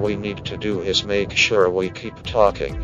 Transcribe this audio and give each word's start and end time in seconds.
we 0.00 0.16
need 0.16 0.44
to 0.44 0.56
do 0.56 0.80
is 0.80 1.04
make 1.04 1.36
sure 1.36 1.70
we 1.70 1.90
keep 1.90 2.14
talking. 2.22 2.74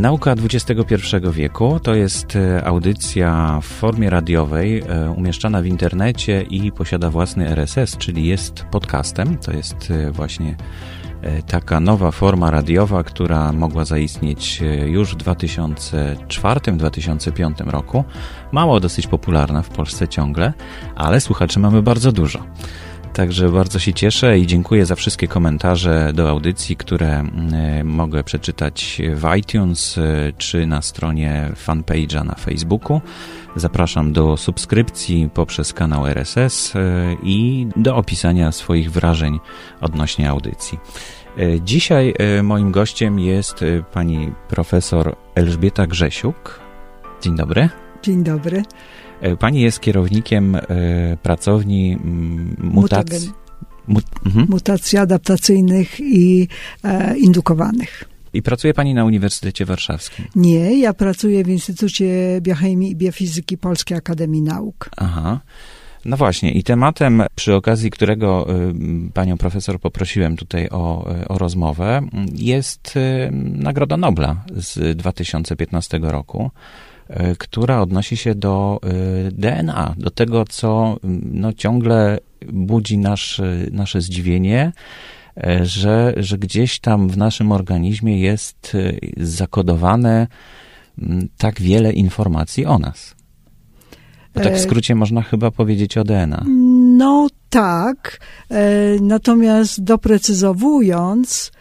Nauka 0.00 0.32
XXI 0.32 0.96
wieku 1.32 1.80
to 1.80 1.94
jest 1.94 2.36
e, 2.36 2.64
audycja 2.64 3.58
w 3.62 3.66
formie 3.66 4.10
radiowej, 4.10 4.82
e, 4.88 5.10
umieszczana 5.10 5.62
w 5.62 5.66
internecie 5.66 6.42
i 6.42 6.72
posiada 6.72 7.10
własny 7.10 7.48
RSS, 7.48 7.96
czyli 7.96 8.26
jest 8.26 8.64
podcastem. 8.64 9.38
To 9.38 9.52
jest 9.52 9.90
e, 9.90 10.10
właśnie 10.10 10.56
taka 11.46 11.80
nowa 11.80 12.10
forma 12.10 12.50
radiowa, 12.50 13.02
która 13.02 13.52
mogła 13.52 13.84
zaistnieć 13.84 14.62
już 14.86 15.14
w 15.14 15.16
2004-2005 15.16 17.70
roku. 17.70 18.04
Mało 18.52 18.80
dosyć 18.80 19.06
popularna 19.06 19.62
w 19.62 19.68
Polsce 19.68 20.08
ciągle, 20.08 20.52
ale 20.96 21.20
słuchaczy 21.20 21.60
mamy 21.60 21.82
bardzo 21.82 22.12
dużo. 22.12 22.38
Także 23.20 23.48
bardzo 23.48 23.78
się 23.78 23.94
cieszę 23.94 24.38
i 24.38 24.46
dziękuję 24.46 24.86
za 24.86 24.94
wszystkie 24.94 25.28
komentarze 25.28 26.12
do 26.14 26.30
audycji, 26.30 26.76
które 26.76 27.18
mm, 27.18 27.86
mogę 27.86 28.24
przeczytać 28.24 29.02
w 29.14 29.36
iTunes 29.38 29.98
e, 29.98 30.32
czy 30.38 30.66
na 30.66 30.82
stronie 30.82 31.52
fanpage'a 31.66 32.24
na 32.24 32.34
Facebooku. 32.34 33.00
Zapraszam 33.56 34.12
do 34.12 34.36
subskrypcji 34.36 35.28
poprzez 35.34 35.72
kanał 35.72 36.06
RSS 36.06 36.76
e, 36.76 36.80
i 37.22 37.66
do 37.76 37.96
opisania 37.96 38.52
swoich 38.52 38.92
wrażeń 38.92 39.38
odnośnie 39.80 40.30
audycji. 40.30 40.78
E, 41.38 41.60
dzisiaj 41.60 42.14
moim 42.42 42.72
gościem 42.72 43.18
jest 43.18 43.64
pani 43.92 44.32
profesor 44.48 45.16
Elżbieta 45.34 45.86
Grzesiuk. 45.86 46.60
Dzień 47.22 47.36
dobry. 47.36 47.68
Dzień 48.02 48.24
dobry. 48.24 48.62
E, 49.20 49.36
pani 49.36 49.60
jest 49.60 49.80
kierownikiem 49.80 50.56
e, 50.56 50.60
pracowni 51.22 51.98
mutacji. 52.58 53.30
Mut, 53.88 54.04
mhm. 54.26 54.46
Mutacji 54.48 54.98
adaptacyjnych 54.98 56.00
i 56.00 56.48
e, 56.84 57.18
indukowanych. 57.18 58.04
I 58.32 58.42
pracuje 58.42 58.74
Pani 58.74 58.94
na 58.94 59.04
Uniwersytecie 59.04 59.64
Warszawskim? 59.64 60.24
Nie, 60.36 60.80
ja 60.80 60.94
pracuję 60.94 61.44
w 61.44 61.48
Instytucie 61.48 62.38
Biochemii 62.40 62.90
i 62.90 62.96
Biofizyki 62.96 63.58
Polskiej 63.58 63.98
Akademii 63.98 64.42
Nauk. 64.42 64.90
Aha. 64.96 65.40
No 66.04 66.16
właśnie, 66.16 66.52
i 66.52 66.62
tematem, 66.62 67.22
przy 67.34 67.54
okazji 67.54 67.90
którego 67.90 68.46
y, 69.08 69.12
panią 69.14 69.38
profesor 69.38 69.80
poprosiłem 69.80 70.36
tutaj 70.36 70.68
o, 70.70 71.04
o 71.28 71.38
rozmowę, 71.38 72.00
jest 72.34 72.96
y, 72.96 73.30
Nagroda 73.32 73.96
Nobla 73.96 74.44
z 74.56 74.96
2015 74.96 75.98
roku. 76.02 76.50
E, 77.10 77.36
która 77.36 77.80
odnosi 77.80 78.16
się 78.16 78.34
do 78.34 78.80
e, 78.82 79.30
DNA, 79.30 79.94
do 79.98 80.10
tego, 80.10 80.44
co 80.48 80.96
no, 81.32 81.52
ciągle 81.52 82.18
budzi 82.52 82.98
nasz, 82.98 83.40
nasze 83.72 84.00
zdziwienie, 84.00 84.72
e, 85.36 85.66
że, 85.66 86.14
że 86.16 86.38
gdzieś 86.38 86.80
tam 86.80 87.08
w 87.08 87.16
naszym 87.16 87.52
organizmie 87.52 88.20
jest 88.20 88.76
zakodowane 89.16 90.26
tak 91.38 91.60
wiele 91.60 91.92
informacji 91.92 92.66
o 92.66 92.78
nas. 92.78 93.14
Bo 94.34 94.40
tak 94.40 94.54
w 94.54 94.60
skrócie 94.60 94.94
można 94.94 95.22
chyba 95.22 95.50
powiedzieć 95.50 95.98
o 95.98 96.04
DNA. 96.04 96.44
No 96.96 97.28
tak, 97.48 98.20
natomiast 99.00 99.84
doprecyzowując, 99.84 101.52
E, 101.52 101.59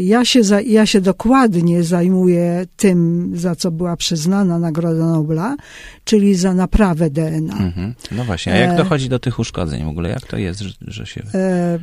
ja 0.00 0.24
się, 0.24 0.44
za, 0.44 0.60
ja 0.60 0.86
się 0.86 1.00
dokładnie 1.00 1.82
zajmuję 1.82 2.66
tym, 2.76 3.30
za 3.34 3.54
co 3.54 3.70
była 3.70 3.96
przyznana 3.96 4.58
Nagroda 4.58 5.06
Nobla, 5.06 5.56
czyli 6.04 6.34
za 6.34 6.54
naprawę 6.54 7.10
DNA. 7.10 7.58
Mhm. 7.58 7.94
No 8.10 8.24
właśnie, 8.24 8.52
a 8.52 8.56
jak 8.56 8.70
e, 8.70 8.76
dochodzi 8.76 9.08
do 9.08 9.18
tych 9.18 9.38
uszkodzeń 9.38 9.84
w 9.84 9.88
ogóle? 9.88 10.08
Jak 10.08 10.26
to 10.26 10.36
jest, 10.36 10.60
że, 10.60 10.70
że 10.80 11.06
się... 11.06 11.22
E, 11.34 11.78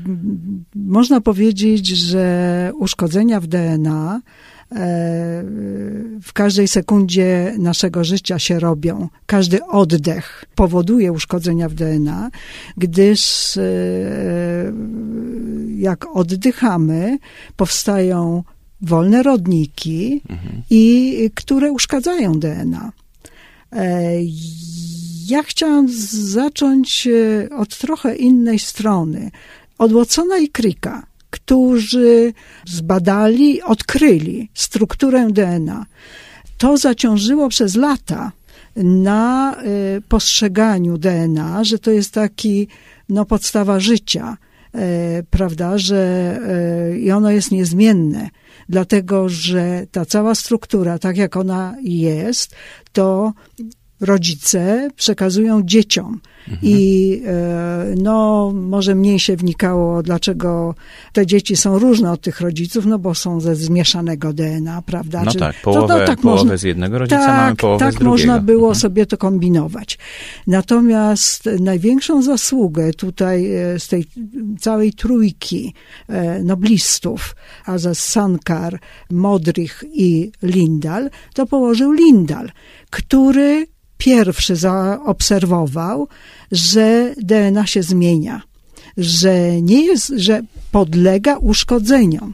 można 0.76 1.22
powiedzieć, 1.22 1.88
że 1.88 2.72
uszkodzenia 2.76 3.40
w 3.40 3.48
DNA 3.48 4.22
w 6.22 6.34
każdej 6.34 6.68
sekundzie 6.68 7.56
naszego 7.58 8.04
życia 8.04 8.40
się 8.40 8.60
robią. 8.60 9.10
Każdy 9.26 9.66
oddech 9.66 10.46
powoduje 10.56 11.12
uszkodzenia 11.12 11.70
w 11.70 11.74
DNA, 11.74 12.32
gdyż 12.78 13.58
e, 13.58 13.62
jak 15.78 16.16
oddychamy, 16.16 17.18
powstają 17.56 18.44
wolne 18.82 19.24
rodniki, 19.24 20.22
mhm. 20.30 20.62
i 20.70 21.16
które 21.36 21.72
uszkadzają 21.72 22.40
DNA. 22.40 22.92
E, 23.72 24.12
ja 25.28 25.44
chciałam 25.44 25.88
zacząć 26.12 27.08
e, 27.08 27.56
od 27.56 27.78
trochę 27.78 28.16
innej 28.16 28.60
strony. 28.60 29.32
Od 29.78 29.94
Watsona 29.94 30.38
i 30.38 30.50
Cricka 30.50 31.15
którzy 31.36 32.34
zbadali, 32.66 33.62
odkryli 33.62 34.50
strukturę 34.54 35.28
DNA. 35.32 35.86
To 36.58 36.78
zaciążyło 36.78 37.50
przez 37.50 37.76
lata 37.76 38.32
na 38.76 39.56
y, 39.98 40.02
postrzeganiu 40.02 40.98
DNA, 40.98 41.64
że 41.64 41.80
to 41.80 41.92
jest 41.92 42.14
taki 42.14 42.68
no, 43.10 43.26
podstawa 43.26 43.80
życia, 43.80 44.38
y, 44.76 44.80
prawda, 45.30 45.78
że 45.78 46.02
y, 46.94 47.00
i 47.00 47.12
ono 47.12 47.32
jest 47.32 47.52
niezmienne, 47.52 48.30
dlatego 48.70 49.30
że 49.30 49.88
ta 49.92 50.06
cała 50.06 50.36
struktura, 50.36 51.00
tak 51.00 51.18
jak 51.18 51.38
ona 51.38 51.76
jest, 51.82 52.56
to 52.94 53.34
rodzice 54.02 54.90
przekazują 54.96 55.62
dzieciom. 55.64 56.22
Mhm. 56.48 56.60
I 56.62 57.22
e, 57.26 57.86
no, 57.98 58.52
może 58.56 58.96
mniej 58.96 59.20
się 59.20 59.36
wnikało, 59.36 60.04
dlaczego 60.04 60.76
te 61.14 61.26
dzieci 61.26 61.56
są 61.56 61.80
różne 61.80 62.12
od 62.12 62.22
tych 62.22 62.42
rodziców, 62.42 62.86
no 62.86 63.00
bo 63.00 63.16
są 63.16 63.40
ze 63.40 63.56
zmieszanego 63.56 64.34
DNA, 64.34 64.82
prawda? 64.82 65.24
No 65.24 65.34
tak, 65.34 65.56
połowę, 65.62 65.88
to, 65.88 66.00
no, 66.00 66.06
tak 66.06 66.20
połowę 66.22 66.42
można, 66.42 66.58
z 66.58 66.64
jednego 66.64 67.00
rodzica 67.00 67.18
tak, 67.18 67.38
mamy, 67.38 67.56
połowę 67.56 67.86
tak 67.86 67.94
z 67.94 67.96
drugiego. 67.96 68.12
można 68.12 68.40
było 68.40 68.68
mhm. 68.68 68.76
sobie 68.76 69.06
to 69.06 69.18
kombinować. 69.18 69.98
Natomiast 70.48 71.50
największą 71.60 72.22
zasługę 72.22 72.94
tutaj 72.94 73.56
e, 73.56 73.80
z 73.80 73.88
tej 73.88 74.06
całej 74.60 74.94
trójki 74.94 75.74
e, 76.08 76.44
noblistów, 76.44 77.36
Azaz 77.66 78.00
Sankar, 78.00 78.80
Modrych 79.12 79.84
i 79.94 80.32
Lindal, 80.44 81.10
to 81.34 81.46
położył 81.46 81.92
Lindal, 81.92 82.52
który 82.90 83.75
pierwszy 83.98 84.56
zaobserwował, 84.56 86.08
że 86.52 87.14
DNA 87.18 87.68
się 87.68 87.84
zmienia, 87.84 88.42
że 88.98 89.62
nie 89.62 89.86
jest, 89.86 90.14
że 90.16 90.42
podlega 90.72 91.38
uszkodzeniom. 91.38 92.34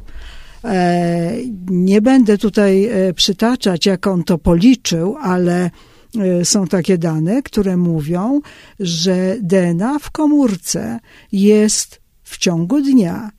E, 0.64 1.34
nie 1.70 2.02
będę 2.02 2.38
tutaj 2.38 2.86
e, 2.86 3.14
przytaczać, 3.14 3.86
jak 3.86 4.08
on 4.08 4.24
to 4.24 4.38
policzył, 4.38 5.18
ale 5.22 5.72
e, 6.20 6.46
są 6.46 6.68
takie 6.68 6.98
dane, 6.98 7.42
które 7.42 7.78
mówią, 7.78 8.42
że 8.80 9.36
DNA 9.42 10.00
w 10.00 10.12
komórce 10.12 11.00
jest 11.32 12.02
w 12.24 12.38
ciągu 12.38 12.82
dnia 12.82 13.32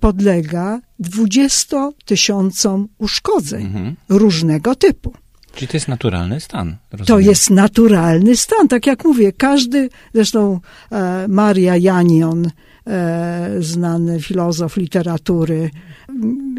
podlega 0.00 0.80
20 0.98 1.90
tysiącom 2.04 2.88
uszkodzeń 2.98 3.66
mhm. 3.66 3.96
różnego 4.08 4.74
typu. 4.74 5.12
Czyli 5.54 5.68
to 5.68 5.76
jest 5.76 5.88
naturalny 5.88 6.40
stan. 6.40 6.76
Rozumiem. 6.92 7.06
To 7.06 7.30
jest 7.30 7.50
naturalny 7.50 8.36
stan, 8.36 8.68
tak 8.68 8.86
jak 8.86 9.04
mówię, 9.04 9.32
każdy, 9.32 9.88
zresztą 10.14 10.60
e, 10.92 11.28
Maria 11.28 11.76
Janion, 11.76 12.50
e, 12.86 13.50
znany 13.60 14.20
filozof 14.20 14.76
literatury, 14.76 15.70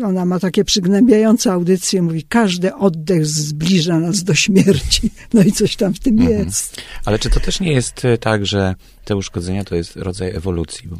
ona 0.05 0.25
ma 0.25 0.39
takie 0.39 0.63
przygnębiające 0.63 1.51
audycje, 1.51 2.01
mówi, 2.01 2.23
każdy 2.23 2.75
oddech 2.75 3.25
zbliża 3.25 3.99
nas 3.99 4.23
do 4.23 4.33
śmierci. 4.33 5.11
No 5.33 5.43
i 5.43 5.51
coś 5.51 5.75
tam 5.75 5.93
w 5.93 5.99
tym 5.99 6.19
mhm. 6.19 6.39
jest. 6.39 6.81
Ale 7.05 7.19
czy 7.19 7.29
to 7.29 7.39
też 7.39 7.59
nie 7.59 7.73
jest 7.73 8.05
e, 8.05 8.17
tak, 8.17 8.45
że 8.45 8.75
te 9.05 9.15
uszkodzenia 9.15 9.63
to 9.63 9.75
jest 9.75 9.95
rodzaj 9.95 10.35
ewolucji? 10.35 10.87
Bo 10.87 10.97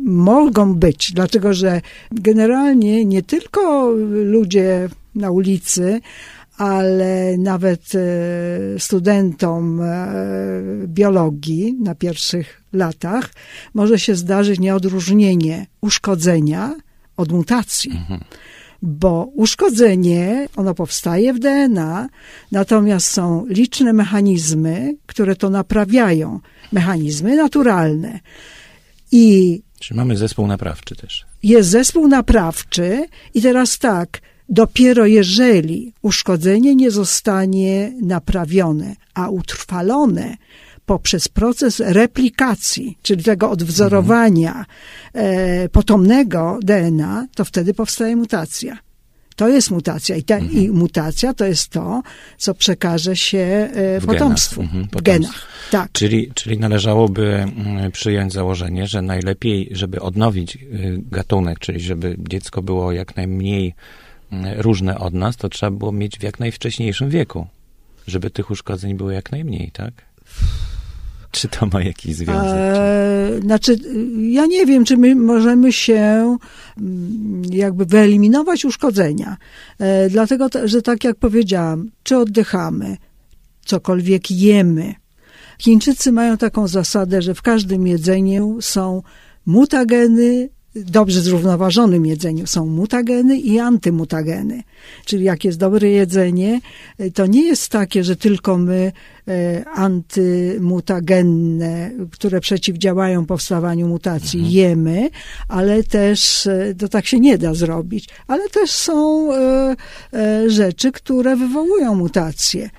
mogą 0.00 0.74
być, 0.74 1.12
dlatego 1.14 1.54
że 1.54 1.80
generalnie 2.12 3.04
nie 3.04 3.22
tylko 3.22 3.90
ludzie 4.10 4.88
na 5.14 5.30
ulicy, 5.30 6.00
ale 6.58 7.38
nawet 7.38 7.82
e, 7.94 8.78
studentom 8.78 9.80
e, 9.80 10.08
biologii 10.86 11.76
na 11.80 11.94
pierwszych 11.94 12.62
latach 12.72 13.30
może 13.74 13.98
się 13.98 14.14
zdarzyć 14.14 14.60
nieodróżnienie 14.60 15.66
uszkodzenia 15.80 16.74
od 17.16 17.32
mutacji. 17.32 17.90
Mhm. 17.90 18.20
Bo 18.82 19.30
uszkodzenie, 19.34 20.48
ono 20.56 20.74
powstaje 20.74 21.34
w 21.34 21.38
DNA, 21.38 22.08
natomiast 22.52 23.06
są 23.06 23.46
liczne 23.48 23.92
mechanizmy, 23.92 24.94
które 25.06 25.36
to 25.36 25.50
naprawiają. 25.50 26.40
Mechanizmy 26.72 27.36
naturalne. 27.36 28.20
I. 29.12 29.62
Czy 29.80 29.94
mamy 29.94 30.16
zespół 30.16 30.46
naprawczy 30.46 30.96
też? 30.96 31.26
Jest 31.42 31.70
zespół 31.70 32.08
naprawczy, 32.08 33.06
i 33.34 33.42
teraz 33.42 33.78
tak, 33.78 34.20
Dopiero 34.48 35.06
jeżeli 35.06 35.92
uszkodzenie 36.02 36.74
nie 36.74 36.90
zostanie 36.90 37.92
naprawione, 38.02 38.96
a 39.14 39.28
utrwalone 39.28 40.36
poprzez 40.86 41.28
proces 41.28 41.80
replikacji, 41.80 42.98
czyli 43.02 43.24
tego 43.24 43.50
odwzorowania 43.50 44.64
e, 45.12 45.68
potomnego 45.68 46.58
DNA, 46.62 47.26
to 47.34 47.44
wtedy 47.44 47.74
powstaje 47.74 48.16
mutacja. 48.16 48.78
To 49.36 49.48
jest 49.48 49.70
mutacja 49.70 50.16
I, 50.16 50.22
ta, 50.22 50.38
i 50.38 50.70
mutacja 50.70 51.34
to 51.34 51.44
jest 51.44 51.68
to, 51.68 52.02
co 52.38 52.54
przekaże 52.54 53.16
się 53.16 53.38
e, 53.38 54.00
W 54.00 54.06
potomstwu, 54.06 54.60
genach. 54.60 54.74
Mhm, 54.74 55.02
genach. 55.02 55.46
Tak. 55.70 55.92
Czyli, 55.92 56.30
czyli 56.34 56.58
należałoby 56.58 57.34
mm, 57.34 57.92
przyjąć 57.92 58.32
założenie, 58.32 58.86
że 58.86 59.02
najlepiej, 59.02 59.68
żeby 59.72 60.00
odnowić 60.00 60.56
y, 60.56 61.02
gatunek, 61.10 61.58
czyli 61.58 61.80
żeby 61.80 62.16
dziecko 62.28 62.62
było 62.62 62.92
jak 62.92 63.16
najmniej 63.16 63.74
różne 64.56 64.98
od 64.98 65.14
nas, 65.14 65.36
to 65.36 65.48
trzeba 65.48 65.70
było 65.70 65.92
mieć 65.92 66.18
w 66.18 66.22
jak 66.22 66.40
najwcześniejszym 66.40 67.10
wieku, 67.10 67.46
żeby 68.06 68.30
tych 68.30 68.50
uszkodzeń 68.50 68.94
było 68.94 69.10
jak 69.10 69.32
najmniej, 69.32 69.70
tak? 69.72 69.92
Czy 71.30 71.48
to 71.48 71.66
ma 71.72 71.82
jakiś 71.82 72.14
związek? 72.14 72.54
E, 72.56 73.40
znaczy, 73.42 73.76
ja 74.18 74.46
nie 74.46 74.66
wiem, 74.66 74.84
czy 74.84 74.96
my 74.96 75.14
możemy 75.14 75.72
się 75.72 76.36
mm, 76.78 77.42
jakby 77.50 77.86
wyeliminować 77.86 78.64
uszkodzenia. 78.64 79.36
E, 79.78 80.10
dlatego, 80.10 80.48
że 80.64 80.82
tak 80.82 81.04
jak 81.04 81.16
powiedziałam, 81.16 81.90
czy 82.02 82.16
oddychamy, 82.16 82.96
cokolwiek 83.64 84.30
jemy. 84.30 84.94
Chińczycy 85.58 86.12
mają 86.12 86.36
taką 86.36 86.68
zasadę, 86.68 87.22
że 87.22 87.34
w 87.34 87.42
każdym 87.42 87.86
jedzeniu 87.86 88.58
są 88.60 89.02
mutageny, 89.46 90.48
dobrze 90.84 91.20
zrównoważonym 91.20 92.06
jedzeniu 92.06 92.46
są 92.46 92.66
mutageny 92.66 93.38
i 93.38 93.58
antymutageny. 93.58 94.62
Czyli 95.04 95.24
jak 95.24 95.44
jest 95.44 95.58
dobre 95.58 95.90
jedzenie, 95.90 96.60
to 97.14 97.26
nie 97.26 97.42
jest 97.42 97.68
takie, 97.68 98.04
że 98.04 98.16
tylko 98.16 98.58
my 98.58 98.92
e, 99.28 99.64
antymutagenne, 99.64 101.90
które 102.10 102.40
przeciwdziałają 102.40 103.26
powstawaniu 103.26 103.88
mutacji, 103.88 104.52
jemy, 104.52 105.10
ale 105.48 105.84
też 105.84 106.46
e, 106.46 106.74
to 106.78 106.88
tak 106.88 107.06
się 107.06 107.20
nie 107.20 107.38
da 107.38 107.54
zrobić. 107.54 108.08
Ale 108.26 108.48
też 108.48 108.70
są 108.70 109.28
e, 109.34 109.76
rzeczy, 110.46 110.92
które 110.92 111.36
wywołują 111.36 111.94
mutacje. 111.94 112.70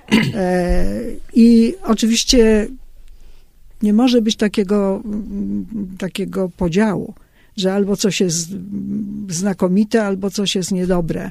I 1.34 1.74
oczywiście 1.84 2.68
nie 3.82 3.92
może 3.92 4.22
być 4.22 4.36
takiego, 4.36 5.02
takiego 5.98 6.50
podziału, 6.56 7.14
że 7.60 7.74
albo 7.74 7.96
coś 7.96 8.20
jest 8.20 8.48
znakomite, 9.28 10.04
albo 10.04 10.30
coś 10.30 10.54
jest 10.54 10.72
niedobre. 10.72 11.30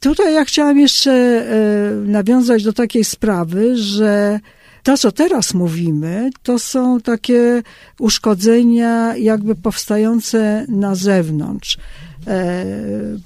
Tutaj 0.00 0.34
ja 0.34 0.44
chciałam 0.44 0.78
jeszcze 0.78 1.12
e, 1.12 1.94
nawiązać 2.06 2.64
do 2.64 2.72
takiej 2.72 3.04
sprawy, 3.04 3.76
że 3.76 4.40
to, 4.82 4.98
co 4.98 5.12
teraz 5.12 5.54
mówimy, 5.54 6.30
to 6.42 6.58
są 6.58 7.00
takie 7.00 7.62
uszkodzenia 7.98 9.16
jakby 9.16 9.54
powstające 9.54 10.66
na 10.68 10.94
zewnątrz, 10.94 11.78
e, 12.26 12.64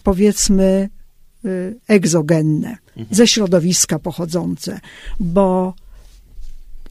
powiedzmy 0.02 0.88
e, 1.44 1.48
egzogenne, 1.88 2.76
ze 3.10 3.26
środowiska 3.26 3.98
pochodzące, 3.98 4.80
bo 5.20 5.74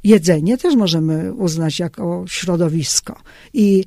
jedzenie 0.03 0.57
też 0.57 0.75
możemy 0.75 1.33
uznać 1.33 1.79
jako 1.79 2.25
środowisko 2.27 3.21
i 3.53 3.85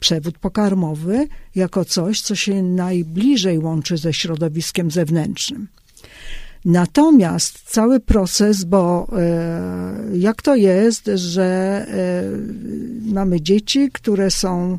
przewód 0.00 0.38
pokarmowy 0.38 1.28
jako 1.54 1.84
coś, 1.84 2.20
co 2.20 2.34
się 2.34 2.62
najbliżej 2.62 3.58
łączy 3.58 3.96
ze 3.96 4.12
środowiskiem 4.12 4.90
zewnętrznym. 4.90 5.68
Natomiast 6.64 7.62
cały 7.66 8.00
proces, 8.00 8.64
bo 8.64 9.08
e, 9.12 10.18
jak 10.18 10.42
to 10.42 10.56
jest, 10.56 11.10
że 11.14 11.44
e, 11.44 13.12
mamy 13.12 13.40
dzieci, 13.40 13.90
które 13.92 14.30
są 14.30 14.78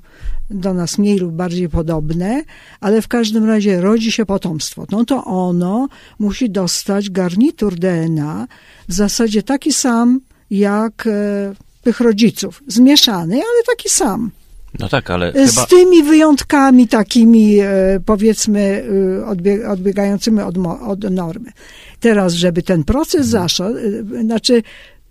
do 0.49 0.73
nas 0.73 0.97
mniej 0.97 1.17
lub 1.17 1.31
bardziej 1.31 1.69
podobne, 1.69 2.43
ale 2.79 3.01
w 3.01 3.07
każdym 3.07 3.45
razie 3.45 3.81
rodzi 3.81 4.11
się 4.11 4.25
potomstwo. 4.25 4.85
No 4.91 5.05
to 5.05 5.25
ono 5.25 5.87
musi 6.19 6.49
dostać 6.49 7.09
garnitur 7.09 7.75
DNA 7.75 8.47
w 8.87 8.93
zasadzie 8.93 9.43
taki 9.43 9.73
sam 9.73 10.21
jak 10.51 11.07
e, 11.07 11.53
tych 11.81 11.99
rodziców. 11.99 12.63
Zmieszany, 12.67 13.35
ale 13.35 13.63
taki 13.67 13.89
sam. 13.89 14.31
No 14.79 14.89
tak, 14.89 15.09
ale 15.11 15.31
Z 15.47 15.49
chyba... 15.55 15.65
tymi 15.65 16.03
wyjątkami 16.03 16.87
takimi, 16.87 17.59
e, 17.59 17.99
powiedzmy, 18.05 18.83
e, 19.21 19.25
odbie- 19.25 19.67
odbiegającymi 19.71 20.41
od, 20.41 20.55
od 20.87 21.03
normy. 21.11 21.51
Teraz, 21.99 22.33
żeby 22.33 22.61
ten 22.63 22.83
proces 22.83 23.27
zaszedł, 23.27 23.77
e, 23.77 24.21
znaczy, 24.23 24.63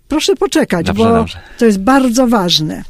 proszę 0.07 0.35
poczekać, 0.35 0.85
Dobrze, 0.85 1.03
bo 1.03 1.09
dobrze. 1.09 1.39
to 1.57 1.65
jest 1.65 1.79
bardzo 1.79 2.27
ważne. 2.27 2.83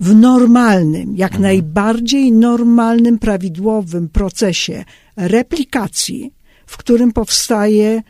W 0.00 0.14
normalnym, 0.14 1.16
jak 1.16 1.38
najbardziej 1.38 2.32
normalnym, 2.32 3.18
prawidłowym 3.18 4.08
procesie 4.08 4.84
replikacji, 5.16 6.32
w 6.66 6.76
którym 6.76 7.12
powstaje 7.12 8.02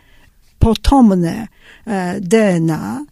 potomne 0.59 1.49
e, 1.87 2.21
DNA, 2.21 3.05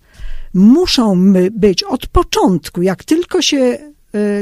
muszą 0.55 1.33
być 1.51 1.83
od 1.83 2.07
początku, 2.07 2.83
jak 2.83 3.05
tylko 3.05 3.43
się 3.43 3.57
e, 3.57 3.93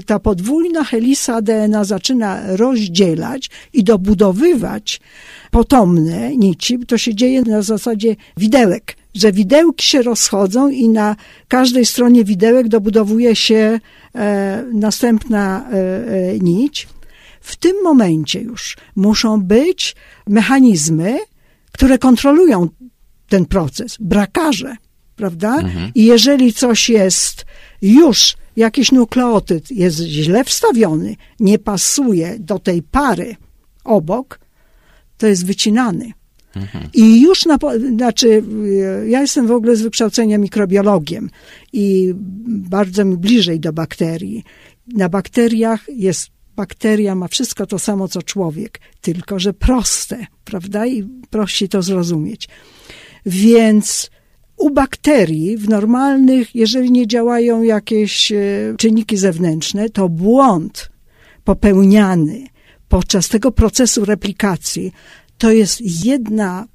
ta 0.07 0.19
podwójna 0.19 0.85
helisa 0.85 1.43
DNA 1.43 1.85
zaczyna 1.85 2.57
rozdzielać 2.57 3.51
i 3.73 3.85
dobudowywać 3.85 5.01
potomne 5.51 6.37
nici, 6.37 6.79
to 6.79 6.99
się 6.99 7.15
dzieje 7.15 7.43
na 7.43 7.63
zasadzie 7.63 8.17
widełek, 8.37 8.97
że 9.15 9.33
widełki 9.33 9.87
się 9.87 10.03
rozchodzą 10.03 10.69
i 10.69 10.89
na 10.89 11.17
każdej 11.49 11.87
stronie 11.87 12.25
widełek 12.25 12.69
dobudowuje 12.69 13.37
się 13.37 13.81
e, 14.15 14.65
następna 14.73 15.69
e, 15.71 15.75
e, 15.75 16.39
nić. 16.39 16.89
W 17.41 17.57
tym 17.57 17.77
momencie 17.85 18.41
już 18.41 18.77
muszą 18.97 19.43
być 19.43 19.97
mechanizmy, 20.27 21.19
które 21.73 21.99
kontrolują 21.99 22.69
ten 23.29 23.47
proces, 23.47 23.97
brakarze, 24.01 24.77
prawda? 25.17 25.59
I 25.95 26.05
jeżeli 26.05 26.53
coś 26.53 26.89
jest 26.89 27.45
już, 27.83 28.37
jakiś 28.57 28.93
nukleotyd 28.93 29.71
jest 29.71 29.99
źle 29.99 30.45
wstawiony, 30.45 31.17
nie 31.41 31.59
pasuje 31.59 32.37
do 32.39 32.59
tej 32.59 32.83
pary 32.83 33.37
obok, 33.85 34.41
to 35.19 35.27
jest 35.27 35.47
wycinany. 35.47 36.13
I 36.95 37.21
już 37.21 37.47
na, 37.47 37.59
znaczy, 37.97 38.43
ja 39.07 39.21
jestem 39.21 39.47
w 39.47 39.51
ogóle 39.51 39.77
z 39.77 39.83
wykształcenia 39.83 40.39
mikrobiologiem 40.39 41.31
i 41.73 42.15
bardzo 42.47 43.05
mi 43.05 43.17
bliżej 43.17 43.61
do 43.61 43.73
bakterii. 43.73 44.45
Na 44.87 45.09
bakteriach 45.09 45.85
jest, 45.89 46.29
bakteria 46.57 47.15
ma 47.15 47.29
wszystko 47.29 47.67
to 47.67 47.79
samo 47.79 48.09
co 48.09 48.23
człowiek, 48.23 48.81
tylko 49.01 49.39
że 49.39 49.53
proste, 49.53 50.27
prawda? 50.45 50.87
I 50.87 51.03
prościej 51.31 51.69
to 51.69 51.83
zrozumieć. 51.83 52.49
Więc 53.27 54.11
u 54.61 54.71
bakterii 54.71 55.57
w 55.57 55.69
normalnych, 55.69 56.55
jeżeli 56.55 56.91
nie 56.91 57.07
działają 57.07 57.63
jakieś 57.63 58.33
e, 58.33 58.39
czynniki 58.79 59.17
zewnętrzne, 59.17 59.91
to 59.91 60.09
błąd 60.09 60.91
popełniany 61.45 62.47
podczas 62.89 63.29
tego 63.29 63.53
procesu 63.53 64.05
replikacji 64.05 64.93
to 65.39 65.53
jest 65.53 66.05
jedna 66.05 66.67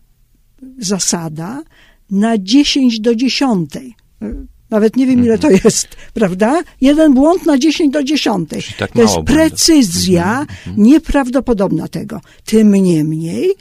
zasada 0.77 1.63
na 2.11 2.37
10 2.37 2.99
do 2.99 3.15
10. 3.15 3.69
Nawet 4.69 4.95
nie 4.95 5.07
wiem, 5.07 5.25
ile 5.25 5.37
to 5.37 5.49
jest, 5.49 5.87
prawda? 6.13 6.61
Jeden 6.81 7.13
błąd 7.13 7.45
na 7.45 7.57
10 7.57 7.93
do 7.93 8.03
10. 8.03 8.49
Czyli 8.49 8.63
tak 8.79 8.91
to 8.91 9.01
jest 9.01 9.13
mało 9.13 9.23
błędów. 9.23 9.49
precyzja 9.49 10.45
nieprawdopodobna 10.77 11.87
tego. 11.87 12.21
Tym 12.45 12.75
niemniej, 12.75 13.51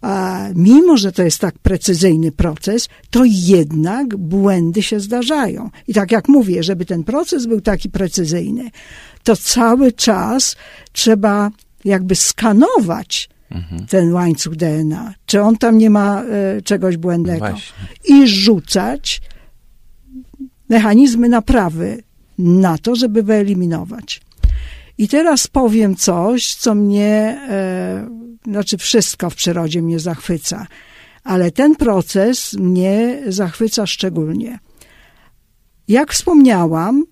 a 0.00 0.46
mimo 0.54 0.96
że 0.96 1.12
to 1.12 1.22
jest 1.22 1.38
tak 1.38 1.58
precyzyjny 1.58 2.32
proces, 2.32 2.88
to 3.10 3.22
jednak 3.24 4.16
błędy 4.16 4.82
się 4.82 5.00
zdarzają. 5.00 5.70
I 5.88 5.94
tak 5.94 6.12
jak 6.12 6.28
mówię, 6.28 6.62
żeby 6.62 6.84
ten 6.84 7.04
proces 7.04 7.46
był 7.46 7.60
taki 7.60 7.90
precyzyjny, 7.90 8.70
to 9.22 9.36
cały 9.36 9.92
czas 9.92 10.56
trzeba 10.92 11.50
jakby 11.84 12.14
skanować 12.14 13.28
ten 13.88 14.12
łańcuch 14.12 14.56
DNA, 14.56 15.14
czy 15.26 15.42
on 15.42 15.56
tam 15.56 15.78
nie 15.78 15.90
ma 15.90 16.22
e, 16.22 16.62
czegoś 16.62 16.96
błędnego. 16.96 17.38
Właśnie. 17.38 17.86
I 18.08 18.28
rzucać 18.28 19.20
mechanizmy 20.68 21.28
naprawy 21.28 22.02
na 22.38 22.78
to, 22.78 22.96
żeby 22.96 23.22
wyeliminować. 23.22 24.20
I 24.98 25.08
teraz 25.08 25.46
powiem 25.46 25.96
coś, 25.96 26.54
co 26.54 26.74
mnie, 26.74 27.40
e, 27.48 28.08
znaczy 28.44 28.78
wszystko 28.78 29.30
w 29.30 29.34
przyrodzie 29.34 29.82
mnie 29.82 29.98
zachwyca, 29.98 30.66
ale 31.24 31.50
ten 31.50 31.76
proces 31.76 32.52
mnie 32.52 33.22
zachwyca 33.26 33.86
szczególnie. 33.86 34.58
Jak 35.88 36.12
wspomniałam, 36.12 37.04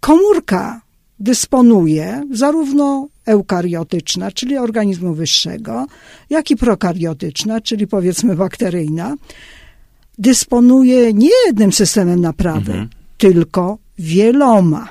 komórka 0.00 0.80
dysponuje 1.20 2.22
zarówno 2.32 3.08
eukariotyczna, 3.26 4.32
czyli 4.32 4.58
organizmu 4.58 5.14
wyższego, 5.14 5.86
jak 6.30 6.50
i 6.50 6.56
prokariotyczna, 6.56 7.60
czyli 7.60 7.86
powiedzmy 7.86 8.34
bakteryjna, 8.34 9.16
dysponuje 10.18 11.12
nie 11.12 11.30
jednym 11.46 11.72
systemem 11.72 12.20
naprawy, 12.20 12.72
mhm. 12.72 12.88
tylko 13.18 13.78
wieloma. 13.98 14.88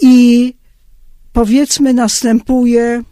I 0.00 0.54
powiedzmy 1.32 1.94
następuje 1.94 3.02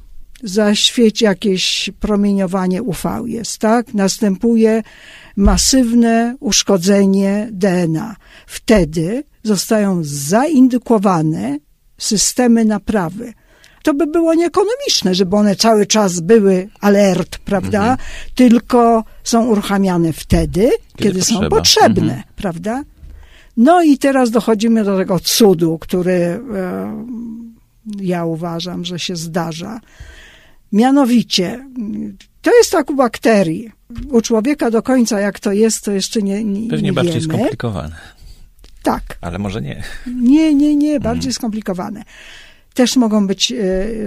zaświeci 0.43 1.25
jakieś 1.25 1.91
promieniowanie 2.01 2.83
UV 2.83 3.23
jest, 3.27 3.59
tak? 3.59 3.95
Następuje 3.95 4.83
masywne 5.37 6.37
uszkodzenie 6.41 7.49
DNA. 7.53 8.17
Wtedy 8.47 9.25
zostają 9.43 10.01
zaindukowane 10.05 11.59
systemy 11.99 12.65
naprawy. 12.65 13.33
To 13.83 13.95
by 13.95 14.07
było 14.07 14.35
nieekonomiczne, 14.35 15.15
żeby 15.15 15.37
one 15.37 15.57
cały 15.57 15.87
czas 15.87 16.21
były 16.21 16.69
alert, 16.81 17.39
prawda? 17.39 17.81
Mhm. 17.81 17.99
Tylko 18.35 19.05
są 19.25 19.47
uruchamiane 19.47 20.13
wtedy, 20.13 20.71
kiedy, 20.97 21.13
kiedy 21.13 21.23
są 21.23 21.49
potrzebne, 21.49 22.03
mhm. 22.03 22.23
prawda? 22.37 22.83
No 23.57 23.83
i 23.83 23.99
teraz 23.99 24.31
dochodzimy 24.31 24.85
do 24.85 24.97
tego 24.99 25.21
cudu, 25.21 25.79
który 25.79 26.13
e, 26.13 26.41
ja 28.01 28.25
uważam, 28.25 28.85
że 28.85 28.99
się 28.99 29.17
zdarza. 29.17 29.81
Mianowicie, 30.73 31.67
to 32.43 32.55
jest 32.55 32.71
tak 32.71 32.91
u 32.91 32.95
bakterii. 32.95 33.73
U 34.11 34.21
człowieka 34.21 34.71
do 34.71 34.83
końca 34.83 35.21
jak 35.21 35.41
to 35.41 35.53
jest, 35.53 35.85
to 35.85 35.93
jeszcze 35.93 36.23
nie, 36.23 36.45
nie 36.45 36.71
Pewnie 36.71 36.89
nie 36.89 36.93
bardziej 36.93 37.21
wiemy. 37.21 37.35
skomplikowane. 37.35 37.97
Tak. 38.83 39.03
Ale 39.21 39.39
może 39.39 39.63
nie. 39.63 39.83
Nie, 40.07 40.55
nie, 40.55 40.77
nie, 40.77 41.01
bardziej 41.01 41.29
mhm. 41.29 41.33
skomplikowane. 41.33 42.03
Też 42.75 42.97
mogą 42.97 43.27
być 43.27 43.53
e, 43.53 43.57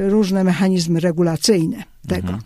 różne 0.10 0.44
mechanizmy 0.44 1.00
regulacyjne 1.00 1.84
tego. 2.08 2.28
Mhm. 2.28 2.42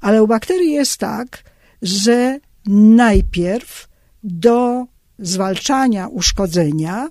Ale 0.00 0.22
u 0.22 0.26
bakterii 0.26 0.72
jest 0.72 0.96
tak, 0.96 1.42
że 1.82 2.38
najpierw 2.66 3.88
do 4.24 4.84
zwalczania 5.18 6.08
uszkodzenia 6.08 7.08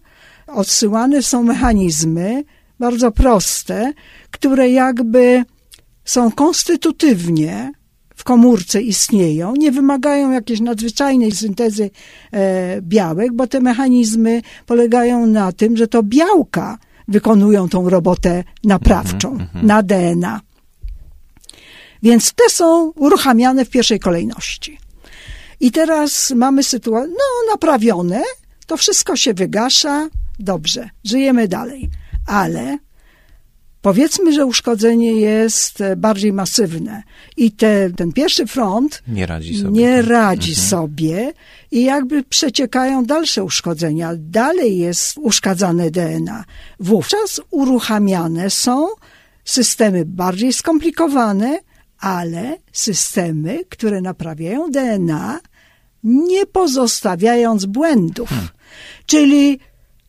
odsyłane 0.47 1.23
są 1.23 1.43
mechanizmy 1.43 2.43
bardzo 2.79 3.11
proste, 3.11 3.93
które 4.31 4.69
jakby 4.69 5.43
są 6.05 6.31
konstytutywnie 6.31 7.71
w 8.15 8.23
komórce 8.23 8.81
istnieją, 8.81 9.53
nie 9.55 9.71
wymagają 9.71 10.31
jakiejś 10.31 10.59
nadzwyczajnej 10.59 11.31
syntezy 11.31 11.89
e, 12.31 12.81
białek, 12.81 13.33
bo 13.33 13.47
te 13.47 13.59
mechanizmy 13.59 14.41
polegają 14.65 15.25
na 15.25 15.51
tym, 15.51 15.77
że 15.77 15.87
to 15.87 16.03
białka 16.03 16.77
wykonują 17.07 17.69
tą 17.69 17.89
robotę 17.89 18.43
naprawczą 18.63 19.31
mm 19.31 19.47
-hmm. 19.47 19.63
na 19.63 19.83
DNA. 19.83 20.41
Więc 22.03 22.33
te 22.33 22.49
są 22.49 22.91
uruchamiane 22.95 23.65
w 23.65 23.69
pierwszej 23.69 23.99
kolejności. 23.99 24.77
I 25.59 25.71
teraz 25.71 26.31
mamy 26.31 26.63
sytuację, 26.63 27.13
no 27.13 27.53
naprawione, 27.53 28.21
to 28.67 28.77
wszystko 28.77 29.15
się 29.15 29.33
wygasza, 29.33 30.09
dobrze, 30.39 30.89
żyjemy 31.03 31.47
dalej. 31.47 31.89
Ale 32.27 32.77
Powiedzmy, 33.83 34.33
że 34.33 34.45
uszkodzenie 34.45 35.11
jest 35.11 35.81
e, 35.81 35.95
bardziej 35.95 36.33
masywne 36.33 37.03
i 37.37 37.51
te, 37.51 37.89
ten 37.89 38.13
pierwszy 38.13 38.47
front 38.47 39.03
nie 39.07 39.25
radzi 39.25 39.57
sobie, 39.57 39.71
nie 39.71 40.01
radzi 40.01 40.51
mhm. 40.51 40.67
sobie 40.67 41.33
i 41.71 41.83
jakby 41.83 42.23
przeciekają 42.23 43.05
dalsze 43.05 43.43
uszkodzenia. 43.43 44.11
Dalej 44.17 44.77
jest 44.77 45.17
uszkadzane 45.17 45.91
DNA. 45.91 46.45
Wówczas 46.79 47.41
uruchamiane 47.49 48.49
są 48.49 48.87
systemy 49.45 50.05
bardziej 50.05 50.53
skomplikowane, 50.53 51.59
ale 51.99 52.57
systemy, 52.71 53.59
które 53.69 54.01
naprawiają 54.01 54.71
DNA, 54.71 55.39
nie 56.03 56.45
pozostawiając 56.45 57.65
błędów. 57.65 58.29
Hmm. 58.29 58.47
Czyli 59.05 59.59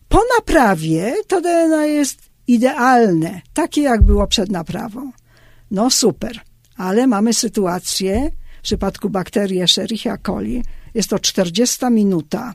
po 0.08 0.20
naprawie 0.38 1.14
to 1.26 1.40
DNA 1.40 1.86
jest 1.86 2.23
idealne, 2.46 3.40
takie 3.54 3.82
jak 3.82 4.02
było 4.02 4.26
przed 4.26 4.50
naprawą. 4.50 5.12
No 5.70 5.90
super, 5.90 6.40
ale 6.76 7.06
mamy 7.06 7.34
sytuację, 7.34 8.30
w 8.58 8.62
przypadku 8.62 9.10
bakterii 9.10 9.60
Escherichia 9.60 10.16
coli, 10.18 10.62
jest 10.94 11.10
to 11.10 11.18
40 11.18 11.86
minuta 11.90 12.54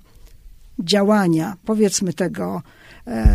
działania, 0.80 1.58
powiedzmy 1.66 2.14
tego 2.14 2.62
e, 3.08 3.26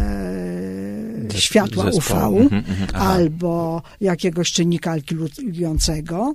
światła 1.34 1.84
UV 1.84 2.14
mm 2.14 2.48
-hmm, 2.48 2.96
albo 2.96 3.82
jakiegoś 4.00 4.52
czynnika 4.52 4.90
alkylującego 4.90 6.34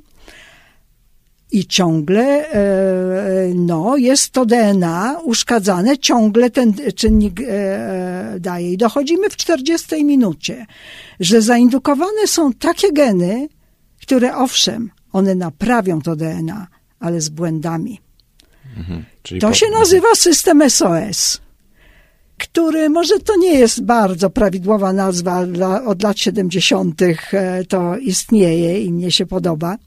i 1.51 1.65
ciągle 1.65 2.51
e, 2.51 3.53
no, 3.55 3.97
jest 3.97 4.31
to 4.31 4.45
DNA 4.45 5.19
uszkadzane, 5.23 5.97
ciągle 5.97 6.49
ten 6.49 6.73
czynnik 6.95 7.41
e, 7.47 8.35
daje. 8.39 8.71
I 8.73 8.77
dochodzimy 8.77 9.29
w 9.29 9.37
40 9.37 10.05
minucie, 10.05 10.65
że 11.19 11.41
zaindukowane 11.41 12.27
są 12.27 12.53
takie 12.53 12.91
geny, 12.93 13.47
które 14.01 14.35
owszem, 14.35 14.91
one 15.11 15.35
naprawią 15.35 16.01
to 16.01 16.15
DNA, 16.15 16.67
ale 16.99 17.21
z 17.21 17.29
błędami. 17.29 17.99
Mhm, 18.77 19.05
to 19.41 19.53
się 19.53 19.65
nazywa 19.79 20.15
system 20.15 20.69
SOS, 20.69 21.41
który 22.37 22.89
może 22.89 23.19
to 23.19 23.35
nie 23.37 23.53
jest 23.59 23.83
bardzo 23.83 24.29
prawidłowa 24.29 24.93
nazwa, 24.93 25.33
ale 25.33 25.85
od 25.85 26.03
lat 26.03 26.19
70. 26.19 27.01
E, 27.01 27.65
to 27.65 27.97
istnieje 27.97 28.81
i 28.81 28.93
mnie 28.93 29.11
się 29.11 29.25
podoba 29.25 29.77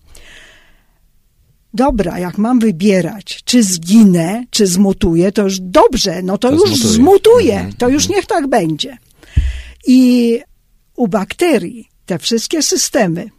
dobra, 1.74 2.18
jak 2.18 2.38
mam 2.38 2.58
wybierać, 2.58 3.42
czy 3.44 3.62
zginę, 3.62 4.44
czy 4.50 4.66
zmutuję, 4.66 5.32
to 5.32 5.42
już 5.42 5.60
dobrze, 5.60 6.22
no 6.22 6.38
to, 6.38 6.48
to 6.48 6.54
już 6.54 6.70
zmutuję, 6.70 6.94
zmutuję 6.94 7.54
mhm. 7.54 7.72
to 7.72 7.88
już 7.88 8.08
niech 8.08 8.26
tak 8.26 8.46
będzie. 8.46 8.96
I 9.86 10.40
u 10.96 11.08
bakterii 11.08 11.88
te 12.06 12.18
wszystkie 12.18 12.62
systemy 12.62 13.30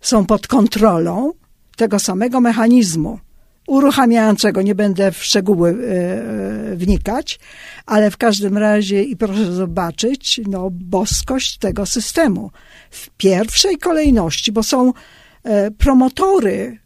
są 0.00 0.26
pod 0.26 0.46
kontrolą 0.46 1.32
tego 1.76 1.98
samego 1.98 2.40
mechanizmu 2.40 3.18
uruchamiającego, 3.66 4.62
nie 4.62 4.74
będę 4.74 5.12
w 5.12 5.24
szczegóły 5.24 5.70
y, 6.72 6.76
wnikać, 6.76 7.38
ale 7.86 8.10
w 8.10 8.16
każdym 8.16 8.58
razie 8.58 9.02
i 9.02 9.16
proszę 9.16 9.52
zobaczyć, 9.52 10.40
no, 10.46 10.68
boskość 10.70 11.58
tego 11.58 11.86
systemu. 11.86 12.50
W 12.90 13.10
pierwszej 13.10 13.78
kolejności, 13.78 14.52
bo 14.52 14.62
są 14.62 14.88
y, 14.88 15.70
promotory 15.70 16.78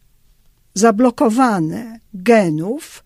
zablokowane 0.77 1.99
genów 2.13 3.03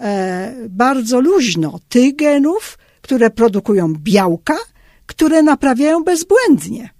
e, 0.00 0.54
bardzo 0.68 1.20
luźno, 1.20 1.80
tych 1.88 2.16
genów, 2.16 2.78
które 3.02 3.30
produkują 3.30 3.94
białka, 3.98 4.56
które 5.06 5.42
naprawiają 5.42 6.04
bezbłędnie. 6.04 6.90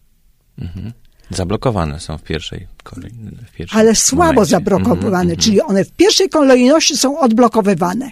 Mhm. 0.59 0.93
Zablokowane 1.31 2.00
są 2.00 2.19
w 2.19 2.23
pierwszej 2.23 2.66
kolejności. 2.83 3.66
Ale 3.78 3.95
słabo 3.95 4.33
momencie. 4.33 4.50
zablokowane, 4.50 5.21
mhm, 5.21 5.38
czyli 5.38 5.61
one 5.61 5.85
w 5.85 5.93
pierwszej 5.93 6.28
kolejności 6.28 6.97
są 6.97 7.19
odblokowywane. 7.19 8.11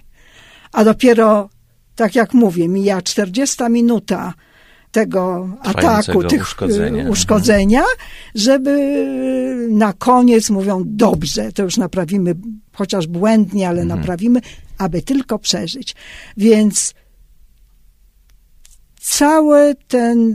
A 0.73 0.85
dopiero, 0.85 1.49
tak 1.95 2.14
jak 2.14 2.35
mówię, 2.35 2.69
mija 2.69 3.02
40 3.02 3.62
minuta 3.71 4.35
tego 4.92 5.49
ataku, 5.61 6.25
tych 6.25 6.42
uszkodzenia. 6.42 7.08
uszkodzenia, 7.08 7.82
żeby 8.34 8.72
na 9.70 9.92
koniec 9.92 10.50
mówią, 10.50 10.82
dobrze, 10.87 11.52
to 11.52 11.62
już 11.62 11.76
naprawimy, 11.76 12.34
chociaż 12.72 13.06
błędnie, 13.06 13.68
ale 13.68 13.82
mhm. 13.82 14.00
naprawimy, 14.00 14.40
aby 14.78 15.02
tylko 15.02 15.38
przeżyć. 15.38 15.94
Więc 16.37 16.94
cała 19.00 19.61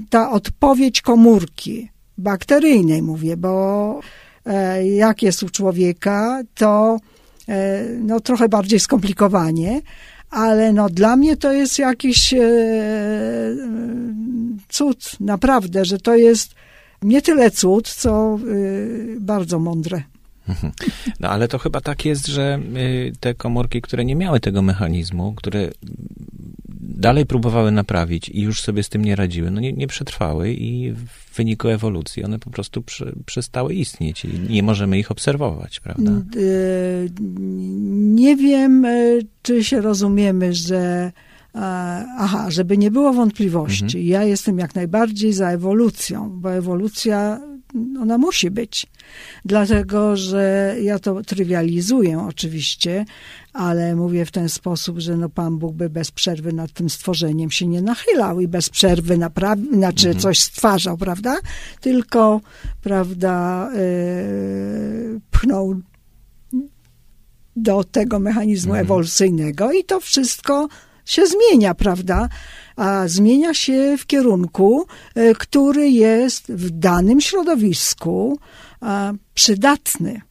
ta 0.09 0.31
odpowiedź 0.31 1.01
komórki 1.01 1.89
bakteryjnej, 2.17 3.01
mówię, 3.01 3.37
bo 3.37 3.99
e, 4.45 4.87
jak 4.87 5.21
jest 5.21 5.43
u 5.43 5.49
człowieka, 5.49 6.41
to 6.55 6.99
e, 7.49 7.83
no, 7.99 8.19
trochę 8.19 8.49
bardziej 8.49 8.79
skomplikowanie, 8.79 9.81
ale 10.29 10.73
no 10.73 10.89
dla 10.89 11.15
mnie 11.15 11.37
to 11.37 11.51
jest 11.51 11.79
jakiś 11.79 12.33
e, 12.33 12.39
cud, 14.69 15.19
naprawdę, 15.19 15.85
że 15.85 15.97
to 15.97 16.15
jest 16.15 16.55
nie 17.01 17.21
tyle 17.21 17.51
cud, 17.51 17.89
co 17.89 18.39
e, 18.39 19.19
bardzo 19.19 19.59
mądre. 19.59 20.03
No 21.19 21.29
ale 21.29 21.47
to 21.47 21.57
chyba 21.57 21.81
tak 21.81 22.05
jest, 22.05 22.27
że 22.27 22.43
e, 22.53 22.59
te 23.19 23.33
komórki, 23.33 23.81
które 23.81 24.05
nie 24.05 24.15
miały 24.15 24.39
tego 24.39 24.61
mechanizmu, 24.61 25.33
które 25.33 25.71
dalej 26.79 27.25
próbowały 27.25 27.71
naprawić 27.71 28.29
i 28.29 28.41
już 28.41 28.61
sobie 28.61 28.83
z 28.83 28.89
tym 28.89 29.05
nie 29.05 29.15
radziły, 29.15 29.51
no 29.51 29.61
nie, 29.61 29.73
nie 29.73 29.87
przetrwały 29.87 30.53
i 30.53 30.91
w 30.91 31.35
wyniku 31.35 31.67
ewolucji 31.67 32.23
one 32.23 32.39
po 32.39 32.49
prostu 32.49 32.81
przy, 32.81 33.15
przestały 33.25 33.73
istnieć 33.73 34.25
i 34.25 34.39
nie 34.49 34.63
możemy 34.63 34.99
ich 34.99 35.11
obserwować, 35.11 35.79
prawda? 35.79 36.11
Nie 38.17 38.35
wiem, 38.35 38.85
czy 39.41 39.63
się 39.63 39.81
rozumiemy, 39.81 40.53
że 40.53 41.11
aha, 42.17 42.45
żeby 42.51 42.77
nie 42.77 42.91
było 42.91 43.13
wątpliwości, 43.13 44.05
ja 44.07 44.23
jestem 44.23 44.59
jak 44.59 44.75
najbardziej 44.75 45.33
za 45.33 45.49
ewolucją, 45.51 46.29
bo 46.33 46.53
ewolucja, 46.53 47.39
ona 48.01 48.17
musi 48.17 48.51
być. 48.51 48.85
Dlatego, 49.45 50.15
że 50.15 50.75
ja 50.81 50.99
to 50.99 51.21
trywializuję 51.23 52.19
oczywiście, 52.19 53.05
ale 53.53 53.95
mówię 53.95 54.25
w 54.25 54.31
ten 54.31 54.49
sposób, 54.49 54.99
że 54.99 55.17
no 55.17 55.29
Pan 55.29 55.57
Bóg 55.57 55.75
by 55.75 55.89
bez 55.89 56.11
przerwy 56.11 56.53
nad 56.53 56.71
tym 56.71 56.89
stworzeniem 56.89 57.51
się 57.51 57.67
nie 57.67 57.81
nachylał 57.81 58.39
i 58.41 58.47
bez 58.47 58.69
przerwy 58.69 59.17
naprawi, 59.17 59.67
znaczy 59.73 60.07
Mhm. 60.07 60.21
coś 60.21 60.39
stwarzał, 60.39 60.97
prawda? 60.97 61.35
Tylko, 61.81 62.41
prawda, 62.81 63.69
yy, 63.75 65.19
pchnął 65.31 65.75
do 67.57 67.83
tego 67.83 68.19
mechanizmu 68.19 68.71
Mhm. 68.71 68.85
ewolucyjnego 68.85 69.71
i 69.71 69.83
to 69.83 69.99
wszystko 69.99 70.67
się 71.05 71.23
zmienia, 71.27 71.75
prawda? 71.75 72.29
A 72.75 73.07
zmienia 73.07 73.53
się 73.53 73.95
w 73.97 74.05
kierunku, 74.05 74.85
e, 75.15 75.33
który 75.35 75.89
jest 75.89 76.51
w 76.51 76.69
danym 76.69 77.21
środowisku 77.21 78.39
przydatny. 79.33 80.21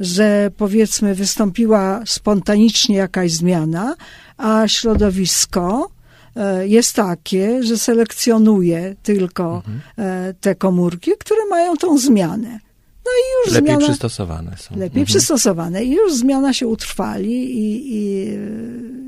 Że 0.00 0.50
powiedzmy 0.56 1.14
wystąpiła 1.14 2.02
spontanicznie 2.06 2.96
jakaś 2.96 3.32
zmiana, 3.32 3.94
a 4.36 4.68
środowisko 4.68 5.90
e, 6.36 6.68
jest 6.68 6.96
takie, 6.96 7.62
że 7.62 7.78
selekcjonuje 7.78 8.96
tylko 9.02 9.62
e, 9.98 10.34
te 10.40 10.54
komórki, 10.54 11.10
które 11.18 11.46
mają 11.50 11.76
tą 11.76 11.98
zmianę. 11.98 12.58
No 13.04 13.10
i 13.12 13.46
już 13.46 13.54
Lepiej 13.54 13.66
zmiana 13.68 13.86
przystosowane 13.88 14.56
są. 14.56 14.74
lepiej 14.74 14.86
Mhm. 15.02 15.06
przystosowane 15.06 15.84
i 15.84 15.90
już 15.90 16.14
zmiana 16.14 16.52
się 16.52 16.66
utrwali 16.66 17.58
i, 17.58 17.94
i, 17.96 18.28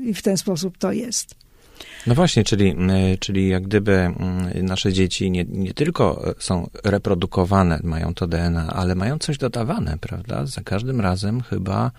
i 0.09 0.13
w 0.13 0.21
ten 0.21 0.37
sposób 0.37 0.77
to 0.77 0.91
jest. 0.91 1.35
No 2.07 2.15
właśnie, 2.15 2.43
czyli, 2.43 2.75
czyli 3.19 3.49
jak 3.49 3.63
gdyby 3.63 4.13
nasze 4.63 4.93
dzieci 4.93 5.31
nie, 5.31 5.45
nie 5.49 5.73
tylko 5.73 6.33
są 6.39 6.69
reprodukowane, 6.83 7.79
mają 7.83 8.13
to 8.13 8.27
DNA, 8.27 8.67
ale 8.73 8.95
mają 8.95 9.19
coś 9.19 9.37
dodawane, 9.37 9.97
prawda? 10.01 10.45
Za 10.45 10.61
każdym 10.61 11.01
razem 11.01 11.41
chyba 11.41 11.91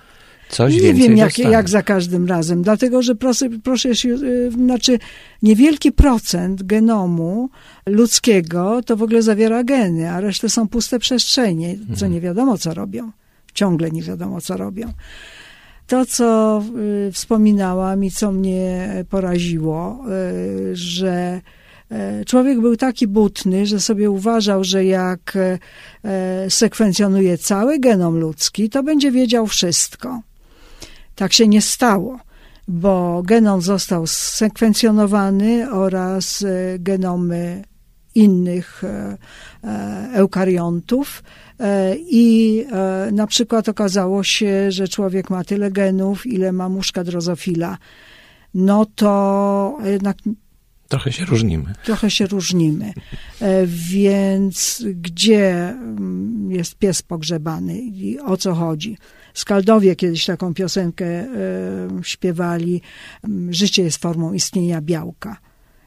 coś 0.48 0.74
Nie 0.74 0.94
wiem, 0.94 1.16
jak, 1.16 1.28
dostanie. 1.28 1.50
jak 1.50 1.68
za 1.68 1.82
każdym 1.82 2.26
razem, 2.26 2.62
dlatego 2.62 3.02
że 3.02 3.14
proszę, 3.14 3.48
proszę 3.64 3.94
się, 3.96 4.08
y, 4.08 4.50
znaczy 4.50 4.98
niewielki 5.42 5.92
procent 5.92 6.62
genomu 6.62 7.48
ludzkiego 7.86 8.80
to 8.82 8.96
w 8.96 9.02
ogóle 9.02 9.22
zawiera 9.22 9.64
geny, 9.64 10.10
a 10.10 10.20
resztę 10.20 10.48
są 10.48 10.68
puste 10.68 10.98
przestrzenie, 10.98 11.74
co 11.86 11.90
Mhm. 11.92 12.12
nie 12.12 12.20
wiadomo 12.20 12.58
co 12.58 12.74
robią. 12.74 13.10
Ciągle 13.54 13.90
nie 13.90 14.02
wiadomo 14.02 14.40
co 14.40 14.56
robią. 14.56 14.92
To, 15.86 16.06
co 16.06 16.62
y, 17.08 17.12
wspominałam 17.12 18.04
i 18.04 18.10
co 18.10 18.32
mnie 18.32 18.88
poraziło, 19.10 20.04
y, 20.72 20.76
że 20.76 21.40
człowiek 22.26 22.60
był 22.60 22.76
taki 22.76 23.06
butny, 23.06 23.66
że 23.66 23.80
sobie 23.80 24.10
uważał, 24.10 24.64
że 24.64 24.84
jak 24.84 25.38
sekwencjonuje 26.48 27.38
cały 27.38 27.78
genom 27.78 28.16
ludzki, 28.18 28.70
to 28.70 28.82
będzie 28.82 29.10
wiedział 29.12 29.46
wszystko. 29.46 30.20
Tak 31.16 31.32
się 31.32 31.48
nie 31.48 31.62
stało, 31.62 32.18
bo 32.68 33.22
genom 33.24 33.62
został 33.62 34.06
sekwencjonowany 34.06 35.70
oraz 35.70 36.42
e, 36.42 36.78
genomy 36.78 37.64
innych 38.14 38.84
e, 38.84 39.16
e, 39.64 40.08
eukariontów 40.14 41.22
i 41.96 42.64
na 43.12 43.26
przykład 43.26 43.68
okazało 43.68 44.24
się, 44.24 44.72
że 44.72 44.88
człowiek 44.88 45.30
ma 45.30 45.44
tyle 45.44 45.70
genów, 45.70 46.26
ile 46.26 46.52
ma 46.52 46.68
muszka 46.68 47.04
drozofila. 47.04 47.78
No 48.54 48.86
to 48.86 49.78
jednak 49.84 50.16
Trochę 50.88 51.12
się 51.12 51.24
różnimy. 51.24 51.74
trochę 51.84 52.10
się 52.10 52.26
różnimy. 52.26 52.92
Więc 53.66 54.84
gdzie 54.94 55.68
mm, 55.68 56.50
jest 56.50 56.74
pies 56.74 57.02
pogrzebany 57.02 57.78
i 57.78 58.18
o 58.20 58.36
co 58.36 58.54
chodzi? 58.54 58.96
Skaldowie 59.36 59.96
kiedyś 59.96 60.24
taką 60.24 60.54
piosenkę 60.54 61.06
e, 61.06 61.26
śpiewali 62.02 62.82
Życie 63.50 63.82
jest 63.82 64.02
formą 64.02 64.32
istnienia 64.32 64.80
białka. 64.80 65.36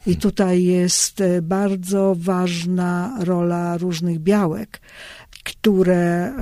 I 0.05 0.15
tutaj 0.15 0.63
jest 0.63 1.21
e, 1.21 1.41
bardzo 1.41 2.15
ważna 2.19 3.17
rola 3.19 3.77
różnych 3.77 4.19
białek, 4.19 4.81
które 5.43 5.97
e, 5.97 6.33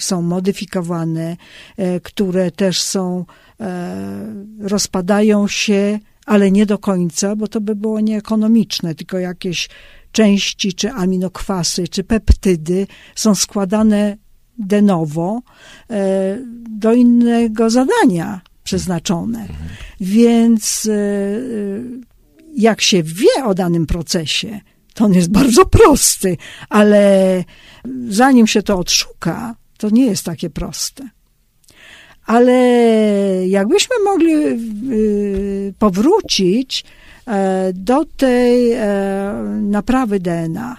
są 0.00 0.22
modyfikowane, 0.22 1.36
które 2.02 2.50
też 2.50 2.82
są, 2.82 3.24
rozpadają 4.60 5.48
się, 5.48 5.98
ale 6.26 6.50
nie 6.50 6.66
do 6.66 6.78
końca, 6.78 7.36
bo 7.36 7.48
to 7.48 7.60
by 7.60 7.76
było 7.76 8.00
nieekonomiczne, 8.00 8.94
tylko 8.94 9.18
jakieś 9.18 9.68
części, 10.12 10.72
czy 10.72 10.90
aminokwasy, 10.90 11.88
czy 11.88 12.04
peptydy 12.04 12.86
są 13.14 13.34
składane 13.34 14.16
de 14.58 14.82
novo 14.82 15.42
e, 15.90 16.38
do 16.70 16.92
innego 16.92 17.70
zadania 17.70 18.40
przeznaczone. 18.64 19.48
Więc 20.00 20.88
e, 20.90 20.92
e, 20.92 20.98
jak 22.56 22.80
się 22.80 23.02
wie 23.02 23.44
o 23.44 23.54
danym 23.54 23.86
procesie, 23.86 24.60
to 24.94 25.04
on 25.04 25.12
jest 25.12 25.30
bardzo 25.40 25.66
prosty, 25.66 26.36
ale 26.68 27.44
zanim 28.08 28.46
się 28.46 28.62
to 28.62 28.78
odszuka, 28.78 29.56
to 29.78 29.90
nie 29.90 30.06
jest 30.06 30.24
takie 30.24 30.50
proste. 30.50 31.08
Ale 32.26 32.52
jakbyśmy 33.48 33.96
mogli 34.04 34.34
powrócić 35.78 36.84
do 37.74 38.04
tej 38.04 38.72
e, 38.72 38.82
naprawy 39.62 40.20
DNA, 40.20 40.76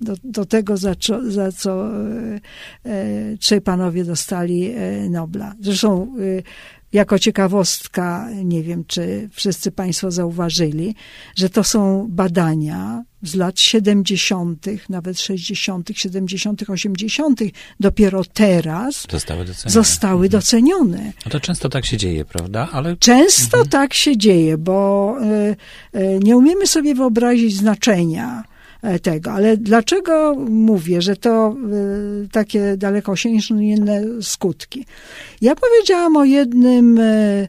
do, 0.00 0.14
do 0.24 0.44
tego, 0.44 0.76
za, 0.76 0.94
co- 0.94 1.30
za 1.30 1.52
co 1.52 1.86
e, 1.86 2.40
e, 2.84 3.36
trzej 3.36 3.60
panowie 3.60 4.04
dostali 4.04 4.70
e, 4.70 5.10
Nobla. 5.10 5.54
Zresztą 5.60 6.16
jako 6.92 7.18
ciekawostka, 7.18 8.28
nie 8.44 8.62
wiem, 8.62 8.84
czy 8.86 9.28
wszyscy 9.32 9.70
Państwo 9.72 10.10
zauważyli, 10.10 10.94
że 11.36 11.50
to 11.50 11.64
są 11.64 12.06
badania 12.10 13.02
z 13.22 13.34
lat 13.34 13.60
70., 13.60 14.66
nawet 14.88 15.20
60., 15.20 15.88
70., 15.94 16.70
80., 16.70 17.40
dopiero 17.80 18.22
teraz 18.24 19.06
Zostały 19.10 19.44
docenione. 19.44 19.70
zostały 19.70 20.28
docenione. 20.28 21.12
No 21.24 21.30
to 21.30 21.40
często 21.40 21.68
tak 21.68 21.86
się 21.86 21.96
dzieje, 21.96 22.24
prawda? 22.24 22.68
Ale 22.72 22.96
Często 22.96 23.64
tak 23.64 23.94
się 23.94 24.16
dzieje, 24.16 24.58
bo 24.58 25.16
e, 25.20 25.56
e, 25.92 26.18
nie 26.18 26.36
umiemy 26.36 26.66
sobie 26.66 26.94
wyobrazić 26.94 27.56
znaczenia 27.56 28.44
tego. 29.02 29.32
Ale 29.32 29.56
dlaczego 29.56 30.34
mówię, 30.48 31.02
że 31.02 31.16
to 31.16 31.48
e, 31.48 31.54
takie 32.32 32.76
dalekosiężne 32.76 34.02
skutki? 34.22 34.86
Ja 35.40 35.54
powiedziałam 35.54 36.16
o 36.16 36.24
jednym, 36.24 36.98
e, 36.98 37.48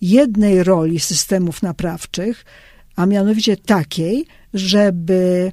jednej 0.00 0.64
roli 0.64 1.00
systemów 1.00 1.62
naprawczych, 1.62 2.44
a 2.96 3.06
mianowicie 3.06 3.56
takiej, 3.56 4.26
żeby 4.54 5.52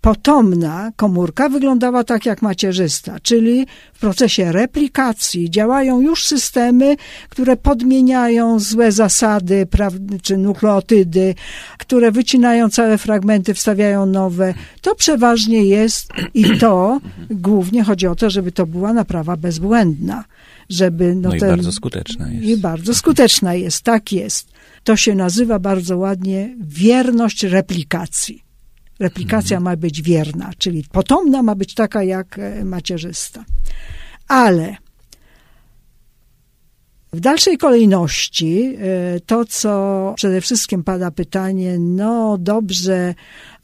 potomna 0.00 0.92
komórka 0.96 1.48
wyglądała 1.48 2.04
tak 2.04 2.26
jak 2.26 2.42
macierzysta, 2.42 3.20
czyli 3.20 3.66
w 3.94 4.00
procesie 4.00 4.52
replikacji 4.52 5.50
działają 5.50 6.00
już 6.00 6.24
systemy, 6.24 6.96
które 7.28 7.56
podmieniają 7.56 8.58
złe 8.58 8.92
zasady 8.92 9.66
czy 10.22 10.36
nukleotydy, 10.36 11.34
które 11.78 12.12
wycinają 12.12 12.68
całe 12.68 12.98
fragmenty, 12.98 13.54
wstawiają 13.54 14.06
nowe. 14.06 14.54
To 14.80 14.94
przeważnie 14.94 15.64
jest 15.64 16.12
i 16.34 16.58
to 16.58 17.00
głównie 17.30 17.84
chodzi 17.84 18.06
o 18.06 18.14
to, 18.14 18.30
żeby 18.30 18.52
to 18.52 18.66
była 18.66 18.92
naprawa 18.92 19.36
bezbłędna. 19.36 20.24
Żeby, 20.68 21.14
no 21.14 21.28
no 21.28 21.34
i 21.34 21.40
ten- 21.40 21.48
bardzo 21.48 21.72
skuteczna 21.72 22.32
jest. 22.32 22.46
i 22.46 22.56
bardzo 22.56 22.94
skuteczna 22.94 23.54
jest, 23.54 23.82
tak 23.82 24.12
jest. 24.12 24.48
To 24.84 24.96
się 24.96 25.14
nazywa 25.14 25.58
bardzo 25.58 25.98
ładnie 25.98 26.56
wierność 26.60 27.44
replikacji. 27.44 28.49
Replikacja 29.00 29.60
ma 29.60 29.76
być 29.76 30.02
wierna, 30.02 30.50
czyli 30.58 30.84
potomna 30.92 31.42
ma 31.42 31.54
być 31.54 31.74
taka 31.74 32.02
jak 32.02 32.38
e, 32.38 32.64
macierzysta. 32.64 33.44
Ale 34.28 34.76
w 37.12 37.20
dalszej 37.20 37.58
kolejności 37.58 38.76
e, 38.78 39.20
to, 39.20 39.44
co 39.44 40.12
przede 40.16 40.40
wszystkim 40.40 40.84
pada 40.84 41.10
pytanie, 41.10 41.78
no 41.78 42.38
dobrze, 42.38 43.14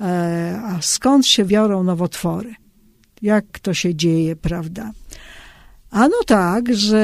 e, 0.01 0.61
a 0.65 0.83
skąd 0.83 1.27
się 1.27 1.45
biorą 1.45 1.83
nowotwory? 1.83 2.55
Jak 3.23 3.59
to 3.59 3.75
się 3.75 3.95
dzieje, 3.95 4.37
prawda? 4.37 4.93
Ano 5.97 6.17
tak, 6.27 6.75
że 6.75 6.99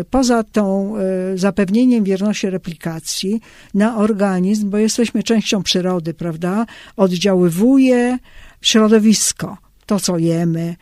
e, 0.00 0.04
poza 0.04 0.42
tą 0.42 0.94
e, 0.96 1.00
zapewnieniem 1.38 2.04
wierności 2.04 2.50
replikacji 2.50 3.40
na 3.74 3.96
organizm, 3.96 4.70
bo 4.70 4.78
jesteśmy 4.78 5.22
częścią 5.22 5.62
przyrody, 5.62 6.14
prawda, 6.14 6.66
oddziaływuje 6.96 8.18
środowisko. 8.60 9.58
to, 9.86 10.00
co 10.00 10.18
jemy, 10.18 10.76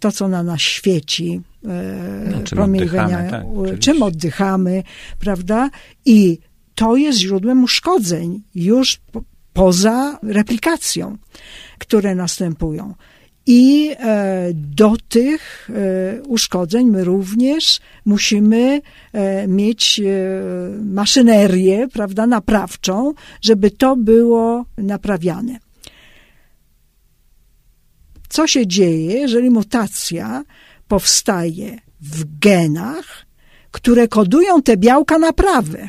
to, 0.00 0.12
co 0.12 0.28
na 0.28 0.42
nas 0.42 0.60
świeci, 0.60 1.40
No, 2.32 2.42
czym 2.44 2.56
promieniowania, 2.56 3.18
oddychamy, 3.18 3.70
tak, 3.70 3.78
czym 3.78 4.02
oddychamy, 4.02 4.82
prawda? 5.18 5.70
I 6.04 6.38
to 6.74 6.96
jest 6.96 7.18
źródłem 7.18 7.64
uszkodzeń 7.64 8.42
już 8.54 8.96
po, 9.12 9.22
poza 9.52 10.18
replikacją, 10.22 11.16
które 11.78 12.14
następują. 12.14 12.94
I 13.46 13.90
e, 13.98 14.48
do 14.54 14.94
tych 15.08 15.70
e, 16.18 16.22
uszkodzeń 16.22 16.86
my 16.86 17.04
również 17.04 17.80
musimy 18.04 18.80
e, 19.12 19.48
mieć 19.48 20.00
maszynerię, 20.84 21.88
prawda, 21.92 22.26
naprawczą, 22.26 23.14
żeby 23.42 23.70
to 23.70 23.96
było 23.96 24.64
naprawiane. 24.78 25.58
Co 28.28 28.46
się 28.46 28.66
dzieje, 28.66 29.12
jeżeli 29.20 29.50
mutacja 29.50 30.44
powstaje 30.88 31.78
w 32.00 32.38
genach, 32.38 33.26
które 33.70 34.08
kodują 34.08 34.62
te 34.62 34.76
białka 34.76 35.18
naprawy? 35.18 35.88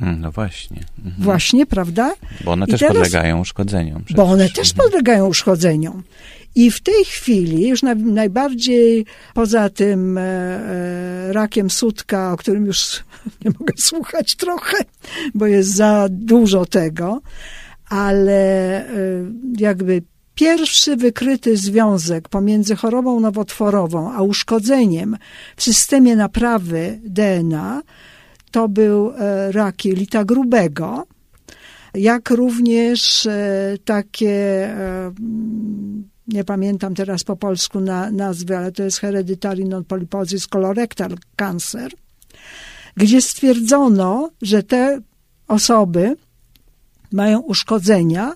Mm, 0.00 0.20
No 0.20 0.32
właśnie. 0.32 0.80
Mhm. 1.04 1.24
Właśnie, 1.24 1.66
prawda? 1.66 2.14
Bo 2.44 2.52
one 2.52 2.66
I 2.66 2.70
też 2.70 2.80
teraz- 2.80 2.94
podlegają 2.94 3.40
uszkodzeniom. 3.40 4.04
Bo 4.14 4.22
one 4.24 4.44
przecież. 4.44 4.72
też 4.72 4.84
podlegają 4.84 5.26
uszkodzeniom. 5.26 6.02
I 6.58 6.70
w 6.70 6.80
tej 6.80 7.04
chwili, 7.04 7.68
już 7.68 7.82
na, 7.82 7.94
najbardziej 7.94 9.06
poza 9.34 9.70
tym 9.70 10.18
e, 10.18 10.22
e, 10.22 11.32
rakiem 11.32 11.70
sutka, 11.70 12.32
o 12.32 12.36
którym 12.36 12.66
już 12.66 13.04
nie 13.44 13.50
mogę 13.60 13.74
słuchać 13.76 14.36
trochę, 14.36 14.76
bo 15.34 15.46
jest 15.46 15.74
za 15.74 16.06
dużo 16.10 16.66
tego, 16.66 17.20
ale 17.88 18.80
e, 18.86 18.90
jakby 19.58 20.02
pierwszy 20.34 20.96
wykryty 20.96 21.56
związek 21.56 22.28
pomiędzy 22.28 22.76
chorobą 22.76 23.20
nowotworową 23.20 24.12
a 24.12 24.22
uszkodzeniem 24.22 25.16
w 25.56 25.62
systemie 25.62 26.16
naprawy 26.16 27.00
DNA 27.04 27.82
to 28.50 28.68
był 28.68 29.12
rak 29.50 29.84
jelita 29.84 30.24
grubego, 30.24 31.06
jak 31.94 32.30
również 32.30 33.28
takie, 33.84 34.68
nie 36.28 36.44
pamiętam 36.44 36.94
teraz 36.94 37.24
po 37.24 37.36
polsku 37.36 37.80
na, 37.80 38.10
nazwy, 38.10 38.56
ale 38.56 38.72
to 38.72 38.82
jest 38.82 38.98
hereditary 38.98 39.64
non-polyposis 39.64 40.46
colorectal 40.46 41.16
cancer, 41.36 41.92
gdzie 42.96 43.22
stwierdzono, 43.22 44.30
że 44.42 44.62
te 44.62 45.00
osoby 45.48 46.16
mają 47.12 47.40
uszkodzenia 47.40 48.32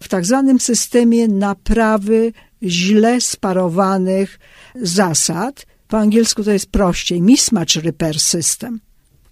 w 0.00 0.08
tak 0.08 0.26
zwanym 0.26 0.60
systemie 0.60 1.28
naprawy 1.28 2.32
źle 2.62 3.20
sparowanych 3.20 4.38
zasad. 4.74 5.66
Po 5.88 5.98
angielsku 5.98 6.44
to 6.44 6.52
jest 6.52 6.70
prościej, 6.70 7.22
mismatch 7.22 7.74
repair 7.74 8.20
system. 8.20 8.80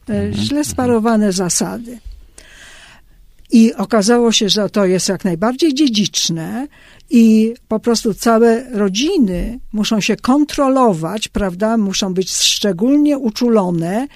E, 0.09 0.33
Źle 0.33 0.65
sparowane 0.65 1.33
zasady. 1.33 1.99
I 3.51 3.75
okazało 3.75 4.33
się, 4.33 4.49
że 4.49 4.71
to 4.71 4.87
jest 4.87 5.09
jak 5.09 5.25
najbardziej 5.25 5.75
dziedziczne 5.75 6.67
i 7.11 7.55
po 7.69 7.81
prostu 7.81 8.15
całe 8.15 8.71
rodziny 8.71 9.61
muszą 9.73 10.01
się 10.01 10.17
kontrolować, 10.17 11.29
prawda? 11.29 11.77
Muszą 11.77 12.15
być 12.15 12.31
szczególnie 12.31 13.19
uczulone 13.19 14.07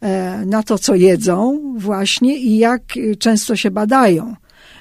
e, 0.00 0.42
na 0.46 0.62
to, 0.62 0.78
co 0.78 0.94
jedzą 0.94 1.60
właśnie 1.76 2.38
i 2.38 2.58
jak 2.58 2.82
często 3.18 3.56
się 3.56 3.70
badają, 3.70 4.34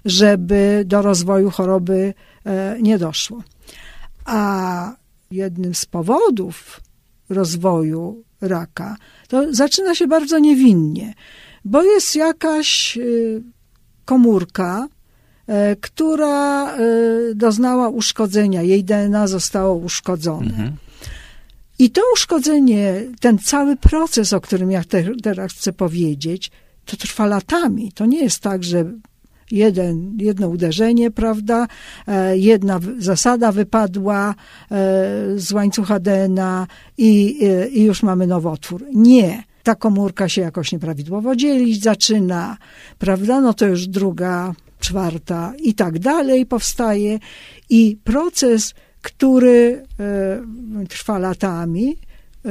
żeby 0.05 0.83
do 0.85 1.01
rozwoju 1.01 1.49
choroby 1.49 2.13
e, 2.45 2.77
nie 2.81 2.97
doszło. 2.97 3.43
A 4.25 4.95
jednym 5.31 5.75
z 5.75 5.85
powodów 5.85 6.81
rozwoju 7.29 8.23
raka 8.41 8.95
to 9.27 9.53
zaczyna 9.53 9.95
się 9.95 10.07
bardzo 10.07 10.39
niewinnie, 10.39 11.13
bo 11.65 11.83
jest 11.83 12.15
jakaś 12.15 12.97
y, 12.97 13.43
komórka, 14.05 14.87
która 15.81 16.71
e, 16.73 16.79
doznała 17.35 17.89
uszkodzenia, 17.89 18.61
jej 18.61 18.83
DNA 18.83 19.27
zostało 19.27 19.75
uszkodzone. 19.75 20.45
Mhm. 20.45 20.75
I 21.79 21.89
to 21.89 22.01
uszkodzenie, 22.13 23.01
ten 23.19 23.39
cały 23.39 23.75
proces, 23.75 24.33
o 24.33 24.41
którym 24.41 24.71
ja 24.71 24.83
te, 24.83 25.03
teraz 25.23 25.53
chcę 25.53 25.73
powiedzieć, 25.73 26.51
to 26.85 26.97
trwa 26.97 27.25
latami. 27.25 27.91
To 27.91 28.05
nie 28.05 28.23
jest 28.23 28.39
tak, 28.39 28.63
że 28.63 28.85
jeden, 29.51 30.17
jedno 30.19 30.47
uderzenie, 30.47 31.11
prawda, 31.11 31.67
e, 32.07 32.37
jedna 32.37 32.79
zasada 32.97 33.51
wypadła 33.51 34.29
e, 34.29 34.35
z 35.35 35.51
łańcucha 35.51 35.99
DNA 35.99 36.67
i, 36.97 37.39
e, 37.43 37.67
i 37.67 37.83
już 37.83 38.03
mamy 38.03 38.27
nowotwór. 38.27 38.85
Nie. 38.93 39.43
Ta 39.63 39.75
komórka 39.75 40.29
się 40.29 40.41
jakoś 40.41 40.71
nieprawidłowo 40.71 41.35
dzielić 41.35 41.83
zaczyna, 41.83 42.57
prawda, 42.99 43.41
no 43.41 43.53
to 43.53 43.65
już 43.65 43.87
druga, 43.87 44.53
czwarta 44.87 45.53
i 45.59 45.73
tak 45.73 45.99
dalej 45.99 46.45
powstaje 46.45 47.19
i 47.69 47.97
proces, 48.03 48.73
który 49.01 49.83
e, 50.83 50.87
trwa 50.89 51.17
latami, 51.19 51.87
e, 52.45 52.49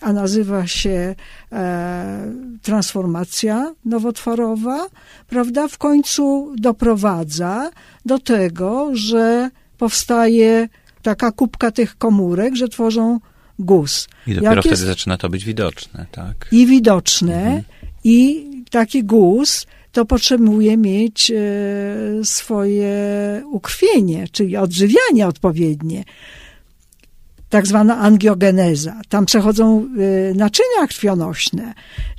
a 0.00 0.12
nazywa 0.12 0.66
się 0.66 1.14
e, 1.52 2.32
transformacja 2.62 3.74
nowotworowa, 3.84 4.86
prawda, 5.28 5.68
w 5.68 5.78
końcu 5.78 6.54
doprowadza 6.58 7.70
do 8.06 8.18
tego, 8.18 8.90
że 8.92 9.50
powstaje 9.78 10.68
taka 11.02 11.32
kubka 11.32 11.70
tych 11.70 11.98
komórek, 11.98 12.56
że 12.56 12.68
tworzą 12.68 13.20
guz. 13.58 14.08
I 14.26 14.34
dopiero 14.34 14.54
Jak 14.54 14.60
wtedy 14.60 14.72
jest- 14.72 14.82
zaczyna 14.86 15.16
to 15.16 15.28
być 15.28 15.44
widoczne, 15.44 16.06
tak? 16.12 16.48
i 16.52 16.66
widoczne, 16.66 17.62
i 18.04 18.46
taki 18.70 19.04
guz 19.04 19.66
to 19.94 20.04
potrzebuje 20.04 20.76
mieć 20.76 21.30
e, 21.30 21.34
swoje 22.24 22.92
ukrwienie, 23.50 24.28
czyli 24.32 24.56
odżywianie 24.56 25.26
odpowiednie. 25.26 26.04
Tak 27.48 27.66
zwana 27.66 27.98
angiogeneza. 27.98 29.00
Tam 29.08 29.26
przechodzą 29.26 29.88
e, 30.30 30.34
naczynia 30.34 30.86
krwionośne, 30.88 31.74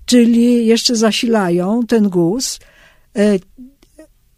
czyli 0.05 0.65
jeszcze 0.65 0.95
zasilają 0.95 1.85
ten 1.87 2.09
guz. 2.09 2.59
E, 3.17 3.39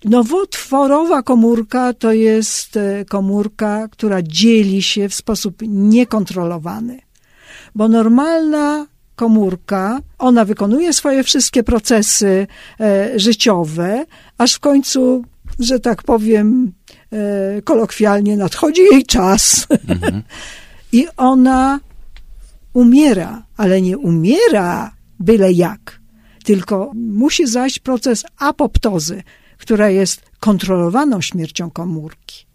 Nowotworowa 0.05 1.23
komórka 1.23 1.93
to 1.93 2.11
jest 2.13 2.79
komórka, 3.09 3.87
która 3.87 4.21
dzieli 4.21 4.83
się 4.83 5.09
w 5.09 5.15
sposób 5.15 5.55
niekontrolowany 5.67 7.07
bo 7.77 7.87
normalna 7.87 8.87
komórka, 9.17 9.99
ona 10.17 10.45
wykonuje 10.45 10.93
swoje 10.93 11.23
wszystkie 11.23 11.63
procesy 11.63 12.47
e, 12.79 13.19
życiowe, 13.19 14.05
aż 14.37 14.53
w 14.53 14.59
końcu, 14.59 15.23
że 15.59 15.79
tak 15.79 16.03
powiem 16.03 16.73
e, 17.11 17.61
kolokwialnie, 17.61 18.37
nadchodzi 18.37 18.81
jej 18.91 19.05
czas. 19.05 19.67
I 20.99 21.07
ona 21.17 21.79
umiera, 22.73 23.43
ale 23.57 23.81
nie 23.81 23.97
umiera 23.97 24.91
byle 25.19 25.51
jak, 25.51 25.99
tylko 26.43 26.91
musi 26.95 27.47
zajść 27.47 27.79
proces 27.79 28.25
apoptozy, 28.39 29.23
która 29.57 29.89
jest 29.89 30.21
kontrolowaną 30.39 31.21
śmiercią 31.21 31.71
komórki. 31.71 32.46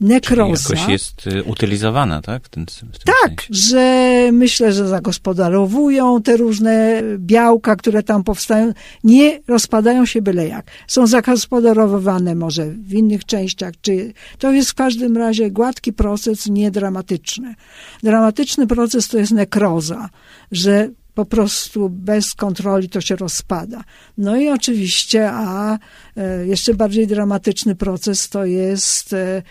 Czyli 0.00 0.12
Nekroza. 0.12 0.74
jakoś 0.74 0.88
jest 0.88 1.26
y, 1.26 1.42
utylizowana, 1.42 2.22
tak? 2.22 2.44
W 2.44 2.48
tym, 2.48 2.66
w 2.66 2.78
tym 2.78 2.90
Tak, 3.04 3.42
sensie. 3.42 3.46
że 3.50 4.28
myślę, 4.32 4.72
że 4.72 4.88
zagospodarowują 4.88 6.22
te 6.22 6.36
różne 6.36 7.02
białka, 7.18 7.76
które 7.76 8.02
tam 8.02 8.24
powstają, 8.24 8.72
nie 9.04 9.40
rozpadają 9.48 10.06
się 10.06 10.22
byle 10.22 10.48
jak. 10.48 10.66
Są 10.86 11.06
zagospodarowywane 11.06 12.34
może 12.34 12.66
w 12.66 12.92
innych 12.92 13.24
częściach, 13.24 13.74
czy 13.80 14.12
to 14.38 14.52
jest 14.52 14.70
w 14.70 14.74
każdym 14.74 15.16
razie 15.16 15.50
gładki 15.50 15.92
proces, 15.92 16.46
nie 16.46 16.70
dramatyczny. 16.70 17.54
Dramatyczny 18.02 18.66
proces 18.66 19.08
to 19.08 19.18
jest 19.18 19.32
nekroza, 19.32 20.08
że 20.52 20.88
po 21.14 21.24
prostu 21.24 21.90
bez 21.90 22.34
kontroli 22.34 22.88
to 22.88 23.00
się 23.00 23.16
rozpada. 23.16 23.84
No 24.18 24.36
i 24.36 24.48
oczywiście, 24.48 25.30
a 25.32 25.78
e, 26.16 26.46
jeszcze 26.46 26.74
bardziej 26.74 27.06
dramatyczny 27.06 27.74
proces 27.74 28.28
to 28.28 28.44
jest 28.44 29.12
e, 29.12 29.42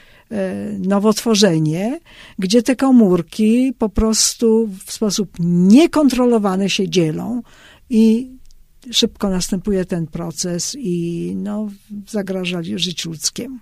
nowotworzenie, 0.79 1.99
gdzie 2.39 2.63
te 2.63 2.75
komórki 2.75 3.73
po 3.77 3.89
prostu 3.89 4.69
w 4.85 4.91
sposób 4.91 5.31
niekontrolowany 5.39 6.69
się 6.69 6.89
dzielą 6.89 7.41
i 7.89 8.31
szybko 8.91 9.29
następuje 9.29 9.85
ten 9.85 10.07
proces 10.07 10.75
i 10.79 11.31
no, 11.35 11.69
zagraża 12.07 12.59
życiu 12.63 13.09
ludzkiemu. 13.09 13.57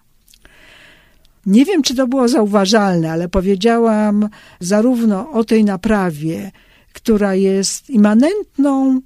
Nie 1.46 1.66
wiem, 1.66 1.82
czy 1.82 1.96
to 1.96 2.08
było 2.08 2.28
zauważalne, 2.28 3.12
ale 3.12 3.30
powiedziałam 3.30 4.30
zarówno 4.60 5.32
o 5.32 5.44
tej 5.44 5.64
naprawie, 5.64 6.52
która 6.94 7.36
jest 7.36 7.90
immanentną 7.90 9.02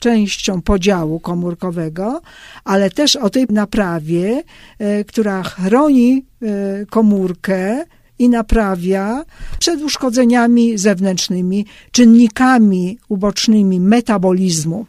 częścią 0.00 0.62
podziału 0.62 1.20
komórkowego, 1.20 2.20
ale 2.64 2.90
też 2.90 3.16
o 3.16 3.30
tej 3.30 3.46
naprawie, 3.50 4.42
e, 4.78 5.04
która 5.04 5.42
chroni 5.42 6.24
e, 6.42 6.86
komórkę 6.86 7.84
i 8.18 8.28
naprawia 8.28 9.24
przed 9.58 9.82
uszkodzeniami 9.82 10.78
zewnętrznymi, 10.78 11.66
czynnikami 11.90 12.98
ubocznymi 13.08 13.80
metabolizmu 13.80 14.86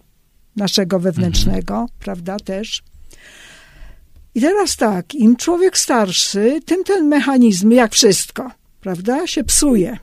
naszego 0.56 1.00
wewnętrznego, 1.00 1.74
mhm. 1.74 1.90
prawda, 2.00 2.38
też. 2.40 2.84
I 4.36 4.42
teraz 4.42 4.76
tak, 4.76 5.16
im 5.16 5.36
człowiek 5.36 5.78
starszy, 5.78 6.60
tym 6.66 6.84
ten 6.84 7.08
mechanizm, 7.08 7.72
jak 7.72 7.94
wszystko, 7.94 8.52
prawda, 8.82 9.28
się 9.28 9.44
psuje. 9.44 9.98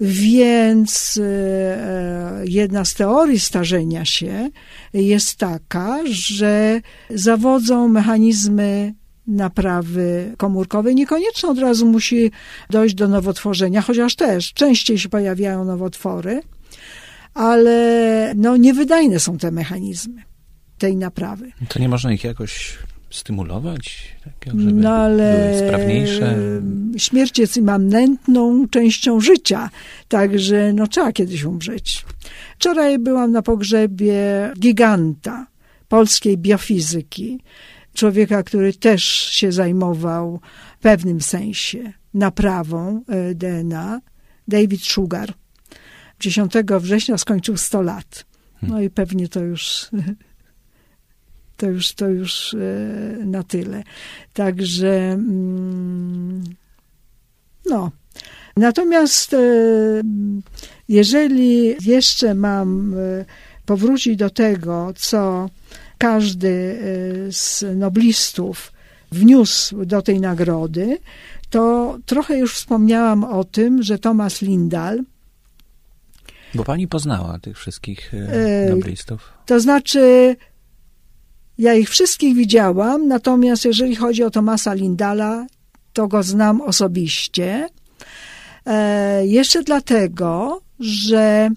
Więc 0.00 1.20
e, 1.22 2.42
jedna 2.44 2.84
z 2.84 2.94
teorii 2.94 3.40
starzenia 3.40 4.04
się 4.04 4.50
jest 4.92 5.36
taka, 5.36 5.98
że 6.06 6.80
zawodzą 7.10 7.88
mechanizmy 7.88 8.94
naprawy 9.26 10.34
komórkowej. 10.36 10.94
Niekoniecznie 10.94 11.48
od 11.48 11.58
razu 11.58 11.86
musi 11.86 12.30
dojść 12.70 12.94
do 12.94 13.08
nowotworzenia, 13.08 13.82
chociaż 13.82 14.16
też 14.16 14.52
częściej 14.52 14.98
się 14.98 15.08
pojawiają 15.08 15.64
nowotwory, 15.64 16.40
ale 17.34 18.32
no, 18.36 18.56
niewydajne 18.56 19.20
są 19.20 19.38
te 19.38 19.50
mechanizmy 19.50 20.22
tej 20.78 20.96
naprawy. 20.96 21.52
To 21.68 21.78
nie 21.78 21.88
można 21.88 22.12
ich 22.12 22.24
jakoś 22.24 22.78
stymulować, 23.16 24.16
tak, 24.24 24.54
żeby 24.54 24.72
no, 24.72 24.90
ale 24.90 25.52
były 25.56 25.68
sprawniejsze? 25.68 26.36
Śmierć 26.96 27.38
jest 27.38 27.56
immanentną 27.56 28.68
częścią 28.68 29.20
życia, 29.20 29.70
także 30.08 30.72
no, 30.72 30.86
trzeba 30.86 31.12
kiedyś 31.12 31.44
umrzeć. 31.44 32.04
Wczoraj 32.58 32.98
byłam 32.98 33.32
na 33.32 33.42
pogrzebie 33.42 34.52
giganta 34.58 35.46
polskiej 35.88 36.38
biofizyki, 36.38 37.40
człowieka, 37.94 38.42
który 38.42 38.72
też 38.72 39.04
się 39.04 39.52
zajmował 39.52 40.40
w 40.78 40.82
pewnym 40.82 41.20
sensie 41.20 41.92
naprawą 42.14 43.02
e, 43.08 43.34
DNA, 43.34 44.00
David 44.48 44.82
Sugar. 44.82 45.34
10 46.20 46.52
września 46.80 47.18
skończył 47.18 47.56
100 47.56 47.82
lat. 47.82 48.26
No 48.62 48.80
i 48.80 48.90
pewnie 48.90 49.28
to 49.28 49.40
już 49.40 49.88
to 51.56 51.66
już, 51.66 51.92
to 51.92 52.08
już 52.08 52.54
e, 52.54 52.58
na 53.24 53.42
tyle. 53.42 53.82
Także 54.32 55.12
mm, 55.12 56.44
no. 57.66 57.90
Natomiast 58.56 59.34
e, 59.34 59.38
jeżeli 60.88 61.76
jeszcze 61.84 62.34
mam 62.34 62.94
powrócić 63.66 64.16
do 64.16 64.30
tego, 64.30 64.92
co 64.96 65.50
każdy 65.98 66.48
e, 67.28 67.32
z 67.32 67.64
noblistów 67.76 68.72
wniósł 69.12 69.84
do 69.84 70.02
tej 70.02 70.20
nagrody, 70.20 70.98
to 71.50 71.96
trochę 72.06 72.38
już 72.38 72.54
wspomniałam 72.54 73.24
o 73.24 73.44
tym, 73.44 73.82
że 73.82 73.98
Thomas 73.98 74.42
Lindal. 74.42 75.02
Bo 76.54 76.64
pani 76.64 76.88
poznała 76.88 77.38
tych 77.38 77.58
wszystkich 77.58 78.14
e, 78.14 78.66
e, 78.66 78.70
noblistów. 78.70 79.32
To 79.46 79.60
znaczy, 79.60 80.36
ja 81.58 81.74
ich 81.74 81.90
wszystkich 81.90 82.36
widziałam, 82.36 83.08
natomiast 83.08 83.64
jeżeli 83.64 83.96
chodzi 83.96 84.24
o 84.24 84.30
Thomasa 84.30 84.74
Lindala, 84.74 85.46
to 85.92 86.08
go 86.08 86.22
znam 86.22 86.60
osobiście. 86.60 87.68
Jeszcze 89.22 89.62
dlatego, 89.62 90.60
że 90.80 91.50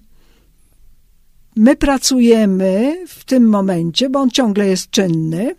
My 1.58 1.76
pracujemy 1.76 3.04
w 3.08 3.24
tym 3.24 3.48
momencie, 3.48 4.10
bo 4.10 4.20
on 4.20 4.30
ciągle 4.30 4.66
jest 4.66 4.90
czynny, 4.90 5.54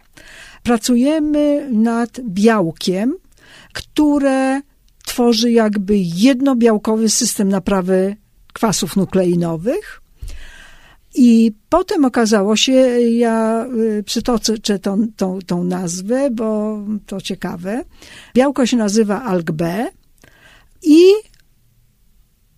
pracujemy 0.64 1.70
nad 1.72 2.20
białkiem, 2.22 3.16
które 3.74 4.62
tworzy 5.06 5.52
jakby 5.52 5.98
jednobiałkowy 5.98 7.10
system 7.10 7.50
naprawy 7.50 8.16
kwasów 8.54 8.96
nukleinowych. 8.96 10.02
I 11.22 11.52
potem 11.70 12.06
okazało 12.06 12.56
się, 12.56 12.72
ja 13.02 13.66
y, 14.00 14.04
przytoczę 14.04 14.80
tą, 14.82 15.08
tą, 15.16 15.40
tą 15.46 15.64
nazwę, 15.64 16.30
bo 16.32 16.80
to 17.06 17.22
ciekawe. 17.22 17.84
Białko 18.36 18.66
się 18.66 18.78
nazywa 18.78 19.24
ALK-B 19.24 19.88
i 20.84 21.02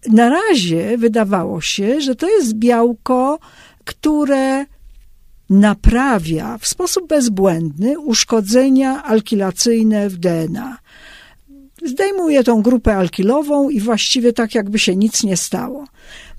na 0.10 0.30
razie 0.30 0.98
wydawało 0.98 1.62
się, 1.62 2.02
że 2.02 2.16
to 2.16 2.30
jest 2.30 2.54
białko, 2.54 3.40
które 3.86 4.66
naprawia 5.50 6.58
w 6.58 6.68
sposób 6.68 7.08
bezbłędny 7.08 8.00
uszkodzenia 8.00 9.04
alkilacyjne 9.04 10.10
w 10.10 10.18
DNA. 10.18 10.78
Zdejmuje 11.86 12.44
tą 12.44 12.62
grupę 12.62 12.96
alkilową 12.96 13.70
i 13.70 13.80
właściwie 13.80 14.34
tak 14.34 14.56
jakby 14.56 14.80
się 14.80 14.96
nic 14.96 15.24
nie 15.24 15.38
stało. 15.38 15.86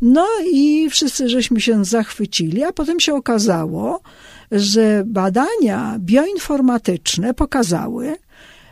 No 0.03 0.27
i 0.53 0.91
wszyscy 0.91 1.29
żeśmy 1.29 1.61
się 1.61 1.85
zachwycili, 1.85 2.65
a 2.65 2.73
potem 2.73 3.01
się 3.01 3.15
okazało, 3.15 4.01
że 4.53 5.03
badania 5.07 5.97
bioinformatyczne 5.99 7.35
pokazały, 7.35 8.17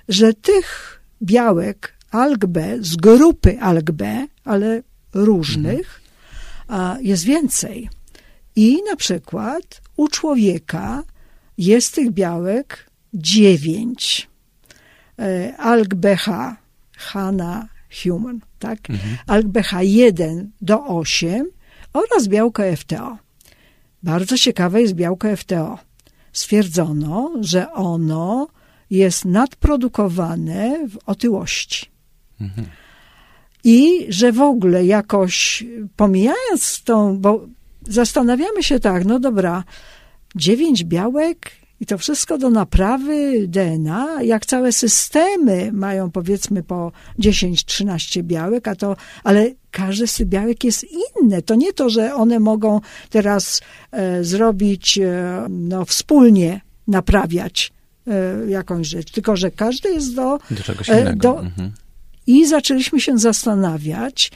że 0.08 0.34
tych 0.34 1.00
białek 1.22 1.94
ALK-B 2.10 2.76
z 2.80 2.96
grupy 2.96 3.60
ALK-B, 3.60 4.26
ale 4.44 4.82
różnych, 5.14 6.00
jest 7.00 7.24
więcej. 7.24 7.88
I 8.56 8.78
na 8.90 8.96
przykład 8.96 9.80
u 9.96 10.08
człowieka 10.08 11.02
jest 11.58 11.94
tych 11.94 12.10
białek 12.10 12.90
dziewięć. 13.14 14.28
E, 15.18 15.54
ALK-BH, 15.58 16.56
HANA 16.96 17.68
human, 18.02 18.40
tak? 18.58 18.90
Mhm. 18.90 19.16
ALK-BH 19.26 19.82
1 19.82 20.50
do 20.60 20.84
8 20.86 21.46
oraz 21.92 22.28
białko 22.28 22.62
FTO. 22.76 23.18
Bardzo 24.02 24.38
ciekawe 24.38 24.80
jest 24.80 24.94
białko 24.94 25.36
FTO. 25.36 25.78
Stwierdzono, 26.32 27.32
że 27.40 27.72
ono 27.72 28.48
jest 28.90 29.24
nadprodukowane 29.24 30.88
w 30.88 30.98
otyłości. 31.06 31.86
Mhm. 32.40 32.66
I 33.64 34.06
że 34.08 34.32
w 34.32 34.40
ogóle 34.40 34.86
jakoś 34.86 35.64
pomijając 35.96 36.82
tą, 36.84 37.18
bo 37.18 37.46
zastanawiamy 37.88 38.62
się 38.62 38.80
tak, 38.80 39.04
no 39.04 39.20
dobra, 39.20 39.64
dziewięć 40.34 40.84
białek 40.84 41.50
i 41.80 41.86
to 41.86 41.98
wszystko 41.98 42.38
do 42.38 42.50
naprawy 42.50 43.48
DNA, 43.48 44.22
jak 44.22 44.46
całe 44.46 44.72
systemy 44.72 45.72
mają 45.72 46.10
powiedzmy 46.10 46.62
po 46.62 46.92
10-13 47.18 48.22
białek, 48.22 48.68
a 48.68 48.76
to, 48.76 48.96
ale 49.24 49.50
każdy 49.70 50.06
z 50.06 50.14
tych 50.14 50.26
białek 50.26 50.64
jest 50.64 50.86
inny. 50.90 51.42
To 51.42 51.54
nie 51.54 51.72
to, 51.72 51.90
że 51.90 52.14
one 52.14 52.40
mogą 52.40 52.80
teraz 53.10 53.60
e, 53.92 54.24
zrobić, 54.24 54.98
e, 54.98 55.46
no 55.50 55.84
wspólnie 55.84 56.60
naprawiać 56.88 57.72
e, 58.06 58.50
jakąś 58.50 58.88
rzecz, 58.88 59.10
tylko 59.10 59.36
że 59.36 59.50
każdy 59.50 59.92
jest 59.92 60.14
do, 60.14 60.38
do 60.50 60.62
czegoś 60.62 60.90
e, 60.90 61.00
innego. 61.00 61.32
Do, 61.34 61.40
mhm. 61.40 61.72
I 62.26 62.46
zaczęliśmy 62.46 63.00
się 63.00 63.18
zastanawiać, 63.18 64.32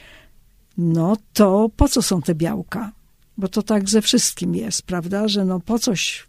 no 0.77 1.17
to 1.33 1.69
po 1.77 1.87
co 1.87 2.01
są 2.01 2.21
te 2.21 2.35
białka? 2.35 2.91
Bo 3.37 3.47
to 3.47 3.61
tak 3.61 3.89
ze 3.89 4.01
wszystkim 4.01 4.55
jest, 4.55 4.81
prawda, 4.81 5.27
że 5.27 5.45
no 5.45 5.59
po 5.59 5.79
coś. 5.79 6.27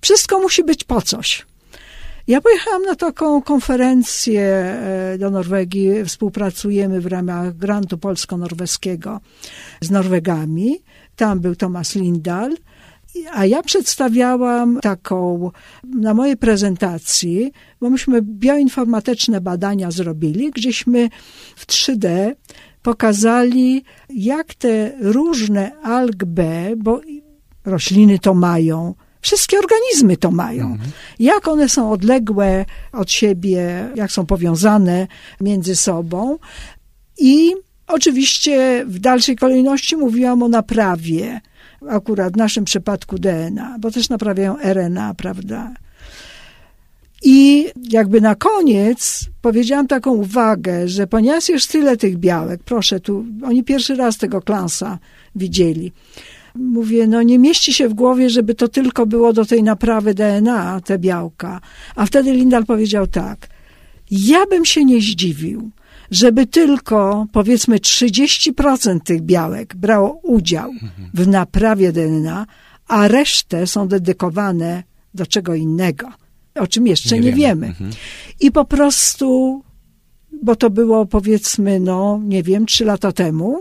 Wszystko 0.00 0.40
musi 0.40 0.64
być 0.64 0.84
po 0.84 1.02
coś. 1.02 1.46
Ja 2.26 2.40
pojechałam 2.40 2.82
na 2.82 2.94
taką 2.94 3.42
konferencję 3.42 4.42
e, 4.42 5.18
do 5.18 5.30
Norwegii. 5.30 6.04
Współpracujemy 6.04 7.00
w 7.00 7.06
ramach 7.06 7.56
grantu 7.56 7.98
polsko-norweskiego 7.98 9.20
z 9.80 9.90
Norwegami. 9.90 10.78
Tam 11.16 11.40
był 11.40 11.56
Thomas 11.56 11.94
Lindahl 11.94 12.54
a 13.32 13.46
ja 13.46 13.62
przedstawiałam 13.62 14.80
taką, 14.80 15.50
na 15.84 16.14
mojej 16.14 16.36
prezentacji, 16.36 17.52
bo 17.80 17.90
myśmy 17.90 18.22
bioinformatyczne 18.22 19.40
badania 19.40 19.90
zrobili, 19.90 20.50
gdzieśmy 20.50 21.08
w 21.56 21.66
3D 21.66 22.32
pokazali, 22.82 23.84
jak 24.10 24.54
te 24.54 24.92
różne 25.00 25.72
alg-B, 25.82 26.70
bo 26.76 27.00
rośliny 27.64 28.18
to 28.18 28.34
mają, 28.34 28.94
wszystkie 29.24 29.58
organizmy 29.58 30.16
to 30.16 30.30
mają. 30.30 30.66
Mhm. 30.66 30.90
Jak 31.18 31.48
one 31.48 31.68
są 31.68 31.90
odległe 31.90 32.64
od 32.92 33.10
siebie, 33.10 33.88
jak 33.94 34.12
są 34.12 34.26
powiązane 34.26 35.06
między 35.40 35.76
sobą. 35.76 36.38
I 37.18 37.54
oczywiście 37.86 38.84
w 38.86 38.98
dalszej 38.98 39.36
kolejności 39.36 39.96
mówiłam 39.96 40.42
o 40.42 40.48
naprawie 40.48 41.40
akurat 41.88 42.32
w 42.32 42.36
naszym 42.36 42.64
przypadku 42.64 43.18
DNA, 43.18 43.76
bo 43.80 43.90
też 43.90 44.08
naprawiają 44.08 44.56
RNA, 44.58 45.14
prawda? 45.14 45.74
I 47.22 47.66
jakby 47.90 48.20
na 48.20 48.34
koniec 48.34 49.24
powiedziałam 49.42 49.86
taką 49.86 50.10
uwagę, 50.10 50.88
że 50.88 51.06
ponieważ 51.06 51.48
jest 51.48 51.72
tyle 51.72 51.96
tych 51.96 52.16
białek, 52.18 52.60
proszę 52.64 53.00
tu, 53.00 53.24
oni 53.44 53.64
pierwszy 53.64 53.94
raz 53.94 54.18
tego 54.18 54.42
klansa 54.42 54.98
widzieli. 55.36 55.92
Mówię, 56.54 57.06
no 57.06 57.22
nie 57.22 57.38
mieści 57.38 57.74
się 57.74 57.88
w 57.88 57.94
głowie, 57.94 58.30
żeby 58.30 58.54
to 58.54 58.68
tylko 58.68 59.06
było 59.06 59.32
do 59.32 59.44
tej 59.44 59.62
naprawy 59.62 60.14
DNA, 60.14 60.80
te 60.80 60.98
białka. 60.98 61.60
A 61.96 62.06
wtedy 62.06 62.32
Lindal 62.32 62.64
powiedział 62.64 63.06
tak, 63.06 63.48
ja 64.10 64.46
bym 64.46 64.64
się 64.64 64.84
nie 64.84 65.00
zdziwił, 65.00 65.70
żeby 66.10 66.46
tylko 66.46 67.26
powiedzmy 67.32 67.76
30% 67.76 69.00
tych 69.00 69.22
białek 69.22 69.76
brało 69.76 70.20
udział 70.22 70.70
w 71.14 71.28
naprawie 71.28 71.92
DNA, 71.92 72.46
a 72.88 73.08
resztę 73.08 73.66
są 73.66 73.88
dedykowane 73.88 74.82
do 75.14 75.26
czego 75.26 75.54
innego, 75.54 76.08
o 76.54 76.66
czym 76.66 76.86
jeszcze 76.86 77.14
nie, 77.14 77.20
Nie 77.20 77.32
wiemy. 77.32 77.36
wiemy. 77.36 77.66
Mhm. 77.66 77.90
I 78.40 78.52
po 78.52 78.64
prostu, 78.64 79.62
bo 80.42 80.56
to 80.56 80.70
było 80.70 81.06
powiedzmy, 81.06 81.80
no 81.80 82.20
nie 82.24 82.42
wiem, 82.42 82.66
trzy 82.66 82.84
lata 82.84 83.12
temu, 83.12 83.58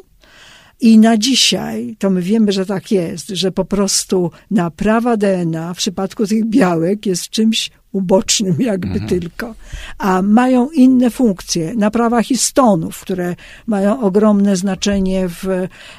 i 0.84 0.98
na 0.98 1.18
dzisiaj 1.18 1.96
to 2.00 2.10
my 2.10 2.22
wiemy, 2.22 2.52
że 2.52 2.66
tak 2.66 2.92
jest, 2.92 3.28
że 3.28 3.52
po 3.52 3.66
prostu 3.66 4.32
naprawa 4.52 5.18
DNA 5.18 5.74
w 5.74 5.78
przypadku 5.78 6.28
tych 6.28 6.46
białek 6.46 7.06
jest 7.06 7.30
czymś 7.30 7.72
ubocznym 7.92 8.56
jakby 8.60 9.00
tylko, 9.00 9.56
a 9.98 10.22
mają 10.22 10.70
inne 10.70 11.10
funkcje. 11.10 11.74
Naprawa 11.76 12.24
histonów, 12.24 13.02
które 13.02 13.36
mają 13.68 14.02
ogromne 14.02 14.56
znaczenie 14.56 15.30
w, 15.30 15.48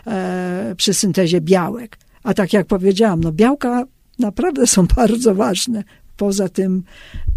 e, 0.06 0.74
przy 0.76 0.94
syntezie 0.94 1.40
białek. 1.40 1.98
A 2.22 2.34
tak 2.34 2.52
jak 2.52 2.66
powiedziałam, 2.66 3.20
no 3.20 3.32
białka 3.32 3.84
naprawdę 4.18 4.66
są 4.66 4.86
bardzo 4.96 5.34
ważne. 5.34 5.84
Poza 6.16 6.48
tym 6.48 6.82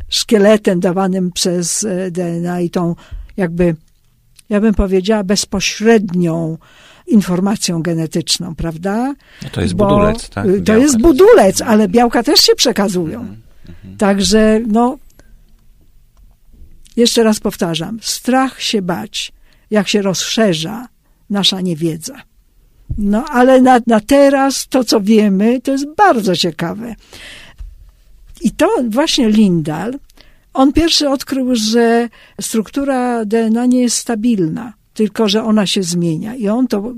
szkieletem 0.10 0.80
dawanym 0.80 1.32
przez 1.32 1.84
e, 1.84 2.12
DNA 2.12 2.62
i 2.62 2.70
tą 2.70 2.96
jakby, 3.38 3.76
ja 4.50 4.62
bym 4.62 4.74
powiedziała, 4.74 5.24
bezpośrednią 5.24 6.58
informacją 7.08 7.82
genetyczną, 7.82 8.56
prawda? 8.56 9.14
No 9.44 9.50
to 9.52 9.62
jest 9.62 9.74
Bo, 9.74 9.88
budulec, 9.88 10.30
tak? 10.30 10.46
y, 10.46 10.50
To 10.54 10.58
Białka 10.62 10.78
jest 10.78 10.94
też. 10.94 11.02
budulec, 11.04 11.62
ale 11.62 11.88
białka 11.88 12.24
też 12.24 12.40
się 12.40 12.56
przekazują. 12.56 13.36
Także, 13.98 14.60
no, 14.68 14.98
jeszcze 16.96 17.24
raz 17.24 17.40
powtarzam, 17.40 18.00
strach 18.02 18.62
się 18.62 18.82
bać, 18.82 19.32
jak 19.72 19.88
się 19.88 20.02
rozszerza 20.02 20.88
nasza 21.30 21.62
niewiedza. 21.62 22.16
No, 22.98 23.26
ale 23.26 23.62
na, 23.62 23.80
na 23.88 24.00
teraz 24.00 24.68
to, 24.68 24.84
co 24.84 25.02
wiemy, 25.02 25.62
to 25.62 25.72
jest 25.72 25.86
bardzo 25.98 26.36
ciekawe. 26.36 26.96
I 28.42 28.52
to 28.52 28.68
właśnie 28.90 29.30
Lindal, 29.30 29.94
on 30.54 30.74
pierwszy 30.74 31.10
odkrył, 31.10 31.56
że 31.56 32.10
struktura 32.42 33.26
DNA 33.26 33.66
nie 33.66 33.82
jest 33.82 33.98
stabilna, 33.98 34.74
tylko 34.98 35.30
że 35.30 35.44
ona 35.44 35.66
się 35.66 35.84
zmienia. 35.84 36.36
I 36.36 36.48
on 36.48 36.68
to 36.68 36.94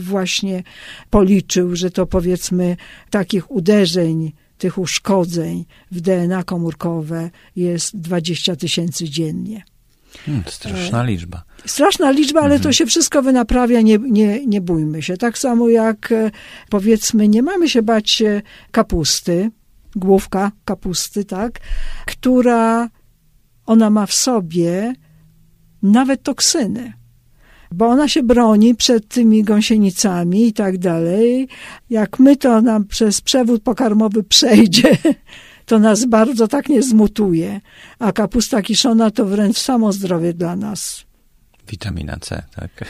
właśnie 0.00 0.62
policzył, 1.10 1.76
że 1.76 1.90
to 1.90 2.06
powiedzmy 2.06 2.76
takich 3.10 3.50
uderzeń, 3.50 4.32
tych 4.58 4.78
uszkodzeń 4.78 5.64
w 5.90 6.00
DNA 6.00 6.42
komórkowe 6.42 7.30
jest 7.56 8.00
20 8.00 8.56
tysięcy 8.56 9.08
dziennie. 9.08 9.64
Hmm, 10.26 10.44
straszna 10.46 11.02
liczba. 11.02 11.42
Straszna 11.66 12.10
liczba, 12.10 12.40
ale 12.40 12.60
to 12.60 12.72
się 12.72 12.86
wszystko 12.86 13.22
wynaprawia, 13.22 13.80
nie, 13.80 13.98
nie, 13.98 14.46
nie 14.46 14.60
bójmy 14.60 15.02
się. 15.02 15.16
Tak 15.16 15.38
samo 15.38 15.68
jak 15.68 16.12
e, 16.12 16.30
powiedzmy, 16.70 17.28
nie 17.28 17.42
mamy 17.42 17.68
się 17.68 17.82
bać 17.82 18.22
e, 18.22 18.42
kapusty, 18.70 19.50
główka 19.96 20.52
kapusty, 20.64 21.24
tak, 21.24 21.60
która 22.06 22.88
ona 23.66 23.90
ma 23.90 24.06
w 24.06 24.12
sobie 24.12 24.94
nawet 25.82 26.22
toksyny. 26.22 26.98
Bo 27.72 27.86
ona 27.86 28.08
się 28.08 28.22
broni 28.22 28.74
przed 28.74 29.08
tymi 29.08 29.44
gąsienicami 29.44 30.46
i 30.46 30.52
tak 30.52 30.78
dalej. 30.78 31.48
Jak 31.90 32.18
my 32.18 32.36
to 32.36 32.60
nam 32.60 32.84
przez 32.84 33.20
przewód 33.20 33.62
pokarmowy 33.62 34.22
przejdzie, 34.22 34.96
to 35.66 35.78
nas 35.78 36.04
bardzo 36.04 36.48
tak 36.48 36.68
nie 36.68 36.82
zmutuje. 36.82 37.60
A 37.98 38.12
kapusta 38.12 38.62
kiszona 38.62 39.10
to 39.10 39.24
wręcz 39.24 39.58
samo 39.58 39.92
zdrowie 39.92 40.34
dla 40.34 40.56
nas. 40.56 41.04
Witamina 41.68 42.16
C, 42.20 42.42
tak. 42.56 42.84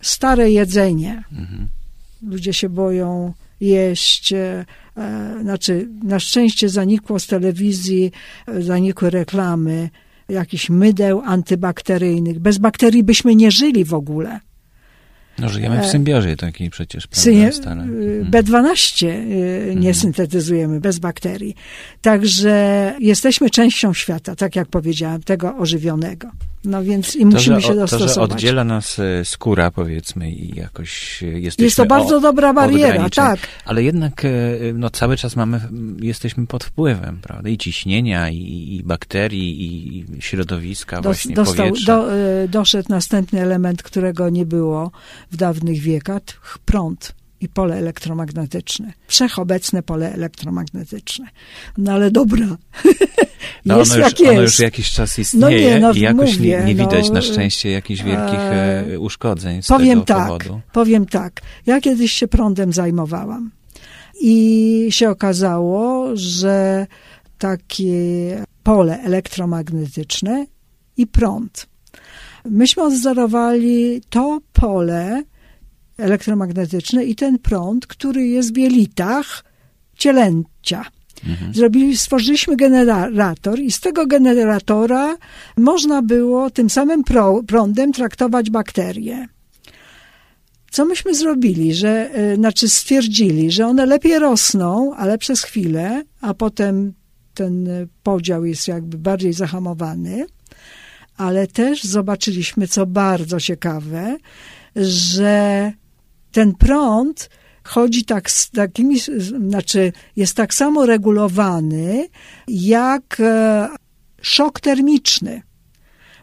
stare 0.00 0.50
jedzenie. 0.50 1.24
Ludzie 2.22 2.52
się 2.52 2.68
boją 2.68 3.34
jeść. 3.60 4.32
E, 4.32 4.64
e, 4.96 5.38
znaczy, 5.42 5.88
na 6.02 6.20
szczęście 6.20 6.68
zanikło 6.68 7.18
z 7.18 7.26
telewizji, 7.26 8.12
e, 8.48 8.62
zanikły 8.62 9.10
reklamy 9.10 9.90
jakichś 10.28 10.70
mydeł 10.70 11.22
antybakteryjnych. 11.24 12.38
Bez 12.38 12.58
bakterii 12.58 13.02
byśmy 13.02 13.34
nie 13.34 13.50
żyli 13.50 13.84
w 13.84 13.94
ogóle. 13.94 14.40
No 15.38 15.48
żyjemy 15.48 15.76
w 15.76 15.80
E, 15.84 15.88
symbiozie 15.88 16.36
takiej 16.36 16.70
przecież, 16.70 17.06
prawda, 17.06 17.52
stale. 17.52 17.82
y, 17.84 18.22
Mhm. 18.22 18.30
B12 18.30 19.06
y, 19.06 19.74
nie 19.76 19.94
syntetyzujemy 19.94 20.80
bez 20.80 20.98
bakterii. 20.98 21.54
Także 22.02 22.92
jesteśmy 23.00 23.50
częścią 23.50 23.94
świata, 23.94 24.36
tak 24.36 24.56
jak 24.56 24.68
powiedziałam, 24.68 25.22
tego 25.22 25.56
ożywionego. 25.56 26.28
No 26.64 26.84
więc 26.84 27.16
i 27.16 27.20
To, 27.20 27.26
musimy 27.26 27.60
że, 27.60 27.66
się 27.66 27.72
o- 27.72 27.74
to, 27.74 27.80
dostosować. 27.80 28.14
że 28.14 28.20
oddziela 28.20 28.64
nas 28.64 28.98
e, 28.98 29.24
skóra, 29.24 29.70
powiedzmy, 29.70 30.30
i 30.30 30.56
jakoś 30.56 31.22
e, 31.22 31.26
jesteśmy 31.26 31.64
Jest 31.64 31.76
to 31.76 31.86
bardzo 31.86 32.16
o- 32.16 32.20
dobra 32.20 32.52
bariera, 32.54 33.10
tak. 33.10 33.40
Ale 33.64 33.82
jednak 33.82 34.24
e, 34.24 34.28
no, 34.74 34.90
cały 34.90 35.16
czas 35.16 35.36
mamy, 35.36 35.60
jesteśmy 36.02 36.46
pod 36.46 36.64
wpływem, 36.64 37.18
prawda? 37.22 37.48
I 37.48 37.58
ciśnienia, 37.58 38.30
i, 38.30 38.74
i 38.76 38.82
bakterii, 38.84 39.64
i 39.66 40.04
środowiska, 40.22 40.96
Dos- 40.96 41.04
właśnie 41.04 41.34
dostał, 41.34 41.70
do, 41.86 42.06
doszedł 42.48 42.86
następny 42.88 43.40
element, 43.40 43.82
którego 43.82 44.28
nie 44.30 44.46
było 44.46 44.90
w 45.30 45.36
dawnych 45.36 45.80
wiekach, 45.80 46.58
prąd 46.64 47.14
i 47.40 47.48
pole 47.48 47.76
elektromagnetyczne. 47.76 48.92
Wszechobecne 49.06 49.82
pole 49.82 50.12
elektromagnetyczne. 50.12 51.26
No 51.78 51.92
ale 51.92 52.10
dobra. 52.10 52.46
No, 53.64 53.78
jest 53.78 53.92
ono, 53.92 54.04
już, 54.04 54.10
jak 54.10 54.20
jest. 54.20 54.32
ono 54.32 54.42
już 54.42 54.58
jakiś 54.58 54.90
czas 54.90 55.18
No 55.18 55.22
istnieje 55.22 55.74
nie, 55.74 55.80
no, 55.80 55.92
i 55.92 56.00
jakoś 56.00 56.36
mówię, 56.36 56.58
nie, 56.58 56.64
nie 56.64 56.74
widać 56.74 57.08
no, 57.08 57.14
na 57.14 57.22
szczęście 57.22 57.70
jakichś 57.70 58.02
wielkich 58.02 58.38
e, 58.38 58.84
e, 58.92 59.00
uszkodzeń 59.00 59.62
z 59.62 59.66
Powiem 59.66 60.02
tego 60.02 60.04
tak, 60.04 60.26
powodu. 60.26 60.60
powiem 60.72 61.06
tak. 61.06 61.40
Ja 61.66 61.80
kiedyś 61.80 62.12
się 62.12 62.28
prądem 62.28 62.72
zajmowałam 62.72 63.50
i 64.20 64.86
się 64.90 65.10
okazało, 65.10 66.10
że 66.14 66.86
takie 67.38 67.94
pole 68.62 69.02
elektromagnetyczne 69.02 70.46
i 70.96 71.06
prąd. 71.06 71.66
Myśmy 72.44 72.82
odzorowali 72.82 74.02
to 74.10 74.40
pole 74.64 75.22
elektromagnetyczne 75.98 77.04
i 77.04 77.14
ten 77.14 77.38
prąd, 77.38 77.86
który 77.86 78.26
jest 78.26 78.54
w 78.54 78.56
jelitach 78.56 79.44
cielęcia. 79.96 80.84
Zrobili, 81.52 81.96
stworzyliśmy 81.96 82.56
generator 82.56 83.60
i 83.60 83.72
z 83.72 83.80
tego 83.80 84.06
generatora 84.06 85.16
można 85.56 86.02
było 86.02 86.50
tym 86.50 86.70
samym 86.70 87.02
prądem 87.46 87.92
traktować 87.92 88.50
bakterie. 88.50 89.28
Co 90.70 90.84
myśmy 90.84 91.14
zrobili, 91.14 91.74
że, 91.74 92.10
y, 92.32 92.36
znaczy 92.36 92.68
stwierdzili, 92.68 93.50
że 93.50 93.66
one 93.66 93.86
lepiej 93.86 94.18
rosną, 94.18 94.94
ale 94.94 95.18
przez 95.18 95.42
chwilę, 95.42 96.02
a 96.20 96.34
potem 96.34 96.92
ten 97.34 97.68
podział 98.02 98.44
jest 98.44 98.68
jakby 98.68 98.98
bardziej 98.98 99.32
zahamowany, 99.32 100.26
ale 101.16 101.46
też 101.46 101.84
zobaczyliśmy, 101.84 102.68
co 102.68 102.86
bardzo 102.86 103.40
ciekawe, 103.40 104.16
że 104.76 105.72
ten 106.32 106.54
prąd 106.54 107.30
chodzi 107.64 108.04
tak 108.04 108.30
z 108.30 108.50
takimi, 108.50 109.00
znaczy 109.48 109.92
jest 110.16 110.36
tak 110.36 110.54
samo 110.54 110.86
regulowany 110.86 112.08
jak 112.48 113.16
e, 113.20 113.68
szok 114.20 114.60
termiczny. 114.60 115.42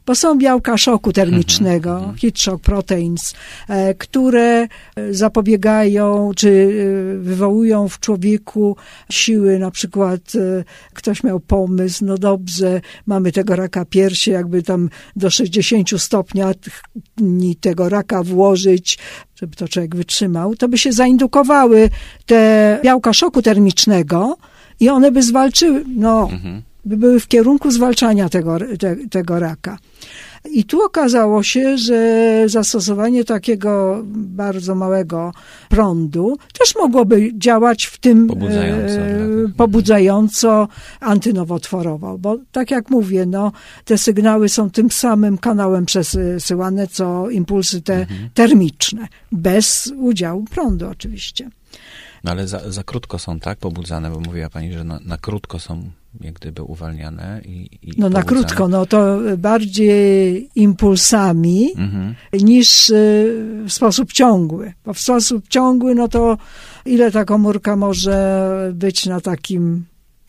Bo 0.06 0.16
są 0.16 0.38
białka 0.38 0.78
szoku 0.78 1.14
termicznego, 1.14 2.14
heat 2.22 2.40
shock 2.40 2.64
proteins, 2.64 3.34
e, 3.70 3.94
które 3.94 4.68
e, 4.68 4.68
zapobiegają 5.14 6.32
czy 6.36 6.50
e, 6.50 7.18
wywołują 7.18 7.88
w 7.88 8.00
człowieku 8.00 8.76
siły, 9.10 9.60
na 9.60 9.72
przykład 9.72 10.22
ktoś 10.94 11.24
miał 11.24 11.40
pomysł, 11.40 12.06
no 12.06 12.18
dobrze, 12.18 12.82
mamy 13.06 13.32
tego 13.32 13.56
raka 13.56 13.86
piersi, 13.86 14.32
jakby 14.32 14.64
tam 14.64 14.90
do 15.16 15.30
60 15.30 15.90
stopnia 15.98 16.52
tego 17.62 17.90
raka 17.90 18.24
włożyć, 18.24 18.98
żeby 19.36 19.56
to 19.56 19.68
człowiek 19.68 19.96
wytrzymał, 19.96 20.56
to 20.56 20.68
by 20.68 20.78
się 20.78 20.92
zaindukowały 20.92 21.90
te 22.26 22.80
białka 22.84 23.14
szoku 23.14 23.42
termicznego 23.42 24.38
i 24.80 24.90
one 24.90 25.12
by 25.12 25.24
zwalczyły, 25.24 25.84
no, 25.96 26.28
by 26.28 26.71
były 26.86 27.20
w 27.20 27.28
kierunku 27.28 27.72
zwalczania 27.72 28.30
tego, 28.30 28.58
te, 28.80 28.96
tego 29.10 29.40
raka. 29.40 29.78
I 30.52 30.64
tu 30.64 30.84
okazało 30.86 31.44
się, 31.44 31.78
że 31.78 32.44
zastosowanie 32.46 33.24
takiego 33.24 34.02
bardzo 34.06 34.76
małego 34.76 35.34
prądu 35.70 36.38
też 36.60 36.76
mogłoby 36.76 37.32
działać 37.38 37.86
w 37.86 37.98
tym 37.98 38.28
Pobudzająco, 38.28 38.94
e, 38.94 39.18
pobudzająco 39.58 40.68
antynowotworowo, 41.00 42.18
bo 42.18 42.38
tak 42.52 42.72
jak 42.72 42.90
mówię, 42.90 43.26
no, 43.26 43.52
te 43.86 43.98
sygnały 43.98 44.50
są 44.50 44.70
tym 44.70 44.92
samym 44.92 45.38
kanałem 45.38 45.86
przesyłane, 45.86 46.88
co 46.88 47.30
impulsy 47.30 47.82
te 47.82 48.06
termiczne, 48.34 49.08
bez 49.32 49.94
udziału 49.98 50.44
prądu 50.44 50.90
oczywiście. 50.90 51.50
No 52.24 52.32
ale 52.32 52.48
za, 52.48 52.72
za 52.72 52.84
krótko 52.84 53.20
są 53.20 53.40
tak 53.40 53.58
pobudzane, 53.60 54.12
bo 54.12 54.20
mówiła 54.20 54.50
pani, 54.50 54.74
że 54.74 54.84
na, 54.84 55.00
na 55.06 55.18
krótko 55.18 55.60
są 55.60 55.92
jak 56.20 56.34
gdyby 56.34 56.64
uwalniane 56.64 57.42
i, 57.46 57.70
i 57.82 57.92
No 57.98 58.10
na 58.10 58.24
krótko, 58.24 58.68
no 58.68 58.86
to 58.86 59.20
bardziej 59.38 60.50
impulsami 60.56 61.72
Mhm. 61.78 62.16
niż 62.34 62.90
y, 62.90 63.64
w 63.68 63.74
sposób 63.74 64.14
ciągły. 64.14 64.74
Bo 64.86 64.94
w 64.94 65.00
sposób 65.00 65.48
ciągły, 65.48 65.96
no 65.96 66.08
to 66.08 66.38
ile 66.86 67.12
ta 67.12 67.26
komórka 67.26 67.76
może 67.76 68.72
być 68.74 69.06
na 69.06 69.22
takim 69.22 69.86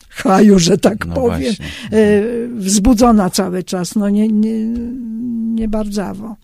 haju, 0.09 0.59
że 0.59 0.77
tak 0.77 1.05
No 1.05 1.13
powiem, 1.15 1.41
właśnie. 1.41 1.65
y, 1.99 2.49
wzbudzona 2.55 3.29
cały 3.29 3.63
czas, 3.63 3.95
no 3.95 4.09
nie, 4.09 4.27
nie, 4.27 4.65
nie 5.55 5.67
bardzawo. 5.67 6.35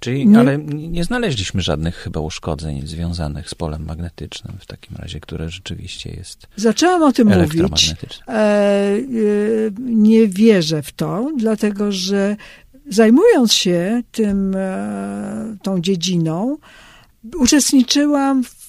Czyli, 0.00 0.26
Nie- 0.26 0.38
ale 0.38 0.58
nie 0.68 1.04
znaleźliśmy 1.04 1.62
żadnych 1.62 1.94
chyba 1.96 2.20
uszkodzeń 2.20 2.86
związanych 2.86 3.50
z 3.50 3.54
polem 3.54 3.84
magnetycznym 3.84 4.56
w 4.60 4.66
takim 4.66 4.96
razie, 4.96 5.20
które 5.20 5.50
rzeczywiście 5.50 6.10
jest 6.10 6.46
Zaczęłam 6.56 7.02
o 7.02 7.12
tym 7.12 7.28
mówić. 7.28 7.94
E, 8.28 8.32
e, 8.32 9.00
nie 9.80 10.28
wierzę 10.28 10.82
w 10.82 10.92
to, 10.92 11.30
dlatego 11.36 11.92
że 11.92 12.36
zajmując 12.88 13.52
się 13.52 14.02
tym, 14.12 14.54
e, 14.56 15.56
tą 15.62 15.80
dziedziną, 15.80 16.56
uczestniczyłam 17.38 18.44
w 18.44 18.59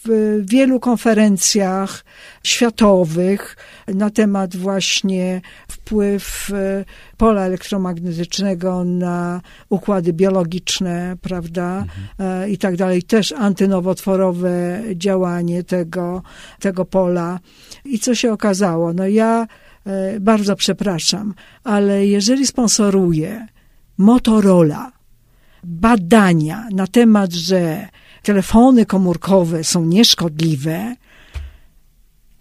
wielu 0.42 0.80
konferencjach 0.80 2.06
światowych 2.44 3.58
na 3.88 4.10
temat 4.10 4.56
właśnie 4.56 5.42
wpływ 5.72 6.50
e, 6.54 6.86
pola 7.18 7.42
elektromagnetycznego 7.42 8.84
na 8.84 9.42
układy 9.70 10.14
biologiczne, 10.14 11.16
prawda, 11.22 11.86
e, 12.20 12.50
i 12.50 12.58
tak 12.58 12.76
dalej. 12.76 13.04
Też 13.04 13.32
antynowotworowe 13.32 14.82
działanie 14.96 15.64
tego, 15.64 16.24
tego 16.60 16.86
pola. 16.86 17.40
I 17.86 18.00
co 18.00 18.16
się 18.16 18.34
okazało? 18.34 18.94
No 18.94 19.08
ja 19.08 19.48
e, 19.86 20.20
bardzo 20.20 20.56
przepraszam, 20.56 21.34
ale 21.64 22.06
jeżeli 22.06 22.48
sponsoruje 22.48 23.48
Motorola 23.98 24.92
badania 25.64 26.68
na 26.72 26.88
temat, 26.88 27.34
że 27.34 27.88
telefony 28.24 28.86
komórkowe 28.86 29.64
są 29.64 29.86
nieszkodliwe, 29.86 30.96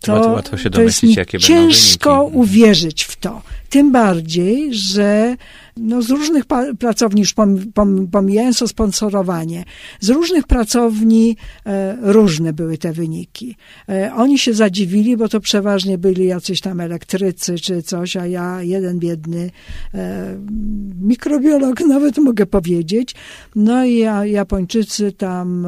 to, 0.00 0.12
Łatwo- 0.12 0.56
się 0.56 0.70
to 0.70 0.82
jest 0.82 1.00
domyślić, 1.00 1.16
jakie 1.16 1.38
będą 1.38 1.46
ciężko 1.46 2.24
uwierzyć 2.24 3.04
w 3.04 3.16
to. 3.16 3.42
Tym 3.70 3.92
bardziej, 3.92 4.74
że 4.74 5.36
no 5.76 6.02
z 6.02 6.10
różnych 6.10 6.44
pracowni, 6.78 7.20
już 7.20 7.34
pom, 7.34 7.58
pom, 7.74 8.08
pomijając 8.08 8.58
to 8.58 8.68
sponsorowanie, 8.68 9.64
z 10.00 10.08
różnych 10.08 10.46
pracowni 10.46 11.36
e, 11.66 11.96
różne 12.00 12.52
były 12.52 12.78
te 12.78 12.92
wyniki. 12.92 13.56
E, 13.88 14.14
oni 14.14 14.38
się 14.38 14.54
zadziwili, 14.54 15.16
bo 15.16 15.28
to 15.28 15.40
przeważnie 15.40 15.98
byli 15.98 16.26
jacyś 16.26 16.60
tam 16.60 16.80
elektrycy 16.80 17.58
czy 17.58 17.82
coś, 17.82 18.16
a 18.16 18.26
ja 18.26 18.62
jeden 18.62 18.98
biedny 18.98 19.50
e, 19.94 20.36
mikrobiolog 21.00 21.80
nawet 21.88 22.18
mogę 22.18 22.46
powiedzieć. 22.46 23.14
No 23.56 23.84
i 23.84 23.98
ja, 23.98 24.26
Japończycy 24.26 25.12
tam 25.12 25.66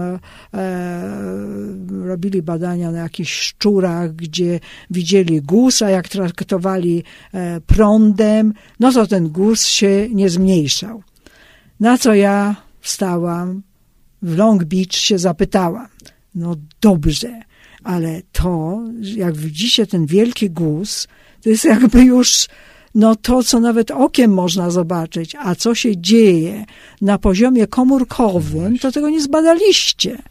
robili 2.04 2.42
badania 2.42 2.90
na 2.90 2.98
jakichś 2.98 3.32
szczurach, 3.40 4.14
gdzie 4.14 4.60
widzieli 4.90 5.42
guz, 5.42 5.82
a 5.82 5.90
jak 5.90 6.08
traktowali 6.08 7.04
prądem, 7.66 8.52
no 8.80 8.92
to 8.92 9.06
ten 9.06 9.28
guz 9.28 9.66
się 9.66 9.91
nie 10.10 10.30
zmniejszał. 10.30 11.02
Na 11.80 11.98
co 11.98 12.14
ja 12.14 12.56
wstałam, 12.80 13.62
w 14.22 14.36
Long 14.36 14.64
Beach 14.64 14.92
się 14.92 15.18
zapytałam. 15.18 15.88
No 16.34 16.54
dobrze, 16.80 17.42
ale 17.84 18.22
to, 18.32 18.82
jak 19.00 19.36
widzicie 19.36 19.86
ten 19.86 20.06
wielki 20.06 20.50
guz, 20.50 21.08
to 21.42 21.48
jest 21.50 21.64
jakby 21.64 22.04
już 22.04 22.48
no 22.94 23.16
to, 23.16 23.42
co 23.42 23.60
nawet 23.60 23.90
okiem 23.90 24.34
można 24.34 24.70
zobaczyć, 24.70 25.36
a 25.38 25.54
co 25.54 25.74
się 25.74 25.96
dzieje 25.96 26.64
na 27.00 27.18
poziomie 27.18 27.66
komórkowym, 27.66 28.78
to 28.78 28.92
tego 28.92 29.10
nie 29.10 29.20
zbadaliście. 29.20 30.22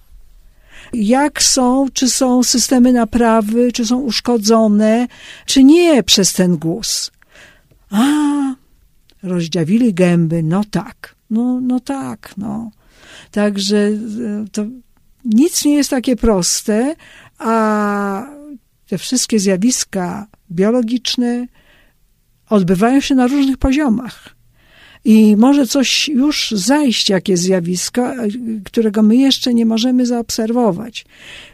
Jak 0.93 1.43
są, 1.43 1.87
czy 1.93 2.09
są 2.09 2.43
systemy 2.43 2.93
naprawy, 2.93 3.71
czy 3.71 3.85
są 3.85 3.99
uszkodzone, 3.99 5.07
czy 5.45 5.63
nie 5.63 6.03
przez 6.03 6.33
ten 6.33 6.57
guz. 6.57 7.11
A, 7.89 8.03
rozdziawili 9.23 9.93
gęby, 9.93 10.43
no 10.43 10.63
tak, 10.71 11.15
no, 11.29 11.59
no 11.61 11.79
tak, 11.79 12.33
no. 12.37 12.71
Także 13.31 13.77
e, 13.77 13.97
to 14.51 14.65
nic 15.25 15.65
nie 15.65 15.75
jest 15.75 15.89
takie 15.89 16.15
proste, 16.15 16.95
a 17.37 18.25
te 18.87 18.97
wszystkie 18.97 19.39
zjawiska 19.39 20.27
biologiczne 20.51 21.47
odbywają 22.49 22.99
się 22.99 23.15
na 23.15 23.27
różnych 23.27 23.57
poziomach. 23.57 24.35
I 25.05 25.35
może 25.35 25.67
coś 25.67 26.07
już 26.07 26.51
zajść, 26.51 27.09
jakieś 27.09 27.39
zjawisko, 27.39 28.13
którego 28.65 29.03
my 29.03 29.15
jeszcze 29.15 29.53
nie 29.53 29.65
możemy 29.65 30.05
zaobserwować. 30.05 31.05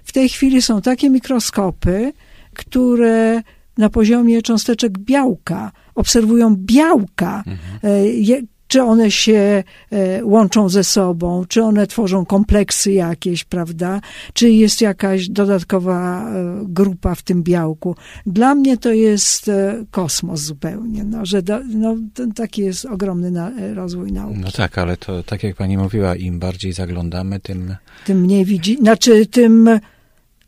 W 0.04 0.12
tej 0.12 0.30
chwili 0.30 0.62
są 0.62 0.82
takie 0.82 1.10
mikroskopy, 1.10 2.14
które 2.54 3.42
na 3.78 3.90
poziomie 3.90 4.42
cząsteczek 4.42 4.98
białka 5.00 5.72
obserwują 5.98 6.56
białka, 6.56 7.44
e, 7.84 8.08
je- 8.08 8.42
czy 8.68 8.84
one 8.84 9.12
się 9.12 9.64
e, 9.92 10.26
łączą 10.26 10.70
ze 10.70 10.84
sobą, 10.84 11.46
czy 11.48 11.64
one 11.64 11.88
tworzą 11.88 12.26
kompleksy 12.26 12.92
jakieś, 12.92 13.44
prawda? 13.44 14.02
Czy 14.34 14.50
jest 14.50 14.82
jakaś 14.82 15.30
dodatkowa 15.30 16.30
e, 16.30 16.60
grupa 16.64 17.16
w 17.16 17.22
tym 17.22 17.44
białku. 17.44 17.96
Dla 18.26 18.56
mnie 18.56 18.78
to 18.78 18.92
jest 18.92 19.50
e, 19.50 19.84
kosmos 19.92 20.40
zupełnie, 20.42 21.04
no, 21.04 21.26
że 21.26 21.42
do, 21.42 21.60
no, 21.68 21.96
taki 22.36 22.62
jest 22.62 22.86
ogromny 22.86 23.32
na, 23.32 23.52
e, 23.52 23.74
rozwój 23.74 24.12
nauki. 24.12 24.40
No 24.40 24.52
tak, 24.52 24.78
ale 24.78 24.98
to 24.98 25.24
tak 25.24 25.44
jak 25.44 25.56
pani 25.56 25.78
mówiła, 25.78 26.16
im 26.16 26.40
bardziej 26.40 26.74
zaglądamy, 26.74 27.40
tym 27.40 27.76
Tym 28.06 28.22
mniej 28.22 28.46
widzi, 28.46 28.78
znaczy 28.78 29.26
tym, 29.26 29.70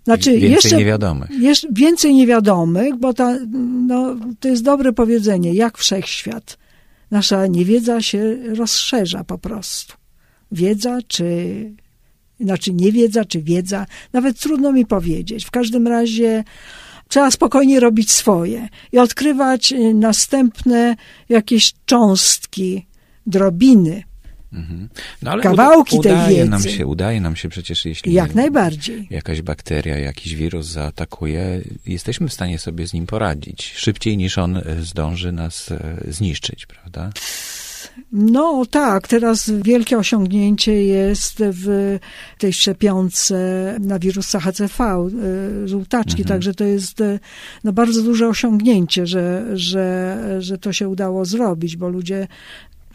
znaczy 0.10 0.32
więcej 0.32 0.51
jeszcze, 0.51 0.78
niewiadomych. 0.78 1.30
jeszcze 1.30 1.68
więcej 1.72 2.14
niewiadomych, 2.14 2.95
bo 2.95 3.14
ta, 3.14 3.38
no, 3.88 4.16
to 4.39 4.47
jest 4.47 4.64
dobre 4.64 4.93
powiedzenie, 4.93 5.53
jak 5.53 5.78
wszechświat. 5.78 6.57
Nasza 7.12 7.47
niewiedza 7.47 8.01
się 8.01 8.38
rozszerza 8.55 9.24
po 9.24 9.38
prostu. 9.38 9.93
Wiedza 10.51 10.97
czy, 11.07 11.55
znaczy 12.39 12.74
niewiedza 12.74 13.26
czy 13.26 13.41
wiedza, 13.41 13.86
nawet 14.14 14.39
trudno 14.39 14.72
mi 14.72 14.86
powiedzieć. 14.86 15.45
W 15.45 15.51
każdym 15.51 15.88
razie 15.88 16.43
trzeba 17.07 17.32
spokojnie 17.32 17.80
robić 17.80 18.12
swoje 18.12 18.70
i 18.91 18.99
odkrywać 18.99 19.72
y, 19.72 19.93
następne 19.93 20.95
jakieś 21.30 21.74
cząstki, 21.86 22.88
drobiny. 23.28 24.03
Mhm. 24.54 24.89
No, 25.22 25.32
ale 25.32 25.43
Kawałki 25.43 25.97
uda, 25.97 26.10
tej 26.10 26.18
udaje 26.18 26.45
nam 26.45 26.62
wiedzy. 26.62 26.78
się, 26.78 26.88
udaje 26.88 27.22
nam 27.22 27.36
się 27.36 27.50
przecież, 27.50 27.86
jeśli 27.86 28.14
Jak 28.14 28.36
najbardziej. 28.36 29.08
jakaś 29.10 29.41
bakteria, 29.41 29.97
jakiś 29.97 30.36
wirus 30.36 30.68
zaatakuje, 30.68 31.62
jesteśmy 31.86 32.28
w 32.28 32.34
stanie 32.34 32.60
sobie 32.60 32.88
z 32.88 32.93
nim 32.93 33.08
poradzić 33.08 33.74
szybciej 33.76 34.18
niż 34.18 34.38
on 34.38 34.58
e, 34.58 34.64
zdąży 34.82 35.32
nas 35.32 35.72
e, 35.72 35.97
zniszczyć, 36.08 36.66
prawda? 36.66 37.12
No 38.12 38.66
tak, 38.66 39.08
teraz 39.08 39.52
wielkie 39.64 39.97
osiągnięcie 39.97 40.84
jest 40.86 41.38
w 41.39 41.97
tej 42.38 42.54
szczepionce 42.54 43.76
na 43.80 44.00
wirusa 44.00 44.39
HCV, 44.39 45.10
y, 45.64 45.68
żółtaczki, 45.68 46.26
także 46.26 46.54
to 46.54 46.64
jest 46.64 47.04
no, 47.64 47.74
bardzo 47.74 48.02
duże 48.02 48.28
osiągnięcie, 48.28 49.08
że, 49.08 49.45
że, 49.54 50.18
że 50.39 50.58
to 50.58 50.74
się 50.74 50.89
udało 50.89 51.26
zrobić, 51.26 51.78
bo 51.78 51.89
ludzie 51.89 52.28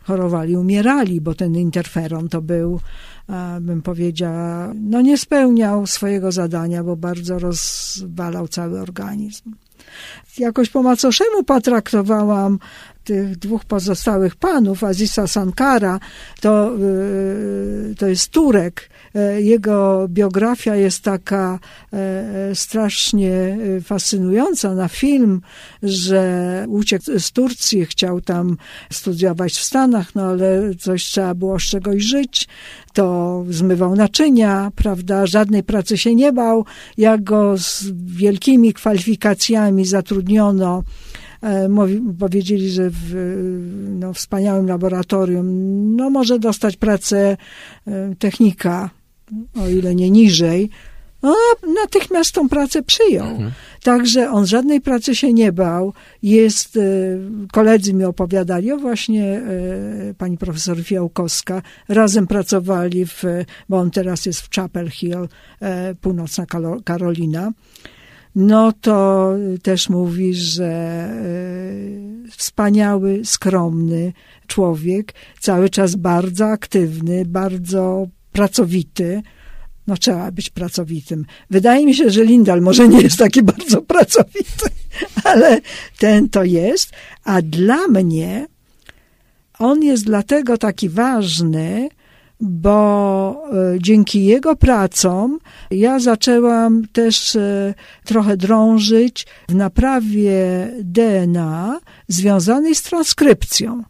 chorowali, 0.05 0.57
umierali, 0.57 1.21
bo 1.21 1.35
ten 1.35 1.57
interferon 1.57 2.29
to 2.29 2.43
był, 2.43 2.81
a, 3.29 3.59
bym 3.61 3.83
powiedziała, 3.83 4.73
no 4.75 5.01
nie 5.01 5.19
spełniał 5.19 5.87
swojego 5.87 6.33
zadania, 6.33 6.85
bo 6.85 6.97
bardzo 6.97 7.39
rozwalał 7.39 8.49
cały 8.49 8.81
organizm. 8.81 9.55
Jakoś 10.39 10.71
po 10.71 10.83
macoszemu 10.83 11.45
potraktowałam 11.45 12.59
tych 13.05 13.37
dwóch 13.37 13.65
pozostałych 13.65 14.37
panów, 14.37 14.85
Azisa 14.85 15.27
Sankara, 15.27 16.01
to, 16.41 16.77
y, 16.79 17.95
to 17.99 18.07
jest 18.07 18.31
Turek. 18.31 18.91
E, 19.15 19.41
Jego 19.41 20.07
biografia 20.09 20.77
jest 20.77 21.03
taka 21.03 21.59
e, 21.93 22.55
strasznie 22.55 23.59
fascynująca. 23.85 24.75
Na 24.75 24.89
film, 24.89 25.41
że 25.83 26.65
uciekł 26.69 27.19
z 27.19 27.33
Turcji, 27.33 27.85
chciał 27.85 28.21
tam 28.21 28.57
studiować 28.93 29.53
w 29.53 29.65
Stanach, 29.65 30.15
no 30.15 30.23
ale 30.23 30.75
coś 30.75 31.05
trzeba 31.05 31.35
było 31.35 31.59
z 31.59 31.63
czegoś 31.63 32.03
żyć, 32.03 32.49
to 32.93 33.45
zmywał 33.51 33.97
naczynia, 33.97 34.73
prawda, 34.77 35.27
żadnej 35.27 35.63
pracy 35.63 35.99
się 35.99 36.15
nie 36.15 36.33
bał, 36.33 36.65
jak 36.99 37.25
go 37.25 37.59
z 37.59 37.85
wielkimi 38.07 38.73
kwalifikacjami 38.73 39.85
zatrudniono 39.85 40.83
Mówi, 41.69 42.03
powiedzieli, 42.19 42.71
że 42.71 42.91
w 42.91 43.15
no, 43.99 44.13
wspaniałym 44.13 44.67
laboratorium 44.67 45.47
no, 45.97 46.11
może 46.11 46.39
dostać 46.39 46.77
pracę 46.77 47.37
e, 47.87 48.15
technika, 48.19 48.91
o 49.61 49.69
ile 49.69 49.95
nie 49.95 50.11
niżej. 50.11 50.71
no, 51.23 51.37
natychmiast 51.83 52.33
tą 52.33 52.49
pracę 52.49 52.83
przyjął. 52.83 53.27
Mhm. 53.27 53.51
Także 53.83 54.31
on 54.31 54.47
żadnej 54.47 54.81
pracy 54.81 55.15
się 55.15 55.33
nie 55.33 55.53
bał. 55.53 55.93
Jest, 56.23 56.79
koledzy 57.53 57.95
mi 57.95 58.05
opowiadali, 58.05 58.73
o 58.73 58.77
właśnie 58.77 59.43
pani 60.19 60.39
profesor 60.39 60.83
Fiałkowska, 60.83 61.63
razem 61.89 62.27
pracowali 62.27 63.07
w, 63.07 63.23
bo 63.69 63.79
on 63.79 63.91
teraz 63.91 64.27
jest 64.27 64.41
w 64.41 64.51
Chapel 64.51 64.91
Hill, 64.91 65.29
północna 66.01 66.47
Karolina 66.85 67.53
no 68.35 68.73
to 68.73 69.31
też 69.63 69.89
mówi, 69.89 70.35
że 70.35 70.67
e, 70.67 72.29
wspaniały, 72.37 73.21
skromny 73.25 74.13
człowiek, 74.47 75.15
cały 75.41 75.71
czas 75.71 75.95
bardzo 75.95 76.47
aktywny, 76.47 77.25
bardzo 77.25 78.07
pracowity. 78.33 79.23
No 79.87 79.97
trzeba 79.97 80.31
być 80.31 80.51
pracowitym. 80.51 81.27
Wydaje 81.51 81.87
mi 81.87 81.95
się, 81.95 82.11
że 82.11 82.25
Lindal 82.25 82.61
może 82.61 82.89
nie 82.89 83.01
jest 83.01 83.19
taki 83.19 83.43
bardzo 83.43 83.83
pracowity, 83.83 84.71
ale 85.25 85.61
ten 85.99 86.29
to 86.29 86.45
jest. 86.45 86.91
A 87.25 87.43
dla 87.43 87.89
mnie 87.89 88.47
on 89.59 89.83
jest 89.83 90.05
dlatego 90.05 90.59
taki 90.59 90.89
ważny, 90.89 91.89
bo 92.41 93.47
e, 93.53 93.79
dzięki 93.79 94.25
jego 94.25 94.57
pracom 94.57 95.39
ja 95.71 95.99
zaczęłam 95.99 96.83
też 96.93 97.37
e, 97.37 97.75
trochę 98.05 98.37
drążyć 98.37 99.27
w 99.49 99.55
naprawie 99.55 100.69
DNA 100.81 101.81
związanej 102.09 102.75
z 102.75 102.83
transkrypcją. 102.83 103.83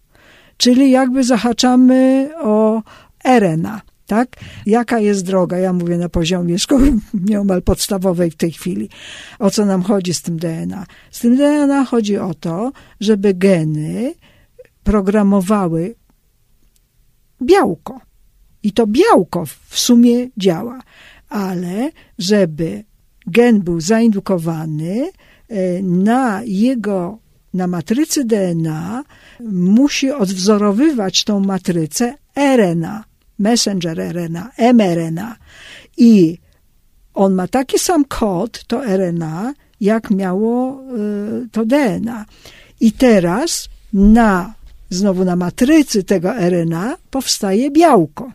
Czyli 0.56 0.90
jakby 0.90 1.24
zahaczamy 1.24 2.30
o 2.42 2.82
RNA. 3.24 3.80
Tak? 4.06 4.28
Jaka 4.66 4.98
jest 4.98 5.24
droga? 5.24 5.58
Ja 5.58 5.72
mówię 5.72 5.98
na 5.98 6.08
poziomie 6.08 6.58
szkoły 6.58 6.92
nieomal 7.28 7.62
podstawowej 7.62 8.30
w 8.30 8.36
tej 8.36 8.52
chwili. 8.52 8.88
O 9.38 9.50
co 9.50 9.66
nam 9.66 9.82
chodzi 9.82 10.14
z 10.14 10.22
tym 10.22 10.36
DNA? 10.36 10.86
Z 11.10 11.20
tym 11.20 11.36
DNA 11.36 11.84
chodzi 11.84 12.18
o 12.18 12.34
to, 12.34 12.72
żeby 13.00 13.34
geny 13.34 14.14
programowały 14.84 15.94
białko 17.42 18.00
i 18.64 18.72
to 18.72 18.86
białko 18.86 19.46
w 19.68 19.78
sumie 19.78 20.28
działa, 20.36 20.80
ale 21.28 21.90
żeby 22.18 22.84
gen 23.26 23.60
był 23.60 23.80
zaindukowany 23.80 25.10
e, 25.48 25.82
na 25.82 26.42
jego, 26.44 27.18
na 27.54 27.66
matrycy 27.66 28.24
DNA, 28.24 29.04
musi 29.52 30.10
odwzorowywać 30.10 31.24
tą 31.24 31.40
matrycę 31.40 32.14
RNA, 32.56 33.04
messenger 33.38 33.98
RNA, 33.98 34.50
mRNA. 34.74 35.36
I 35.96 36.38
on 37.14 37.34
ma 37.34 37.48
taki 37.48 37.78
sam 37.78 38.04
kod, 38.04 38.64
to 38.66 38.82
RNA, 38.96 39.54
jak 39.80 40.10
miało 40.10 40.80
e, 40.80 41.48
to 41.52 41.64
DNA. 41.64 42.24
I 42.80 42.92
teraz 42.92 43.68
na, 43.92 44.54
znowu 44.90 45.24
na 45.24 45.36
matrycy 45.36 46.04
tego 46.04 46.32
RNA 46.32 46.96
powstaje 47.10 47.70
białko. 47.70 48.32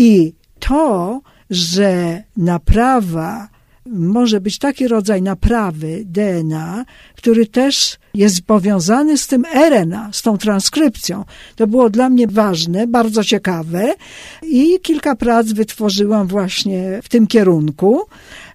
I 0.00 0.32
to, 0.58 1.20
że 1.50 2.22
naprawa 2.36 3.48
może 3.86 4.40
być 4.40 4.58
taki 4.58 4.88
rodzaj 4.88 5.22
naprawy 5.22 6.02
DNA, 6.04 6.84
który 7.16 7.46
też 7.46 7.98
jest 8.14 8.42
powiązany 8.42 9.18
z 9.18 9.26
tym 9.26 9.44
RNA, 9.44 10.10
z 10.12 10.22
tą 10.22 10.38
transkrypcją. 10.38 11.24
To 11.56 11.66
było 11.66 11.90
dla 11.90 12.10
mnie 12.10 12.26
ważne, 12.26 12.86
bardzo 12.86 13.24
ciekawe 13.24 13.94
i 14.42 14.80
kilka 14.82 15.16
prac 15.16 15.46
wytworzyłam 15.52 16.26
właśnie 16.26 17.00
w 17.02 17.08
tym 17.08 17.26
kierunku. 17.26 18.00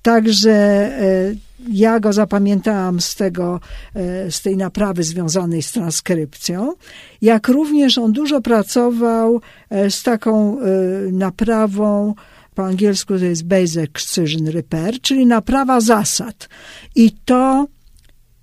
Także 0.02 0.52
e, 0.52 1.36
ja 1.70 2.00
go 2.00 2.14
zapamiętałam 2.14 3.02
z 3.02 3.16
tego, 3.16 3.60
e, 3.96 4.32
z 4.32 4.42
tej 4.42 4.58
naprawy 4.58 5.04
związanej 5.04 5.62
z 5.62 5.72
transkrypcją, 5.72 6.74
jak 7.22 7.48
również 7.48 7.98
on 7.98 8.12
dużo 8.12 8.42
pracował 8.42 9.42
e, 9.70 9.92
z 9.92 10.04
taką 10.04 10.60
e, 10.60 10.64
naprawą, 11.12 12.14
po 12.56 12.66
angielsku 12.66 13.20
to 13.20 13.26
jest 13.26 13.44
Basic 13.44 13.78
Excision 13.78 14.48
Repair, 14.48 15.02
czyli 15.02 15.26
naprawa 15.26 15.82
zasad. 15.82 16.50
I 16.96 17.12
to 17.26 17.68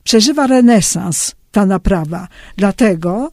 przeżywa 0.05 0.47
renesans, 0.47 1.35
ta 1.53 1.67
naprawa. 1.67 2.29
Dlatego 2.57 3.33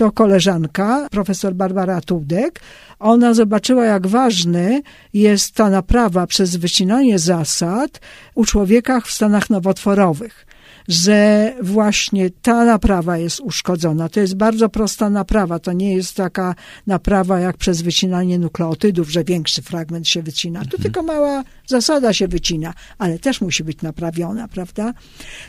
to 0.00 0.12
koleżanka, 0.12 1.08
profesor 1.10 1.54
Barbara 1.54 2.00
Tudek, 2.00 2.60
ona 2.98 3.34
zobaczyła, 3.34 3.84
jak 3.84 4.06
ważny 4.06 4.82
jest 5.12 5.54
ta 5.54 5.70
naprawa 5.70 6.26
przez 6.26 6.56
wycinanie 6.56 7.18
zasad 7.18 8.00
u 8.34 8.44
człowieka 8.44 9.00
w 9.00 9.10
stanach 9.10 9.50
nowotworowych 9.50 10.46
że 10.90 11.52
właśnie 11.62 12.30
ta 12.30 12.64
naprawa 12.64 13.18
jest 13.18 13.40
uszkodzona. 13.40 14.08
To 14.08 14.20
jest 14.20 14.36
bardzo 14.36 14.68
prosta 14.68 15.10
naprawa. 15.10 15.58
To 15.58 15.72
nie 15.72 15.94
jest 15.94 16.16
taka 16.16 16.54
naprawa 16.86 17.40
jak 17.40 17.56
przez 17.56 17.82
wycinanie 17.82 18.38
nukleotydów, 18.38 19.10
że 19.10 19.24
większy 19.24 19.62
fragment 19.62 20.08
się 20.08 20.22
wycina. 20.22 20.60
Tu 20.60 20.64
mhm. 20.64 20.82
tylko 20.82 21.02
mała 21.02 21.44
zasada 21.66 22.12
się 22.12 22.28
wycina, 22.28 22.74
ale 22.98 23.18
też 23.18 23.40
musi 23.40 23.64
być 23.64 23.82
naprawiona, 23.82 24.48
prawda? 24.48 24.92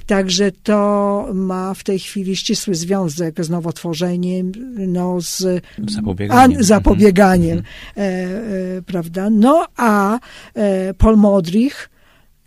Także 0.06 0.52
to 0.52 1.30
ma 1.34 1.74
w 1.74 1.84
tej 1.84 2.00
chwili 2.00 2.36
ścisły 2.36 2.76
związek 2.76 3.46
z 3.46 3.50
nowotworzeniem, 3.50 4.52
no 4.78 5.22
z 5.22 5.64
zapobieganiem, 5.88 6.60
a, 6.60 6.64
zapobieganiem 6.64 7.58
mhm. 7.58 7.66
e, 7.98 8.78
e, 8.78 8.82
prawda? 8.82 9.30
No 9.30 9.66
a 9.78 10.20
e, 10.54 10.94
Paul 10.94 11.18
Modrich, 11.18 11.90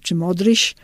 czy 0.03 0.15
Modryś, 0.15 0.75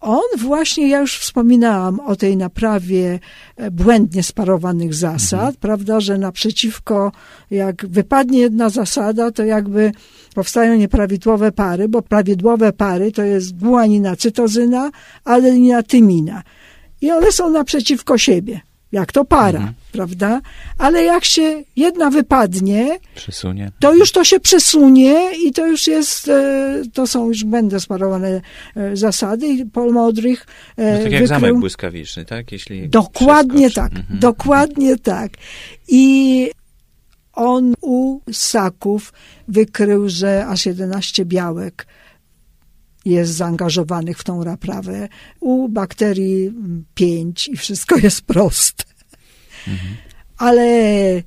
on 0.00 0.22
właśnie, 0.38 0.88
ja 0.88 1.00
już 1.00 1.18
wspominałam 1.18 2.00
o 2.00 2.16
tej 2.16 2.36
naprawie 2.36 3.18
e, 3.56 3.70
błędnie 3.70 4.22
sparowanych 4.22 4.94
zasad, 4.94 5.40
mhm. 5.40 5.54
prawda, 5.60 6.00
że 6.00 6.18
naprzeciwko, 6.18 7.12
jak 7.50 7.86
wypadnie 7.86 8.38
jedna 8.38 8.68
zasada, 8.68 9.30
to 9.30 9.44
jakby 9.44 9.92
powstają 10.34 10.76
nieprawidłowe 10.76 11.52
pary, 11.52 11.88
bo 11.88 12.02
prawidłowe 12.02 12.72
pary 12.72 13.12
to 13.12 13.22
jest 13.22 13.56
guanina, 13.56 14.16
cytozyna, 14.16 14.90
adenina, 15.24 15.82
tymina. 15.82 16.42
I 17.00 17.10
one 17.10 17.32
są 17.32 17.50
naprzeciwko 17.50 18.18
siebie 18.18 18.69
jak 18.92 19.12
to 19.12 19.24
para, 19.24 19.58
mhm. 19.58 19.74
prawda? 19.92 20.40
Ale 20.78 21.04
jak 21.04 21.24
się 21.24 21.62
jedna 21.76 22.10
wypadnie, 22.10 22.98
przesunie. 23.14 23.72
to 23.80 23.94
już 23.94 24.12
to 24.12 24.24
się 24.24 24.40
przesunie 24.40 25.30
i 25.46 25.52
to 25.52 25.66
już 25.66 25.86
jest, 25.86 26.28
e, 26.28 26.82
to 26.92 27.06
są 27.06 27.28
już 27.28 27.44
będą 27.44 27.80
sparowane 27.80 28.40
e, 28.76 28.96
zasady 28.96 29.46
i 29.46 29.66
Paul 29.66 29.92
Modrych 29.92 30.46
e, 30.76 30.92
no 30.92 30.98
tak 30.98 31.12
jak 31.12 31.22
wykrył... 31.22 31.26
zamek 31.26 31.58
błyskawiczny, 31.58 32.24
tak? 32.24 32.52
Jeśli 32.52 32.88
dokładnie 32.88 33.70
tak, 33.70 33.92
mhm. 33.96 34.18
dokładnie 34.18 34.96
tak. 34.96 35.32
I 35.88 36.50
on 37.32 37.74
u 37.80 38.20
ssaków 38.32 39.12
wykrył, 39.48 40.08
że 40.08 40.46
aż 40.46 40.66
11 40.66 41.24
białek 41.24 41.86
jest 43.04 43.32
zaangażowanych 43.32 44.18
w 44.18 44.24
tą 44.24 44.44
naprawę. 44.44 45.08
U 45.40 45.68
bakterii 45.68 46.52
pięć 46.94 47.48
i 47.48 47.56
wszystko 47.56 47.96
jest 47.96 48.22
proste. 48.22 48.84
Mhm. 49.68 49.96
Ale 50.36 51.22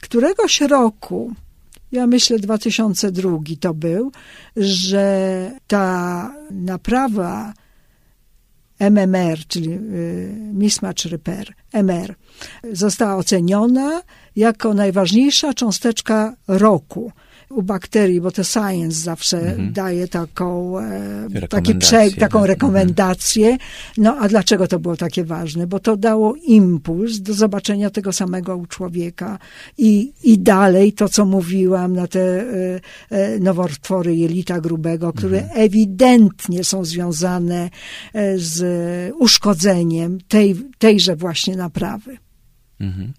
któregoś 0.00 0.60
roku, 0.60 1.32
ja 1.92 2.06
myślę 2.06 2.38
2002 2.38 3.38
to 3.60 3.74
był, 3.74 4.12
że 4.56 5.50
ta 5.66 6.34
naprawa 6.50 7.54
MMR, 8.78 9.38
czyli 9.48 9.72
y, 9.72 10.34
mismatch 10.52 11.04
repair, 11.04 11.54
MR, 11.72 12.14
została 12.72 13.16
oceniona 13.16 14.02
jako 14.36 14.74
najważniejsza 14.74 15.54
cząsteczka 15.54 16.36
roku 16.48 17.12
u 17.54 17.62
bakterii, 17.62 18.20
bo 18.20 18.30
to 18.30 18.44
science 18.44 19.00
zawsze 19.00 19.38
mhm. 19.38 19.72
daje 19.72 20.08
taką, 20.08 20.78
e, 20.78 21.48
taki 21.48 21.74
taką 22.18 22.38
mhm. 22.38 22.44
rekomendację. 22.44 23.56
No 23.96 24.16
a 24.16 24.28
dlaczego 24.28 24.66
to 24.66 24.78
było 24.78 24.96
takie 24.96 25.24
ważne? 25.24 25.66
Bo 25.66 25.80
to 25.80 25.96
dało 25.96 26.34
impuls 26.34 27.18
do 27.18 27.34
zobaczenia 27.34 27.90
tego 27.90 28.12
samego 28.12 28.56
u 28.56 28.66
człowieka 28.66 29.38
i, 29.78 30.12
i 30.24 30.38
dalej 30.38 30.92
to, 30.92 31.08
co 31.08 31.24
mówiłam 31.24 31.92
na 31.92 32.06
te 32.06 32.20
e, 32.20 32.80
e, 33.10 33.38
nowotwory 33.38 34.16
jelita 34.16 34.60
grubego, 34.60 35.12
które 35.12 35.38
mhm. 35.38 35.60
ewidentnie 35.60 36.64
są 36.64 36.84
związane 36.84 37.70
z 38.36 38.62
uszkodzeniem 39.18 40.18
tej, 40.28 40.56
tejże 40.78 41.16
właśnie 41.16 41.56
naprawy. 41.56 42.16
Mhm. 42.80 43.12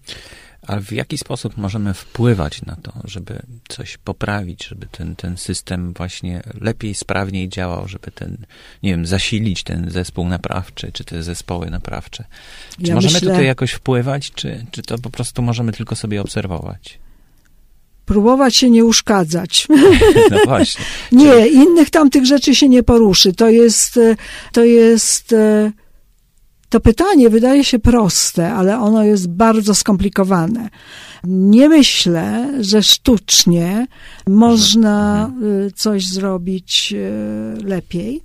Ale 0.66 0.80
w 0.80 0.92
jaki 0.92 1.18
sposób 1.18 1.56
możemy 1.56 1.94
wpływać 1.94 2.62
na 2.62 2.76
to, 2.76 2.92
żeby 3.04 3.42
coś 3.68 3.96
poprawić, 3.96 4.66
żeby 4.66 4.86
ten, 4.86 5.16
ten 5.16 5.36
system 5.36 5.92
właśnie 5.92 6.42
lepiej, 6.60 6.94
sprawniej 6.94 7.48
działał, 7.48 7.88
żeby 7.88 8.10
ten, 8.10 8.36
nie 8.82 8.90
wiem, 8.90 9.06
zasilić 9.06 9.62
ten 9.62 9.90
zespół 9.90 10.28
naprawczy, 10.28 10.92
czy 10.92 11.04
te 11.04 11.22
zespoły 11.22 11.70
naprawcze? 11.70 12.24
Czy 12.82 12.88
ja 12.88 12.94
możemy 12.94 13.12
myślę... 13.12 13.30
tutaj 13.30 13.46
jakoś 13.46 13.72
wpływać, 13.72 14.30
czy, 14.30 14.66
czy 14.70 14.82
to 14.82 14.98
po 14.98 15.10
prostu 15.10 15.42
możemy 15.42 15.72
tylko 15.72 15.96
sobie 15.96 16.20
obserwować? 16.20 16.98
próbować 18.06 18.56
się 18.56 18.70
nie 18.70 18.84
uszkadzać. 18.84 19.66
No 20.30 20.38
właśnie. 20.44 20.84
Nie, 21.12 21.46
innych 21.46 21.90
tam 21.90 22.10
tych 22.10 22.26
rzeczy 22.26 22.54
się 22.54 22.68
nie 22.68 22.82
poruszy. 22.82 23.32
To 23.32 23.48
jest, 23.48 23.96
e, 23.96 24.16
to 24.52 24.64
jest, 24.64 25.32
e, 25.32 25.72
to 26.74 26.80
pytanie 26.80 27.30
wydaje 27.30 27.64
się 27.64 27.78
proste, 27.78 28.52
ale 28.52 28.78
ono 28.78 29.04
jest 29.04 29.28
bardzo 29.28 29.74
skomplikowane. 29.74 30.68
Nie 31.24 31.68
myślę, 31.68 32.54
że 32.60 32.82
sztucznie 32.82 33.86
można 34.26 35.26
e, 35.66 35.70
coś 35.70 36.06
zrobić 36.06 36.94
lepiej 37.64 38.22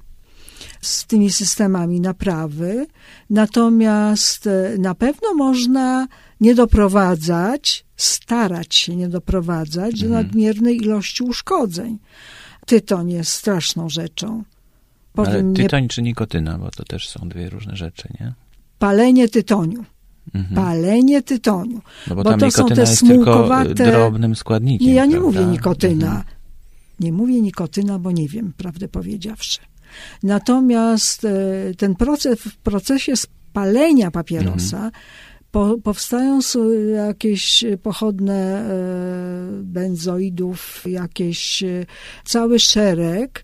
z 0.82 1.06
tymi 1.06 1.32
systemami 1.32 2.02
naprawy. 2.02 2.88
Natomiast 3.30 4.48
e, 4.48 4.76
na 4.80 4.96
pewno 4.96 5.34
można 5.34 6.08
nie 6.42 6.56
doprowadzać, 6.56 7.86
starać 7.98 8.76
się 8.76 8.96
nie 8.96 9.08
doprowadzać 9.08 10.00
do 10.00 10.06
Mhm. 10.06 10.26
nadmiernej 10.26 10.78
ilości 10.78 11.24
uszkodzeń. 11.24 12.00
Tytoń 12.66 13.12
jest 13.12 13.32
straszną 13.32 13.90
rzeczą. 13.90 14.44
Ale 15.18 15.28
Powiem 15.28 15.50
nie, 15.54 15.56
tytoń 15.64 15.88
czy 15.88 16.02
nikotyna, 16.02 16.58
bo 16.58 16.72
to 16.72 16.84
też 16.84 17.10
są 17.10 17.30
dwie 17.30 17.50
różne 17.50 17.76
rzeczy, 17.76 18.08
nie? 18.20 18.34
palenie 18.80 19.28
tytoniu. 19.30 19.86
Mhm. 20.34 20.56
Palenie 20.56 21.22
tytoniu. 21.22 21.82
No 22.08 22.16
bo, 22.16 22.24
bo 22.24 22.30
tam 22.30 22.40
to 22.40 22.52
są 22.52 22.64
nikotyna 22.64 22.76
te 22.86 22.92
jest 22.92 23.08
tylko 23.08 23.24
smułkowate- 23.48 23.74
drobnym 23.74 24.36
składnikiem. 24.36 24.88
Nie, 24.88 24.94
ja 24.94 25.06
nie 25.06 25.12
prawda? 25.12 25.28
mówię 25.28 25.46
nikotyna. 25.52 26.08
Mhm. 26.08 26.24
Nie 27.00 27.12
mówię 27.14 27.42
nikotyna, 27.42 28.00
bo 28.00 28.12
nie 28.12 28.28
wiem, 28.28 28.54
prawdę 28.58 28.88
powiedziawszy. 28.88 29.60
Natomiast 30.24 31.26
e, 31.26 31.30
ten 31.78 31.96
proces, 31.96 32.40
w 32.40 32.58
procesie 32.58 33.16
spalenia 33.16 34.12
papierosa 34.12 34.78
Mhm. 34.78 34.92
po, 35.52 35.78
powstają 35.84 36.38
s- 36.38 36.58
jakieś 36.96 37.64
pochodne 37.84 38.36
e, 38.60 39.64
benzoidów, 39.64 40.84
jakieś 40.86 41.64
e, 41.64 41.86
cały 42.26 42.60
szereg 42.60 43.40
e, 43.40 43.44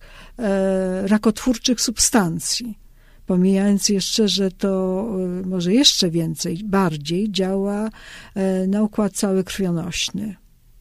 rakotwórczych 1.08 1.82
substancji. 1.82 2.78
Pomijając 3.26 3.90
jeszcze, 3.90 4.28
że 4.28 4.52
to 4.52 5.04
e, 5.44 5.48
może 5.48 5.74
jeszcze 5.74 6.10
więcej, 6.10 6.62
bardziej 6.64 7.32
działa 7.32 7.90
e, 8.36 8.68
na 8.68 8.84
układ 8.84 9.14
cały 9.14 9.44
krwionośny, 9.44 10.36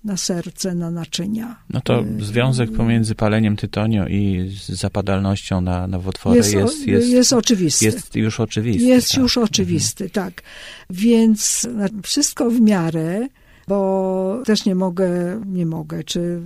na 0.05 0.16
serce, 0.16 0.74
na 0.74 0.90
naczynia. 0.90 1.57
No 1.70 1.80
to 1.80 2.00
E, 2.00 2.05
związek 2.20 2.72
pomiędzy 2.72 3.14
paleniem 3.14 3.57
tytoniu 3.57 4.07
i 4.09 4.50
zapadalnością 4.68 5.61
na 5.61 5.86
nowotwory 5.86 6.36
jest, 6.36 6.52
jest, 6.52 6.86
jest, 6.86 7.09
jest 7.09 7.32
oczywisty. 7.32 7.84
jest 7.84 8.16
już 8.16 8.40
oczywisty. 8.40 8.84
Jest 8.84 9.11
tak. 9.11 9.20
już 9.20 9.38
oczywisty, 9.38 10.11
tak. 10.11 10.42
Więc 10.90 11.68
wszystko 12.02 12.50
w 12.50 12.61
miarę, 12.61 13.28
bo 13.68 14.42
też 14.44 14.64
nie 14.64 14.74
mogę, 14.74 15.40
nie 15.46 15.66
mogę, 15.66 16.04
czy 16.04 16.20
y, 16.20 16.40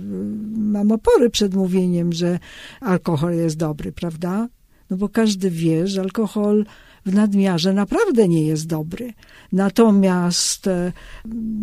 mam 0.57 0.91
opory 0.91 1.29
przed 1.29 1.53
mówieniem, 1.53 2.13
że 2.13 2.39
alkohol 2.81 3.35
jest 3.35 3.57
dobry, 3.57 3.91
prawda? 3.91 4.47
No 4.89 4.97
bo 4.97 5.09
każdy 5.09 5.49
wie, 5.49 5.87
że 5.87 6.01
alkohol 6.01 6.65
w 7.05 7.13
nadmiarze 7.13 7.73
naprawdę 7.73 8.27
nie 8.27 8.41
jest 8.41 8.67
dobry. 8.67 9.13
Natomiast 9.51 10.67
e, 10.67 10.91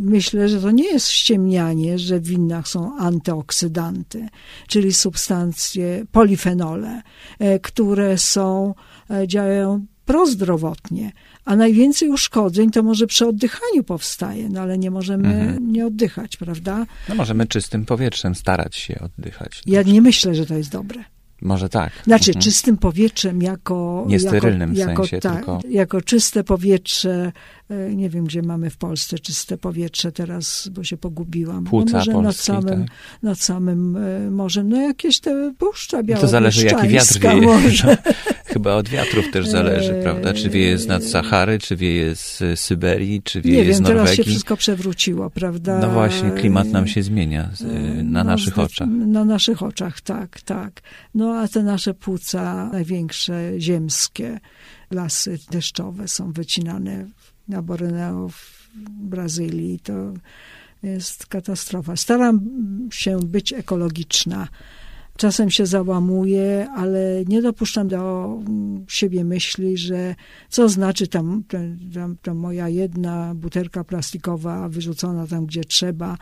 myślę, 0.01 0.49
że 0.49 0.61
to 0.61 0.71
nie 0.71 0.85
jest 0.85 1.09
ściemnianie, 1.09 1.99
że 1.99 2.21
w 2.21 2.27
winach 2.27 2.69
są 2.69 2.97
antyoksydanty, 2.99 4.29
czyli 4.69 4.93
substancje, 4.93 6.05
polifenole, 6.13 7.03
e, 7.39 7.59
które 7.59 8.19
są, 8.19 8.75
e, 9.11 9.29
działają 9.29 9.87
prozdrowotnie, 10.05 11.13
a 11.47 11.57
najwięcej 11.57 12.09
uszkodzeń 12.09 12.71
to 12.71 12.83
może 12.83 13.07
przy 13.07 13.27
oddychaniu 13.27 13.83
powstaje, 13.85 14.49
no 14.49 14.61
ale 14.61 14.79
nie 14.79 14.91
możemy 14.91 15.29
Mhm. 15.29 15.73
nie 15.73 15.87
oddychać, 15.87 16.37
prawda? 16.37 16.87
No 17.09 17.15
możemy 17.15 17.47
czystym 17.47 17.85
powietrzem 17.85 18.35
starać 18.35 18.77
się 18.77 18.99
oddychać. 19.01 19.63
Ja 19.67 19.83
nie 19.83 20.03
myślę, 20.03 20.35
że 20.35 20.47
to 20.47 20.55
jest 20.55 20.71
dobre. 20.71 21.05
Może 21.43 21.69
tak. 21.69 21.93
Znaczy, 22.05 22.31
Mhm. 22.31 22.43
czystym 22.43 22.77
powietrzem 22.77 23.43
jako... 23.43 24.05
Niesterylnym 24.09 24.75
jako, 24.75 24.91
jako, 24.91 25.03
sensie, 25.03 25.21
tak, 25.21 25.37
tylko- 25.37 25.61
Jako 25.69 26.01
czyste 26.01 26.45
powietrze, 26.45 27.33
e, 27.71 27.95
nie 27.95 28.11
wiem, 28.11 28.25
gdzie 28.25 28.43
mamy 28.43 28.71
w 28.71 28.77
Polsce 28.77 29.19
czyste 29.19 29.59
powietrze 29.59 30.13
teraz, 30.13 30.69
bo 30.73 30.85
się 30.85 30.97
pogubiłam. 30.97 31.65
Płuca 31.65 31.93
no 31.93 31.99
może 31.99 32.13
nad 32.13 32.23
polskie, 32.23 32.43
samym, 32.45 32.85
tak. 32.87 32.97
nad 33.23 33.39
samym 33.39 33.97
e, 33.97 34.31
morzem, 34.31 34.69
no 34.69 34.81
jakieś 34.81 35.21
te 35.21 35.53
puszcza 35.59 36.03
No 36.09 36.17
to 36.21 36.29
zależy 36.29 36.67
jaki 36.67 36.89
wiatr 36.89 37.19
wieje. 37.19 37.41
może. 37.41 37.97
Chyba 38.47 38.75
od 38.75 38.89
wiatrów 38.89 39.31
też 39.31 39.49
zależy, 39.49 39.95
Eee, 39.95 40.03
prawda? 40.03 40.35
Czy 40.35 40.51
wieje 40.51 40.79
z 40.79 40.87
nad 40.87 41.05
Sahary, 41.05 41.59
czy 41.59 41.77
wieje 41.77 42.17
z 42.17 42.43
Syberii, 42.61 43.23
czy 43.23 43.41
wieje 43.41 43.67
Nie 43.67 43.75
z 43.75 43.77
wiem, 43.77 43.85
teraz 43.85 44.03
się 44.03 44.11
Norwegii. 44.11 44.25
wszystko 44.33 44.57
przewróciło, 44.57 45.31
prawda? 45.31 45.79
No 45.79 45.91
właśnie, 45.91 46.31
klimat 46.31 46.69
nam 46.69 46.87
się 46.87 47.03
zmienia 47.03 47.51
z, 47.55 47.61
y, 47.61 47.65
na 48.05 48.25
No, 48.25 48.31
naszych 48.31 48.59
oczach. 48.59 48.89
Na 48.89 49.25
naszych 49.25 49.63
oczach, 49.63 50.01
tak, 50.01 50.41
tak. 50.41 50.81
No 51.15 51.35
a 51.39 51.49
te 51.49 51.63
nasze 51.63 51.95
płuca 51.95 52.69
największe, 52.73 53.53
ziemskie, 53.59 54.41
lasy 54.91 55.39
deszczowe 55.51 56.09
są 56.09 56.33
wycinane 56.33 57.07
na 57.49 57.63
Borneo, 57.63 58.29
w 58.29 58.67
Brazylii. 58.91 59.79
To 59.81 59.93
jest 60.83 61.27
katastrofa. 61.27 61.97
Staram 61.97 62.41
się 62.93 63.19
być 63.25 63.53
ekologiczna. 63.53 64.49
Czasem 65.17 65.51
się 65.51 65.67
załamuję, 65.67 66.69
ale 66.77 67.23
nie 67.29 67.43
dopuszczam 67.43 67.89
do 67.89 68.25
mm, 68.49 68.85
siebie 68.89 69.25
myśli, 69.25 69.77
że 69.79 70.15
co 70.49 70.69
znaczy 70.69 71.07
tam, 71.07 71.43
tam, 71.95 72.17
tam, 72.23 72.37
moja 72.37 72.69
jedna 72.69 73.33
butelka 73.35 73.85
plastikowa 73.85 74.69
wyrzucona 74.69 75.27
tam, 75.27 75.47
gdzie 75.47 75.65
trzeba, 75.65 76.19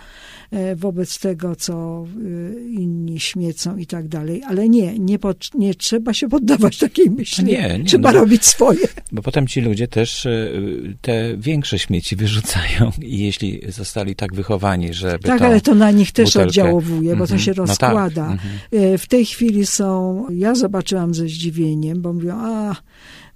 e, 0.50 0.76
wobec 0.76 1.18
tego, 1.18 1.56
co 1.56 2.04
y, 2.22 2.70
inni 2.70 3.20
śmiecą 3.20 3.76
i 3.76 3.86
tak 3.86 4.08
dalej. 4.08 4.42
Ale 4.48 4.68
nie, 4.68 4.98
nie, 4.98 5.18
pot- 5.18 5.54
nie 5.54 5.74
trzeba 5.74 6.12
się 6.12 6.28
poddawać 6.28 6.78
takiej 6.78 7.10
myśli. 7.10 7.44
Nie, 7.44 7.78
nie, 7.78 7.84
trzeba 7.84 8.12
no 8.12 8.18
robić 8.20 8.44
swoje. 8.44 8.86
Bo 9.12 9.22
potem 9.22 9.46
ci 9.46 9.60
ludzie 9.60 9.88
też 9.88 10.26
y, 10.26 10.96
te 11.00 11.36
większe 11.36 11.78
śmieci 11.78 12.16
wyrzucają 12.16 12.90
i 13.02 13.18
jeśli 13.18 13.60
zostali 13.68 14.16
tak 14.16 14.34
wychowani, 14.34 14.94
żeby 14.94 15.18
Tak, 15.28 15.42
ale 15.42 15.60
to 15.60 15.74
na 15.74 15.90
nich 15.90 16.12
też 16.12 16.30
butelkę- 16.30 16.42
oddziałuje, 16.46 17.10
bo 17.16 17.26
to 17.26 17.34
Mhm. 17.34 17.40
się 17.40 17.50
No 17.56 17.66
tak, 17.66 17.68
rozkłada. 17.68 18.32
mhm. 18.32 18.54
E, 18.84 18.98
W 18.98 19.06
tej 19.06 19.26
chwili 19.26 19.66
są, 19.66 20.26
ja 20.30 20.54
zobaczyłam 20.54 21.14
ze 21.14 21.28
zdziwieniem, 21.28 22.02
bo 22.02 22.12
mówią, 22.12 22.34
a 22.38 22.76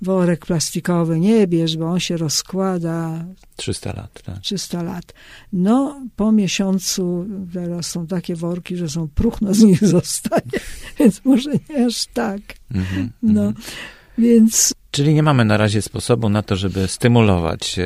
worek 0.02 0.46
plastikowy 0.46 1.20
nie 1.20 1.46
bierz, 1.46 1.76
bo 1.76 1.86
on 1.86 2.00
się 2.00 2.16
rozkłada 2.16 3.24
300 3.56 3.92
lat, 3.92 4.22
tak. 4.22 4.38
300 4.40 4.82
lat. 4.82 5.14
No, 5.52 6.00
po 6.16 6.32
miesiącu 6.32 7.26
teraz 7.52 7.86
są 7.86 8.06
takie 8.06 8.36
worki, 8.36 8.76
że 8.76 8.88
są 8.88 9.08
próchno 9.08 9.54
z 9.54 9.62
nich 9.62 9.86
zostaje, 9.96 10.60
więc 10.98 11.24
może 11.24 11.50
nie 11.70 11.86
aż 11.86 12.06
tak. 12.06 12.40
Mhm, 12.74 13.10
No, 13.22 13.44
mhm. 13.46 13.54
więc 14.18 14.74
Czyli 14.98 15.14
nie 15.14 15.22
mamy 15.22 15.44
na 15.44 15.56
razie 15.56 15.82
sposobu 15.82 16.28
na 16.28 16.42
to, 16.42 16.56
żeby 16.56 16.88
stymulować 16.88 17.76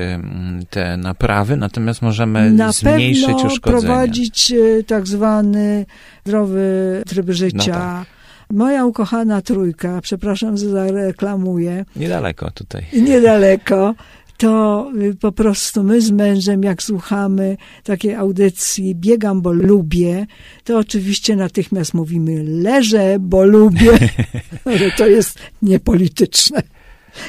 te 0.71 0.97
naprawy, 0.97 1.57
natomiast 1.57 2.03
możemy 2.03 2.51
na 2.51 2.73
zmniejszyć 2.73 3.27
pewno 3.27 3.47
uszkodzenia. 3.47 3.83
prowadzić 3.83 4.53
e, 4.53 4.83
tak 4.85 5.07
zwany 5.07 5.87
zdrowy 6.27 7.03
tryb 7.07 7.31
życia. 7.31 7.57
No 7.57 7.65
tak. 7.65 8.07
Moja 8.51 8.85
ukochana 8.85 9.43
trójka, 9.43 10.01
przepraszam, 10.01 10.57
że 10.57 10.69
zareklamuję, 10.69 11.85
Niedaleko 11.97 12.51
tutaj. 12.51 12.87
niedaleko, 13.09 13.95
to 14.37 14.91
y, 15.03 15.15
po 15.15 15.33
prostu 15.33 15.83
my 15.83 16.01
z 16.01 16.11
mężem, 16.11 16.63
jak 16.63 16.83
słuchamy 16.83 17.57
takiej 17.85 18.15
audycji 18.15 18.95
Biegam, 18.95 19.43
bo 19.43 19.53
lubię, 19.53 20.27
to 20.65 20.79
oczywiście 20.79 21.37
natychmiast 21.37 21.95
mówimy 21.95 22.45
leżę, 22.45 23.17
bo 23.21 23.45
lubię, 23.45 23.99
to 24.99 25.07
jest 25.07 25.39
niepolityczne, 25.63 26.63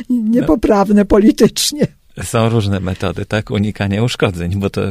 niepoprawne 0.09 1.05
politycznie. 1.05 1.88
Są 2.23 2.49
różne 2.49 2.79
metody, 2.79 3.25
tak, 3.25 3.51
unikania 3.51 4.03
uszkodzeń, 4.03 4.55
bo 4.55 4.69
to 4.69 4.81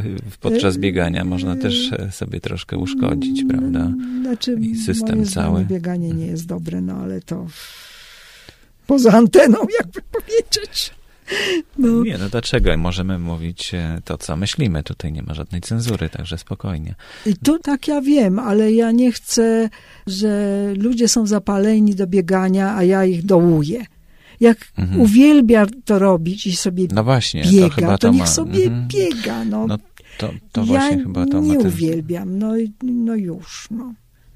podczas 0.40 0.78
biegania 0.78 1.24
można 1.24 1.57
też 1.57 1.93
e, 1.93 2.12
sobie 2.12 2.40
troszkę 2.40 2.78
uszkodzić, 2.78 3.45
prawda? 3.49 3.93
Znaczy, 4.22 4.57
I 4.61 4.76
system 4.76 5.16
moim 5.16 5.28
cały. 5.28 5.64
bieganie 5.64 6.09
nie 6.09 6.26
jest 6.26 6.47
dobre, 6.47 6.80
no 6.80 6.95
ale 6.95 7.20
to 7.20 7.47
poza 8.86 9.12
anteną, 9.12 9.59
jakby 9.80 10.01
powiedzieć. 10.03 10.90
No. 11.78 12.03
Nie, 12.03 12.18
no 12.18 12.28
dlaczego? 12.28 12.76
Możemy 12.76 13.18
mówić 13.18 13.74
e, 13.74 14.01
to, 14.05 14.18
co 14.18 14.36
myślimy. 14.36 14.82
Tutaj 14.82 15.12
nie 15.12 15.22
ma 15.22 15.34
żadnej 15.34 15.61
cenzury, 15.61 16.09
także 16.09 16.38
spokojnie. 16.38 16.95
I 17.26 17.36
tu 17.36 17.59
tak 17.59 17.88
ja 17.88 18.01
wiem, 18.01 18.38
ale 18.38 18.72
ja 18.72 18.90
nie 18.90 19.12
chcę, 19.12 19.70
że 20.07 20.57
ludzie 20.76 21.09
są 21.09 21.26
zapaleni 21.26 21.95
do 21.95 22.07
biegania, 22.07 22.76
a 22.76 22.82
ja 22.82 23.05
ich 23.05 23.26
dołuję. 23.26 23.86
Jak 24.43 24.59
Mhm. 24.78 25.01
uwielbia 25.01 25.66
to 25.84 25.99
robić 25.99 26.47
i 26.47 26.57
sobie 26.57 26.86
No 26.93 27.05
właśnie, 27.05 27.43
biega, 27.45 27.68
to 27.68 27.74
chyba 27.74 27.99
to, 27.99 27.99
to 27.99 28.11
niech 28.11 28.20
ma... 28.20 28.26
sobie 28.26 28.64
mhm. 28.66 28.88
biega. 28.88 29.45
No, 29.45 29.66
No 29.66 29.78
to, 30.18 30.30
to 30.53 30.61
ja 30.61 30.66
właśnie 30.66 31.03
chyba 31.03 31.26
to 31.26 31.40
nie 31.40 31.55
ma 31.55 31.62
ten... 31.62 31.66
uwielbiam, 31.66 32.38
no, 32.38 32.53
no 32.82 33.14
już. 33.14 33.68
No. 33.70 33.95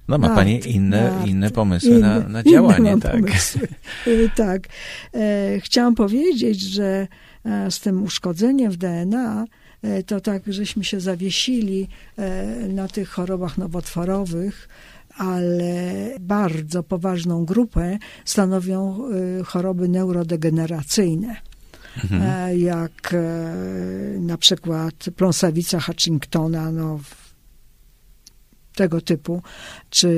No 0.08 0.18
ma 0.18 0.28
nad, 0.28 0.36
Pani 0.36 0.60
inne, 0.66 1.12
inne 1.26 1.50
pomysły 1.50 1.98
na, 1.98 2.20
na 2.20 2.42
działanie, 2.42 2.90
inne 2.90 3.00
tak. 3.00 3.22
Y, 4.06 4.30
tak. 4.36 4.68
E, 5.14 5.60
chciałam 5.60 5.94
powiedzieć, 5.94 6.60
że 6.60 7.08
e, 7.44 7.70
z 7.70 7.80
tym 7.80 8.02
uszkodzeniem 8.02 8.72
w 8.72 8.76
DNA 8.76 9.44
e, 9.82 10.02
to 10.02 10.20
tak, 10.20 10.42
żeśmy 10.46 10.84
się 10.84 11.00
zawiesili 11.00 11.88
e, 12.18 12.46
na 12.68 12.88
tych 12.88 13.08
chorobach 13.08 13.58
nowotworowych, 13.58 14.68
ale 15.16 16.10
bardzo 16.20 16.82
poważną 16.82 17.44
grupę 17.44 17.98
stanowią 18.24 18.98
e, 19.40 19.44
choroby 19.44 19.88
neurodegeneracyjne. 19.88 21.36
Mhm. 22.04 22.22
E, 22.22 22.56
jak 22.56 23.14
e, 23.14 23.54
na 24.20 24.38
przykład 24.38 24.94
pląsawica 25.16 25.80
Hutchingtona, 25.80 26.72
no, 26.72 27.00
tego 28.74 29.00
typu, 29.00 29.42
czy 29.90 30.10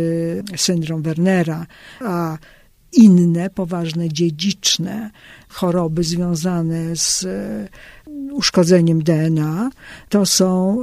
syndrom 0.56 1.02
Wernera, 1.02 1.66
a 2.00 2.38
inne 2.92 3.50
poważne 3.50 4.08
dziedziczne 4.08 5.10
choroby 5.48 6.04
związane 6.04 6.96
z 6.96 7.24
e, 7.24 7.68
uszkodzeniem 8.32 9.02
DNA, 9.02 9.70
to 10.08 10.26
są 10.26 10.78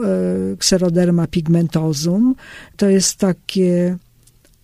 xeroderma 0.53 1.27
pigmentosum. 1.27 2.35
To 2.77 2.89
jest 2.89 3.17
takie 3.17 3.97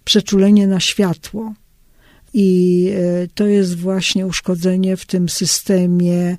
przeczulenie 0.03 0.67
na 0.67 0.79
światło. 0.79 1.53
I 2.33 2.89
e, 2.95 3.27
to 3.35 3.47
jest 3.47 3.77
właśnie 3.77 4.27
uszkodzenie 4.27 4.97
w 4.97 5.05
tym 5.05 5.29
systemie 5.29 6.37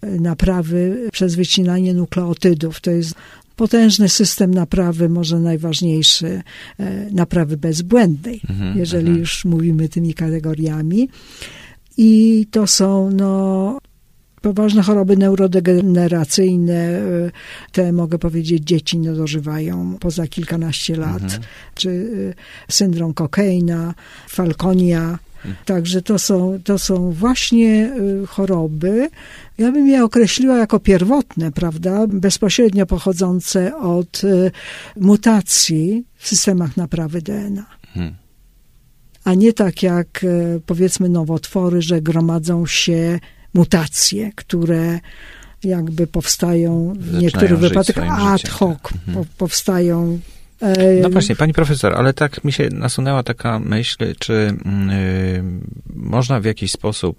e, 0.00 0.10
naprawy 0.20 1.08
przez 1.12 1.34
wycinanie 1.34 1.94
nukleotydów. 1.94 2.80
To 2.80 2.90
jest 2.90 3.14
potężny 3.56 4.08
system 4.08 4.54
naprawy, 4.54 5.08
może 5.08 5.38
najważniejszy, 5.38 6.42
e, 6.78 7.10
naprawy 7.10 7.56
bezbłędnej, 7.56 8.40
Mhm, 8.50 8.78
jeżeli 8.78 9.06
mhm. 9.06 9.18
już 9.18 9.44
mówimy 9.44 9.88
tymi 9.88 10.14
kategoriami. 10.14 11.08
I 11.96 12.46
to 12.50 12.66
są 12.66 13.10
no, 13.10 13.78
poważne 14.44 14.82
choroby 14.82 15.16
neurodegeneracyjne. 15.16 16.74
e, 16.74 17.02
Te, 17.72 17.92
mogę 17.92 18.18
powiedzieć, 18.18 18.62
dzieci 18.64 18.98
nie 18.98 19.12
dożywają 19.12 19.96
poza 20.00 20.26
kilkanaście 20.26 20.96
lat. 20.96 21.22
Mhm. 21.22 21.42
Czy 21.74 21.90
e, 22.68 22.72
syndrom 22.72 23.14
Cockayna, 23.14 23.94
Falconia. 24.28 25.18
Także 25.64 26.02
to 26.02 26.18
są, 26.18 26.58
to 26.64 26.78
są 26.78 27.12
właśnie 27.12 27.92
e, 28.22 28.26
choroby, 28.26 29.08
ja 29.58 29.72
bym 29.72 29.86
je 29.88 30.04
określiła 30.04 30.56
jako 30.58 30.80
pierwotne, 30.80 31.52
prawda, 31.52 32.06
bezpośrednio 32.06 32.86
pochodzące 32.86 33.76
od 33.76 34.22
mutacji 35.00 36.04
w 36.16 36.28
systemach 36.28 36.76
naprawy 36.76 37.22
DNA 37.22 37.66
Mhm. 37.96 38.14
a 39.24 39.34
nie 39.34 39.52
tak 39.52 39.82
jak 39.82 40.26
powiedzmy 40.66 41.08
nowotwory, 41.08 41.82
że 41.82 42.00
gromadzą 42.02 42.66
się 42.66 43.18
mutacje, 43.54 44.32
które 44.34 45.00
jakby 45.64 46.06
powstają 46.06 46.92
w 46.98 47.18
niektórych 47.22 47.58
wypadkach 47.58 48.20
ad 48.20 48.40
życiem, 48.40 48.54
hoc, 48.54 48.78
tak. 48.82 48.92
Mhm. 48.92 49.14
po, 49.14 49.30
powstają. 49.38 50.18
e, 50.60 51.00
No 51.02 51.10
właśnie, 51.10 51.36
pani 51.36 51.52
profesor, 51.52 51.94
ale 51.94 52.12
tak 52.12 52.44
mi 52.44 52.52
się 52.52 52.68
nasunęła 52.72 53.22
taka 53.22 53.58
myśl, 53.58 54.14
czy 54.18 54.32
mm, 54.64 54.90
y, 54.90 55.42
można 55.94 56.40
w 56.40 56.44
jakiś 56.44 56.72
sposób 56.72 57.18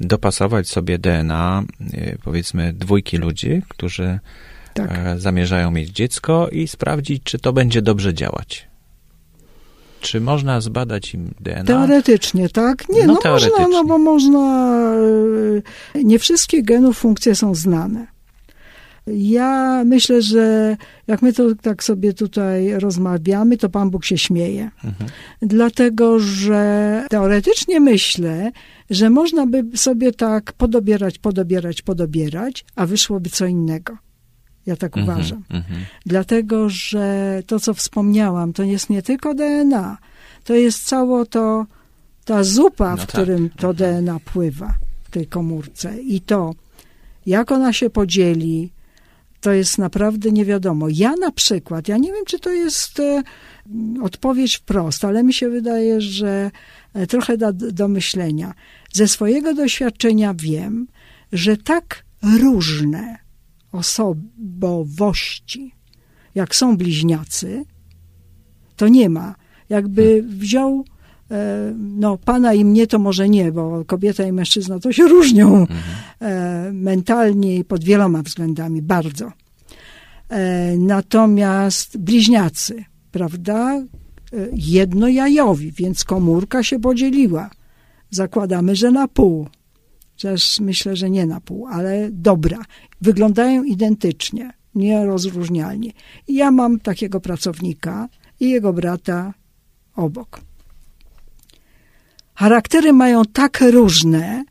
dopasować 0.00 0.68
sobie 0.68 0.98
DNA, 0.98 1.64
y, 1.94 2.18
powiedzmy, 2.24 2.72
dwójki 2.72 3.16
ludzi, 3.16 3.62
którzy 3.68 4.18
Tak. 4.74 4.90
e, 4.98 5.18
zamierzają 5.18 5.70
mieć 5.70 5.90
dziecko 5.90 6.48
i 6.48 6.68
sprawdzić, 6.68 7.22
czy 7.22 7.38
to 7.38 7.52
będzie 7.52 7.82
dobrze 7.82 8.14
działać. 8.14 8.68
Czy 10.04 10.20
można 10.20 10.60
zbadać 10.60 11.14
im 11.14 11.30
DNA? 11.40 11.64
Teoretycznie, 11.64 12.48
tak? 12.48 12.88
Nie, 12.88 13.06
No, 13.06 13.18
no, 13.24 13.30
można, 13.30 13.48
no 13.48 13.54
teoretycznie. 13.58 13.84
bo 13.88 13.98
można. 13.98 14.74
e, 15.94 16.04
Nie 16.04 16.18
wszystkie 16.18 16.62
genów 16.62 16.98
funkcje 16.98 17.34
są 17.34 17.54
znane. 17.54 18.06
Ja 19.06 19.82
myślę, 19.86 20.22
że 20.22 20.76
jak 21.06 21.22
my 21.22 21.32
to 21.32 21.54
tak 21.62 21.84
sobie 21.84 22.12
tutaj 22.12 22.72
rozmawiamy, 22.78 23.56
to 23.56 23.68
Pan 23.68 23.90
Bóg 23.90 24.04
się 24.04 24.18
śmieje. 24.18 24.70
Mhm. 24.84 25.10
Dlatego, 25.42 26.18
że 26.18 27.02
teoretycznie 27.10 27.80
myślę, 27.80 28.50
że 28.90 29.10
można 29.10 29.46
by 29.46 29.64
sobie 29.74 30.12
tak 30.12 30.52
podobierać, 30.52 31.18
podobierać, 31.18 31.82
podobierać, 31.82 32.64
a 32.76 32.86
wyszłoby 32.86 33.30
co 33.30 33.46
innego. 33.46 33.96
Ja 34.66 34.76
tak 34.76 34.96
Mhm, 34.96 35.18
uważam. 35.18 35.42
mhm. 35.50 35.84
Dlatego, 36.06 36.68
że 36.68 37.42
to, 37.46 37.60
co 37.60 37.74
wspomniałam, 37.74 38.52
to 38.52 38.62
jest 38.62 38.90
nie 38.90 39.02
tylko 39.02 39.34
DNA, 39.34 39.98
to 40.44 40.54
jest 40.54 40.84
cało 40.86 41.26
to, 41.26 41.66
ta 42.24 42.44
zupa, 42.44 42.90
No 42.90 42.96
w 42.96 43.00
tak. 43.00 43.08
którym 43.08 43.50
to 43.50 43.74
DNA 43.74 44.20
pływa 44.20 44.74
w 45.04 45.10
tej 45.10 45.26
komórce. 45.26 45.98
I 46.02 46.20
to, 46.20 46.54
jak 47.26 47.52
ona 47.52 47.72
się 47.72 47.90
podzieli, 47.90 48.70
to 49.40 49.52
jest 49.52 49.78
naprawdę 49.78 50.32
nie 50.32 50.44
wiadomo. 50.44 50.86
Ja 50.90 51.12
na 51.16 51.30
przykład, 51.30 51.88
ja 51.88 51.96
nie 51.96 52.12
wiem, 52.12 52.24
czy 52.26 52.38
to 52.38 52.50
jest 52.50 53.00
e, 53.00 53.22
odpowiedź 54.02 54.56
wprost, 54.56 55.04
ale 55.04 55.22
mi 55.22 55.34
się 55.34 55.48
wydaje, 55.50 56.00
że 56.00 56.50
e, 56.94 57.06
trochę 57.06 57.36
da 57.36 57.52
do 57.52 57.88
myślenia. 57.88 58.54
Ze 58.92 59.08
swojego 59.08 59.54
doświadczenia 59.54 60.34
wiem, 60.34 60.86
że 61.32 61.56
tak 61.56 62.04
różne 62.40 63.16
osobowości, 63.74 65.74
jak 66.34 66.54
są 66.54 66.76
bliźniacy, 66.76 67.64
to 68.76 68.88
nie 68.88 69.08
ma. 69.08 69.34
Jakby 69.68 70.22
wziął 70.22 70.84
e, 71.30 71.72
no, 71.78 72.18
pana 72.18 72.54
i 72.54 72.64
mnie 72.64 72.86
to 72.86 72.98
może 72.98 73.28
nie, 73.28 73.52
bo 73.52 73.84
kobieta 73.84 74.26
i 74.26 74.32
mężczyzna 74.32 74.78
to 74.78 74.92
się 74.92 75.08
różnią 75.08 75.66
e, 76.20 76.70
mentalnie 76.72 77.56
i 77.56 77.64
pod 77.64 77.84
wieloma 77.84 78.22
względami, 78.22 78.82
bardzo. 78.82 79.32
E, 80.28 80.76
natomiast 80.78 81.98
bliźniacy, 81.98 82.84
prawda, 83.12 83.82
jednojajowi, 84.52 85.72
więc 85.72 86.04
komórka 86.04 86.62
się 86.62 86.80
podzieliła. 86.80 87.50
Zakładamy, 88.10 88.76
że 88.76 88.90
na 88.90 89.08
pół. 89.08 89.48
Chociaż 90.12 90.60
myślę, 90.60 90.96
że 90.96 91.10
nie 91.10 91.26
na 91.26 91.40
pół, 91.40 91.66
ale 91.66 92.08
dobra. 92.12 92.58
Wyglądają 93.04 93.64
identycznie, 93.64 94.52
nierozróżnialnie. 94.74 95.90
Ja 96.28 96.50
mam 96.50 96.80
takiego 96.80 97.20
pracownika 97.20 98.08
i 98.40 98.50
jego 98.50 98.72
brata 98.72 99.34
obok. 99.96 100.40
Charaktery 102.34 102.92
mają 102.92 103.24
tak 103.24 103.60
różne, 103.70 104.44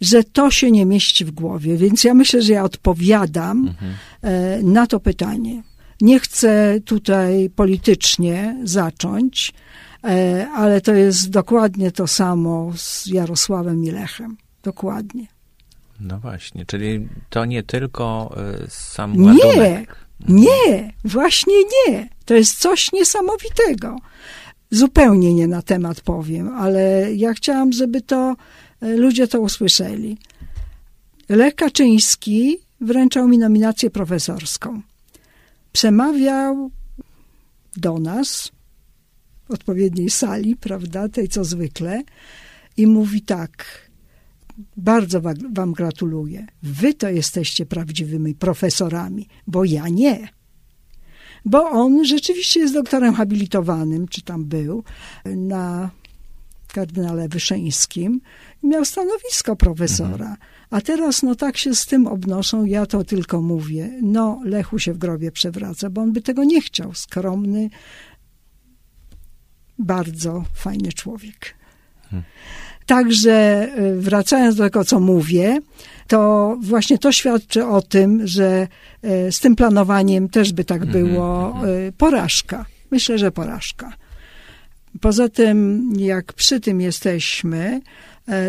że 0.00 0.24
to 0.24 0.50
się 0.50 0.70
nie 0.70 0.86
mieści 0.86 1.24
w 1.24 1.30
głowie, 1.30 1.76
więc 1.76 2.04
ja 2.04 2.14
myślę, 2.14 2.42
że 2.42 2.52
ja 2.52 2.64
odpowiadam 2.64 3.74
e, 4.22 4.62
na 4.62 4.86
to 4.86 5.00
pytanie. 5.00 5.62
Nie 6.00 6.20
chcę 6.20 6.80
tutaj 6.84 7.50
politycznie 7.56 8.60
zacząć, 8.64 9.52
e, 10.04 10.48
ale 10.54 10.80
to 10.80 10.94
jest 10.94 11.30
dokładnie 11.30 11.90
to 11.90 12.06
samo 12.06 12.72
z 12.76 13.06
Jarosławem 13.06 13.84
i 13.84 13.90
Lechem. 13.90 14.36
Dokładnie. 14.62 15.35
No 16.00 16.18
właśnie, 16.18 16.66
czyli 16.66 17.08
to 17.30 17.44
nie 17.44 17.62
tylko 17.62 18.36
y, 18.64 18.70
sam 18.70 19.12
Nie, 19.16 19.26
ładunek. 19.26 19.96
nie, 20.28 20.92
właśnie 21.04 21.54
nie. 21.88 22.08
To 22.24 22.34
jest 22.34 22.58
coś 22.58 22.92
niesamowitego. 22.92 23.96
Zupełnie 24.70 25.34
nie 25.34 25.46
na 25.46 25.62
temat 25.62 26.00
powiem, 26.00 26.48
ale 26.58 27.14
ja 27.14 27.34
chciałam, 27.34 27.72
żeby 27.72 28.00
to 28.02 28.36
e, 28.80 28.96
ludzie 28.96 29.28
to 29.28 29.40
usłyszeli. 29.40 30.18
Lech 31.28 31.54
Kaczyński 31.54 32.58
wręczał 32.80 33.28
mi 33.28 33.38
nominację 33.38 33.90
profesorską. 33.90 34.82
Przemawiał 35.72 36.70
do 37.76 37.98
nas 37.98 38.52
w 39.48 39.50
odpowiedniej 39.50 40.10
sali, 40.10 40.56
prawda, 40.56 41.08
tej 41.08 41.28
co 41.28 41.44
zwykle, 41.44 42.02
i 42.76 42.86
mówi 42.86 43.22
tak. 43.22 43.85
Bardzo 44.76 45.20
wa- 45.20 45.34
wam 45.52 45.72
gratuluję. 45.72 46.46
Wy 46.62 46.94
to 46.94 47.08
jesteście 47.08 47.66
prawdziwymi 47.66 48.34
profesorami, 48.34 49.28
bo 49.46 49.64
ja 49.64 49.88
nie. 49.88 50.28
Bo 51.44 51.70
on 51.70 52.04
rzeczywiście 52.04 52.60
jest 52.60 52.74
doktorem 52.74 53.14
habilitowanym, 53.14 54.08
czy 54.08 54.22
tam 54.22 54.44
był, 54.44 54.84
na 55.24 55.90
kardynale 56.74 57.28
Wyszyńskim 57.28 58.20
i 58.62 58.66
miał 58.66 58.84
stanowisko 58.84 59.56
profesora. 59.56 60.36
A 60.70 60.80
teraz 60.80 61.22
no 61.22 61.34
tak 61.34 61.56
się 61.56 61.74
z 61.74 61.86
tym 61.86 62.06
obnoszą, 62.06 62.64
ja 62.64 62.86
to 62.86 63.04
tylko 63.04 63.42
mówię. 63.42 63.98
No, 64.02 64.40
Lechu 64.44 64.78
się 64.78 64.92
w 64.92 64.98
grobie 64.98 65.32
przewraca, 65.32 65.90
bo 65.90 66.00
on 66.02 66.12
by 66.12 66.20
tego 66.22 66.44
nie 66.44 66.60
chciał. 66.60 66.94
Skromny, 66.94 67.70
bardzo 69.78 70.44
fajny 70.54 70.92
człowiek. 70.92 71.54
Także 72.86 73.68
y, 73.78 74.00
wracając 74.00 74.56
do 74.56 74.64
tego, 74.64 74.84
co 74.84 75.00
mówię, 75.00 75.58
to 76.06 76.56
właśnie 76.60 76.98
to 76.98 77.12
świadczy 77.12 77.66
o 77.66 77.82
tym, 77.82 78.26
że 78.26 78.68
y, 79.04 79.32
z 79.32 79.40
tym 79.40 79.56
planowaniem 79.56 80.28
też 80.28 80.52
by 80.52 80.64
tak 80.64 80.86
było 80.86 81.54
y, 81.88 81.92
porażka. 81.92 82.66
Myślę, 82.90 83.18
że 83.18 83.30
porażka. 83.30 83.92
Poza 85.00 85.28
tym, 85.28 85.88
jak 85.96 86.32
przy 86.32 86.60
tym 86.60 86.80
jesteśmy, 86.80 87.80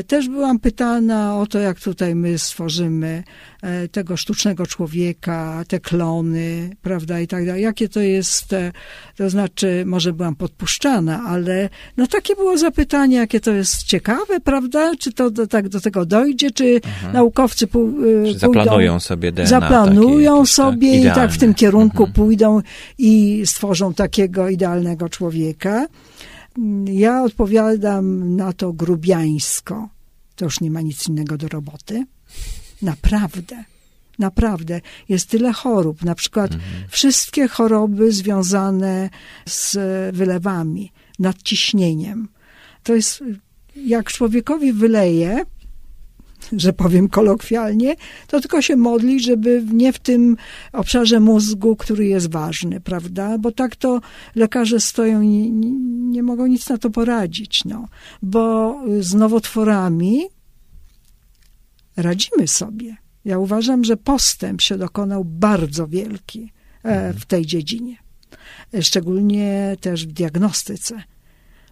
też 0.08 0.30
byłam 0.30 0.60
pytana 0.60 1.40
o 1.40 1.48
to, 1.48 1.60
jak 1.60 1.80
tutaj 1.80 2.16
my 2.16 2.38
stworzymy 2.38 3.24
e, 3.62 3.88
tego 3.88 4.18
sztucznego 4.18 4.66
człowieka, 4.66 5.64
te 5.68 5.80
klony, 5.80 6.70
prawda, 6.82 7.20
i 7.20 7.28
tak 7.28 7.46
dalej. 7.46 7.64
Jakie 7.64 7.90
to 7.90 8.00
jest, 8.00 8.54
e, 8.54 8.72
to 9.16 9.30
znaczy, 9.30 9.84
może 9.86 10.14
byłam 10.14 10.36
podpuszczana, 10.36 11.24
ale 11.28 11.70
no 11.98 12.08
takie 12.08 12.36
było 12.36 12.58
zapytanie, 12.58 13.18
jakie 13.18 13.40
to 13.40 13.52
jest 13.52 13.84
ciekawe, 13.84 14.40
prawda, 14.44 14.92
czy 15.00 15.14
to 15.14 15.32
do, 15.32 15.48
tak 15.48 15.70
do 15.70 15.82
tego 15.82 16.06
dojdzie, 16.06 16.52
czy 16.52 16.82
naukowcy 17.14 17.68
pół, 17.68 17.92
Czy 17.92 18.00
pójdą, 18.02 18.40
zaplanują 18.40 19.00
sobie 19.00 19.32
DNA 19.32 19.46
zaplanują 19.48 20.36
jakieś, 20.36 20.52
sobie 20.52 21.04
tak, 21.04 21.12
i 21.12 21.16
tak 21.16 21.32
w 21.32 21.38
tym 21.38 21.54
kierunku 21.54 22.04
Mhm. 22.04 22.14
pójdą 22.14 22.62
i 22.98 23.42
stworzą 23.46 23.94
takiego 23.94 24.50
idealnego 24.50 25.10
człowieka. 25.10 25.86
Ja 26.86 27.24
odpowiadam 27.24 28.36
na 28.36 28.54
to 28.54 28.74
grubiańsko. 28.74 29.90
To 30.36 30.46
już 30.46 30.62
nie 30.62 30.72
ma 30.72 30.82
nic 30.82 31.08
innego 31.08 31.38
do 31.38 31.48
roboty. 31.48 32.06
Naprawdę. 32.82 33.64
Naprawdę. 34.20 34.82
Jest 35.10 35.30
tyle 35.30 35.54
chorób. 35.54 36.04
Na 36.04 36.16
przykład 36.16 36.52
wszystkie 36.90 37.48
choroby 37.48 38.12
związane 38.12 39.10
z 39.46 39.78
wylewami, 40.16 40.92
nadciśnieniem. 41.20 42.28
To 42.84 42.96
jest, 42.96 43.24
jak 43.76 44.12
człowiekowi 44.12 44.74
wyleje, 44.74 45.46
że 46.52 46.74
powiem 46.74 47.10
kolokwialnie, 47.10 47.96
to 48.28 48.40
tylko 48.42 48.62
się 48.62 48.76
modli, 48.76 49.20
żeby 49.20 49.66
nie 49.74 49.94
w 49.94 50.00
tym 50.00 50.38
obszarze 50.74 51.20
mózgu, 51.20 51.76
który 51.76 52.06
jest 52.06 52.32
ważny, 52.32 52.82
prawda? 52.82 53.38
Bo 53.38 53.52
tak 53.52 53.76
to 53.76 54.02
lekarze 54.36 54.80
stoją 54.80 55.22
i 55.22 55.28
nie, 55.28 55.72
nie 56.12 56.24
mogą 56.24 56.48
nic 56.48 56.70
na 56.70 56.78
to 56.78 56.90
poradzić, 56.90 57.66
no. 57.66 57.88
Bo 58.22 58.76
z 59.00 59.14
nowotworami 59.14 60.22
radzimy 61.98 62.48
sobie. 62.48 62.98
Ja 63.26 63.40
uważam, 63.40 63.84
że 63.84 63.98
postęp 63.98 64.62
się 64.62 64.78
dokonał 64.78 65.26
bardzo 65.26 65.88
wielki 65.88 66.52
e, 66.84 67.14
w 67.14 67.26
tej 67.26 67.46
dziedzinie. 67.46 67.98
Szczególnie 68.82 69.78
też 69.82 70.08
w 70.08 70.12
diagnostyce. 70.12 71.04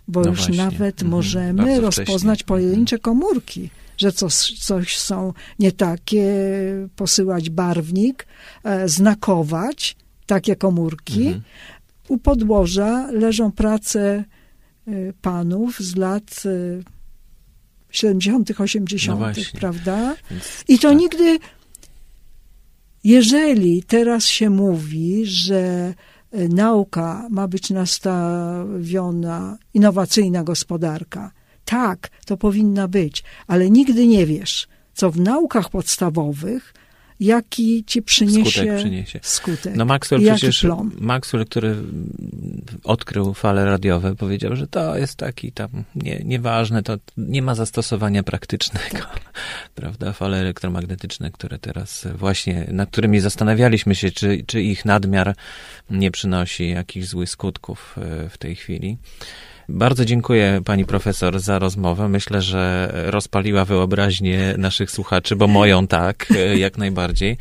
Bo 0.08 0.22
No 0.22 0.30
już 0.30 0.38
właśnie. 0.40 0.58
nawet 0.58 0.96
Mhm. 1.02 1.12
możemy 1.12 1.82
rozpoznać 1.82 2.44
pojedyncze 2.44 3.00
komórki, 3.00 3.70
że 3.98 4.12
coś, 4.12 4.60
coś 4.60 4.98
są 4.98 5.34
nie 5.60 5.72
takie, 5.72 6.34
posyłać 6.96 7.50
barwnik, 7.50 8.28
e, 8.64 8.90
znakować 8.90 9.96
takie 10.26 10.56
komórki. 10.56 11.28
Mhm. 11.28 11.42
U 12.08 12.18
podłoża 12.18 13.12
leżą 13.12 13.52
prace 13.52 14.24
e, 14.88 15.14
panów 15.22 15.80
z 15.80 15.96
lat 15.96 16.44
e, 16.46 16.96
70., 17.96 18.52
80., 18.60 19.20
No 19.20 19.60
prawda? 19.60 20.16
Więc 20.32 20.64
I 20.68 20.80
to 20.80 20.90
tak. 20.90 20.98
nigdy, 20.98 21.40
jeżeli 23.04 23.84
teraz 23.84 24.26
się 24.26 24.50
mówi, 24.50 25.26
że 25.26 25.94
e, 26.32 26.48
nauka 26.48 27.28
ma 27.30 27.48
być 27.48 27.70
nastawiona, 27.70 29.58
innowacyjna 29.74 30.44
gospodarka, 30.44 31.32
tak, 31.66 32.10
to 32.26 32.38
powinna 32.38 32.88
być, 32.88 33.24
ale 33.48 33.70
nigdy 33.70 34.08
nie 34.08 34.26
wiesz, 34.26 34.68
co 34.94 35.12
w 35.12 35.20
naukach 35.20 35.70
podstawowych, 35.70 36.74
jaki 37.20 37.84
ci 37.88 38.02
przyniesie 38.02 38.52
Skutek 38.60 38.78
przyniesie. 38.78 39.20
skutek. 39.24 39.76
No 39.76 39.86
Maxwell 39.86 40.22
przecież, 40.22 40.62
plon. 40.62 40.92
Maxwell, 41.00 41.46
który 41.46 41.76
odkrył 42.84 43.34
fale 43.34 43.66
radiowe, 43.66 44.16
powiedział, 44.16 44.56
że 44.56 44.68
to 44.68 44.98
jest 44.98 45.16
taki 45.16 45.52
tam 45.52 45.70
nie, 45.96 46.22
nieważne, 46.26 46.84
to 46.84 46.98
nie 47.18 47.42
ma 47.42 47.56
zastosowania 47.56 48.24
praktycznego, 48.24 48.98
Tak. 48.98 49.20
prawda? 49.76 50.14
Fale 50.14 50.38
elektromagnetyczne, 50.38 51.32
które 51.32 51.60
teraz 51.60 52.08
właśnie, 52.16 52.68
nad 52.72 52.90
którymi 52.90 53.20
zastanawialiśmy 53.20 53.96
się, 53.96 54.12
czy, 54.12 54.44
czy 54.48 54.62
ich 54.62 54.86
nadmiar 54.86 55.36
nie 55.90 56.12
przynosi 56.12 56.70
jakichś 56.70 57.08
złych 57.08 57.30
skutków 57.30 57.96
e, 57.98 58.30
w 58.30 58.38
tej 58.38 58.56
chwili. 58.56 58.98
Bardzo 59.70 60.06
dziękuję 60.06 60.62
pani 60.66 60.86
profesor 60.86 61.40
za 61.40 61.60
rozmowę. 61.60 62.10
Myślę, 62.10 62.42
że 62.42 62.92
rozpaliła 63.06 63.66
wyobraźnię 63.66 64.56
naszych 64.58 64.92
słuchaczy, 64.92 65.36
bo 65.36 65.48
moją 65.48 65.88
tak, 65.88 66.28
e, 66.36 66.58
jak 66.58 66.78
najbardziej. 66.78 67.38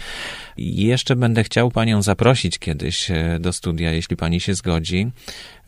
Jeszcze 0.56 1.16
będę 1.16 1.44
chciał 1.44 1.70
panią 1.70 2.02
zaprosić 2.02 2.58
kiedyś 2.58 3.10
e, 3.10 3.38
do 3.40 3.52
studia, 3.52 3.92
jeśli 3.92 4.16
pani 4.16 4.40
się 4.40 4.54
zgodzi, 4.54 5.10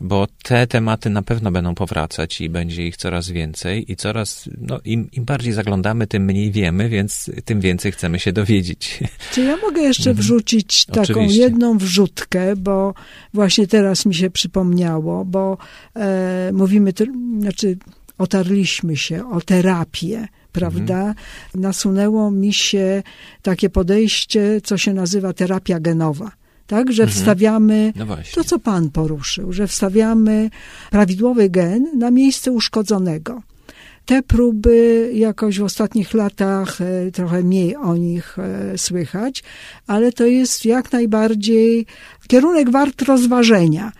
bo 0.01 0.27
te 0.43 0.67
tematy 0.67 1.09
na 1.09 1.21
pewno 1.21 1.51
będą 1.51 1.75
powracać 1.75 2.41
i 2.41 2.49
będzie 2.49 2.87
ich 2.87 2.97
coraz 2.97 3.29
więcej 3.29 3.91
i 3.91 3.95
coraz, 3.95 4.49
no 4.61 4.79
im, 4.85 5.09
im 5.11 5.25
bardziej 5.25 5.53
zaglądamy, 5.53 6.07
tym 6.07 6.25
mniej 6.25 6.51
wiemy, 6.51 6.89
więc 6.89 7.31
tym 7.45 7.61
więcej 7.61 7.91
chcemy 7.91 8.19
się 8.19 8.33
dowiedzieć. 8.33 8.99
Czy 9.33 9.41
ja 9.41 9.57
mogę 9.57 9.81
jeszcze 9.81 10.13
wrzucić 10.13 10.85
taką 10.85 10.99
Mhm. 10.99 11.17
Oczywiście. 11.17 11.41
jedną 11.41 11.77
wrzutkę, 11.77 12.55
bo 12.55 12.93
właśnie 13.33 13.67
teraz 13.67 14.05
mi 14.05 14.15
się 14.15 14.29
przypomniało, 14.29 15.25
bo 15.25 15.57
e, 15.95 16.51
mówimy, 16.53 16.93
znaczy 17.39 17.77
otarliśmy 18.17 18.97
się 18.97 19.31
o 19.31 19.41
terapię, 19.41 20.27
prawda? 20.59 20.99
Mhm. 20.99 21.15
Nasunęło 21.55 22.31
mi 22.31 22.53
się 22.53 23.03
takie 23.41 23.69
podejście, 23.69 24.61
co 24.63 24.77
się 24.77 24.93
nazywa 24.93 25.33
terapia 25.33 25.79
genowa. 25.79 26.31
Tak, 26.67 26.91
że 26.91 27.03
Mhm. 27.03 27.19
wstawiamy 27.19 27.93
No 27.95 28.05
to, 28.35 28.43
co 28.43 28.59
Pan 28.59 28.89
poruszył, 28.89 29.53
że 29.53 29.67
wstawiamy 29.67 30.49
prawidłowy 30.91 31.49
gen 31.49 31.87
na 31.97 32.11
miejsce 32.11 32.51
uszkodzonego. 32.51 33.41
Te 34.05 34.23
próby 34.23 35.11
jakoś 35.13 35.59
w 35.59 35.63
ostatnich 35.63 36.13
latach 36.13 36.81
e, 36.81 37.11
trochę 37.11 37.43
mniej 37.43 37.75
o 37.75 37.95
nich 37.95 38.39
e, 38.39 38.77
słychać, 38.77 39.43
ale 39.87 40.11
to 40.11 40.25
jest 40.25 40.65
jak 40.65 40.91
najbardziej 40.91 41.85
kierunek 42.27 42.69
wart 42.69 43.01
rozważenia. 43.01 43.91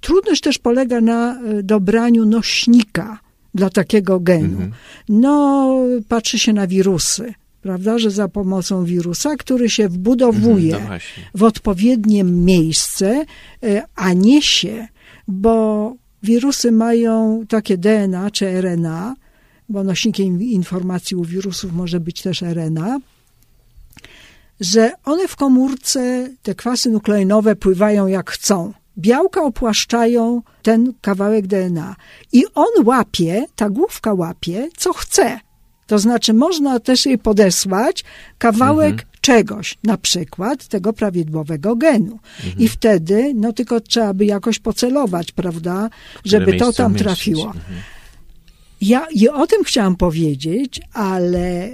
Trudność 0.00 0.40
też 0.40 0.58
polega 0.58 1.00
na 1.00 1.40
e, 1.40 1.62
dobraniu 1.62 2.24
nośnika 2.24 3.18
dla 3.54 3.70
takiego 3.70 4.20
genu. 4.20 4.44
Mhm. 4.44 4.72
No, 5.08 5.74
patrzy 6.08 6.38
się 6.38 6.52
na 6.52 6.66
wirusy, 6.66 7.34
prawda, 7.62 7.98
że 7.98 8.10
za 8.10 8.28
pomocą 8.28 8.84
wirusa, 8.84 9.36
który 9.36 9.70
się 9.70 9.88
wbudowuje 9.88 10.72
No 10.72 10.86
właśnie. 10.86 11.22
w 11.34 11.42
odpowiednie 11.42 12.24
miejsce, 12.24 13.24
e, 13.62 13.82
a 13.94 14.12
nie 14.12 14.42
się, 14.42 14.88
bo 15.28 15.94
wirusy 16.22 16.72
mają 16.72 17.44
takie 17.48 17.78
DNA 17.78 18.30
czy 18.30 18.46
RNA, 18.46 19.14
bo 19.68 19.84
nośnikiem 19.84 20.42
informacji 20.42 21.16
u 21.16 21.24
wirusów 21.24 21.72
może 21.72 22.00
być 22.00 22.22
też 22.22 22.42
RNA, 22.42 22.98
że 24.60 24.92
one 25.04 25.28
w 25.28 25.36
komórce, 25.36 26.28
te 26.42 26.54
kwasy 26.54 26.90
nukleinowe 26.90 27.56
pływają 27.56 28.06
jak 28.06 28.30
chcą. 28.30 28.72
Białka 28.98 29.42
opłaszczają 29.42 30.42
ten 30.62 30.92
kawałek 31.00 31.46
DNA 31.46 31.96
i 32.32 32.44
on 32.54 32.84
łapie, 32.84 33.46
ta 33.56 33.70
główka 33.70 34.14
łapie, 34.14 34.68
co 34.76 34.92
chce. 34.92 35.40
To 35.86 35.98
znaczy, 35.98 36.34
można 36.34 36.80
też 36.80 37.06
jej 37.06 37.18
podesłać 37.18 38.04
kawałek 38.38 39.06
czegoś, 39.20 39.78
na 39.84 39.96
przykład 39.98 40.66
tego 40.66 40.92
prawidłowego 40.92 41.76
genu. 41.76 42.18
I 42.58 42.68
wtedy, 42.68 43.32
no 43.34 43.52
tylko 43.52 43.80
trzeba 43.80 44.14
by 44.14 44.24
jakoś 44.24 44.58
pocelować, 44.58 45.32
prawda, 45.32 45.90
żeby 46.24 46.56
to 46.56 46.72
tam 46.72 46.94
trafiło. 46.94 47.46
Mhm. 47.46 47.80
Ja 48.80 49.06
i 49.14 49.28
o 49.28 49.46
tym 49.46 49.64
chciałam 49.64 49.96
powiedzieć, 49.96 50.80
ale 50.92 51.64
e, 51.64 51.70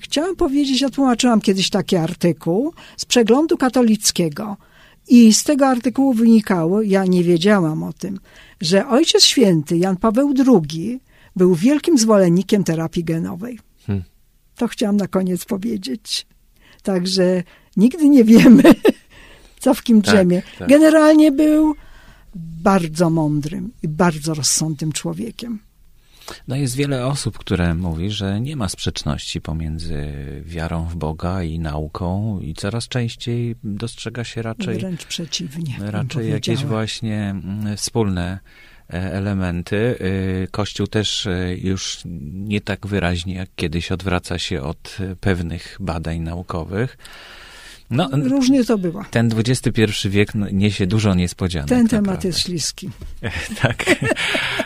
chciałam 0.00 0.36
powiedzieć, 0.36 0.80
ja 0.80 0.90
tłumaczyłam 0.90 1.40
kiedyś 1.40 1.70
taki 1.70 1.96
artykuł 1.96 2.72
z 2.96 3.04
przeglądu 3.04 3.56
katolickiego. 3.56 4.56
I 5.08 5.32
z 5.32 5.44
tego 5.44 5.66
artykułu 5.66 6.14
wynikało, 6.14 6.82
ja 6.82 7.04
nie 7.04 7.24
wiedziałam 7.24 7.82
o 7.82 7.92
tym, 7.92 8.20
że 8.60 8.88
Ojciec 8.88 9.24
Święty 9.24 9.76
Jan 9.76 9.96
Paweł 9.96 10.34
II 10.46 11.00
był 11.36 11.54
wielkim 11.54 11.98
zwolennikiem 11.98 12.64
terapii 12.64 13.04
genowej. 13.04 13.58
Hmm. 13.86 14.04
To 14.56 14.68
chciałam 14.68 14.96
na 14.96 15.08
koniec 15.08 15.44
powiedzieć. 15.44 16.26
Także 16.82 17.42
nigdy 17.76 18.08
nie 18.08 18.24
wiemy, 18.24 18.62
co 19.60 19.74
w 19.74 19.82
kim 19.82 20.02
Tak, 20.02 20.14
drzemie. 20.14 20.42
tak. 20.58 20.68
Generalnie 20.68 21.32
był 21.32 21.74
bardzo 22.62 23.10
mądrym 23.10 23.70
i 23.82 23.88
bardzo 23.88 24.34
rozsądnym 24.34 24.92
człowiekiem. 24.92 25.58
No 26.48 26.56
jest 26.56 26.76
wiele 26.76 27.06
osób, 27.06 27.38
które 27.38 27.74
mówi, 27.74 28.10
że 28.10 28.40
nie 28.40 28.56
ma 28.56 28.68
sprzeczności 28.68 29.40
pomiędzy 29.40 30.12
wiarą 30.44 30.84
w 30.84 30.96
Boga 30.96 31.42
i 31.42 31.58
nauką 31.58 32.40
i 32.40 32.54
coraz 32.54 32.88
częściej 32.88 33.56
dostrzega 33.64 34.24
się 34.24 34.42
raczej, 34.42 34.78
Wręcz 34.78 35.04
przeciwnie. 35.04 35.76
raczej 35.80 36.30
jakieś 36.30 36.64
właśnie 36.64 37.30
mm, 37.30 37.76
wspólne 37.76 38.38
e, 38.90 39.12
elementy. 39.12 39.76
Y, 39.76 40.48
Kościół 40.50 40.86
też 40.86 41.26
y, 41.26 41.58
już 41.62 41.98
nie 42.32 42.60
tak 42.60 42.86
wyraźnie 42.86 43.34
jak 43.34 43.48
kiedyś 43.56 43.92
odwraca 43.92 44.38
się 44.38 44.62
od 44.62 44.96
y, 45.00 45.16
pewnych 45.16 45.76
badań 45.80 46.20
naukowych. 46.20 46.98
No, 47.92 48.08
Różnie 48.12 48.64
to 48.64 48.78
bywa. 48.78 49.04
ten 49.10 49.30
XXI 49.38 50.08
wiek 50.08 50.34
no, 50.34 50.46
niesie 50.52 50.86
dużo 50.86 51.14
niespodzianek. 51.14 51.68
Ten 51.68 51.88
temat 51.88 52.04
naprawdę. 52.06 52.28
jest 52.28 52.40
śliski. 52.40 52.90
Tak. 53.62 53.84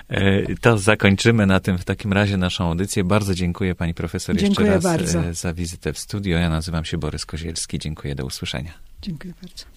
E, 0.09 0.55
To 0.61 0.79
zakończymy 0.79 1.47
na 1.47 1.61
tym 1.61 1.79
w 1.79 1.85
takim 1.85 2.13
razie 2.13 2.37
naszą 2.37 2.65
audycję. 2.69 3.05
Bardzo 3.05 3.35
dziękuję 3.35 3.75
pani 3.75 3.95
profesor 3.95 4.37
Dziękuję 4.37 4.69
jeszcze 4.69 4.89
raz 4.89 4.99
bardzo. 4.99 5.25
e, 5.25 5.35
za 5.35 5.55
wizytę 5.55 5.93
w 5.93 5.99
studio. 5.99 6.39
Ja 6.39 6.51
nazywam 6.51 6.85
się 6.85 6.99
Borys 6.99 7.27
Kozielski. 7.27 7.79
Dziękuję, 7.79 8.15
do 8.15 8.25
usłyszenia. 8.27 8.73
Dziękuję 9.03 9.35
bardzo. 9.43 9.65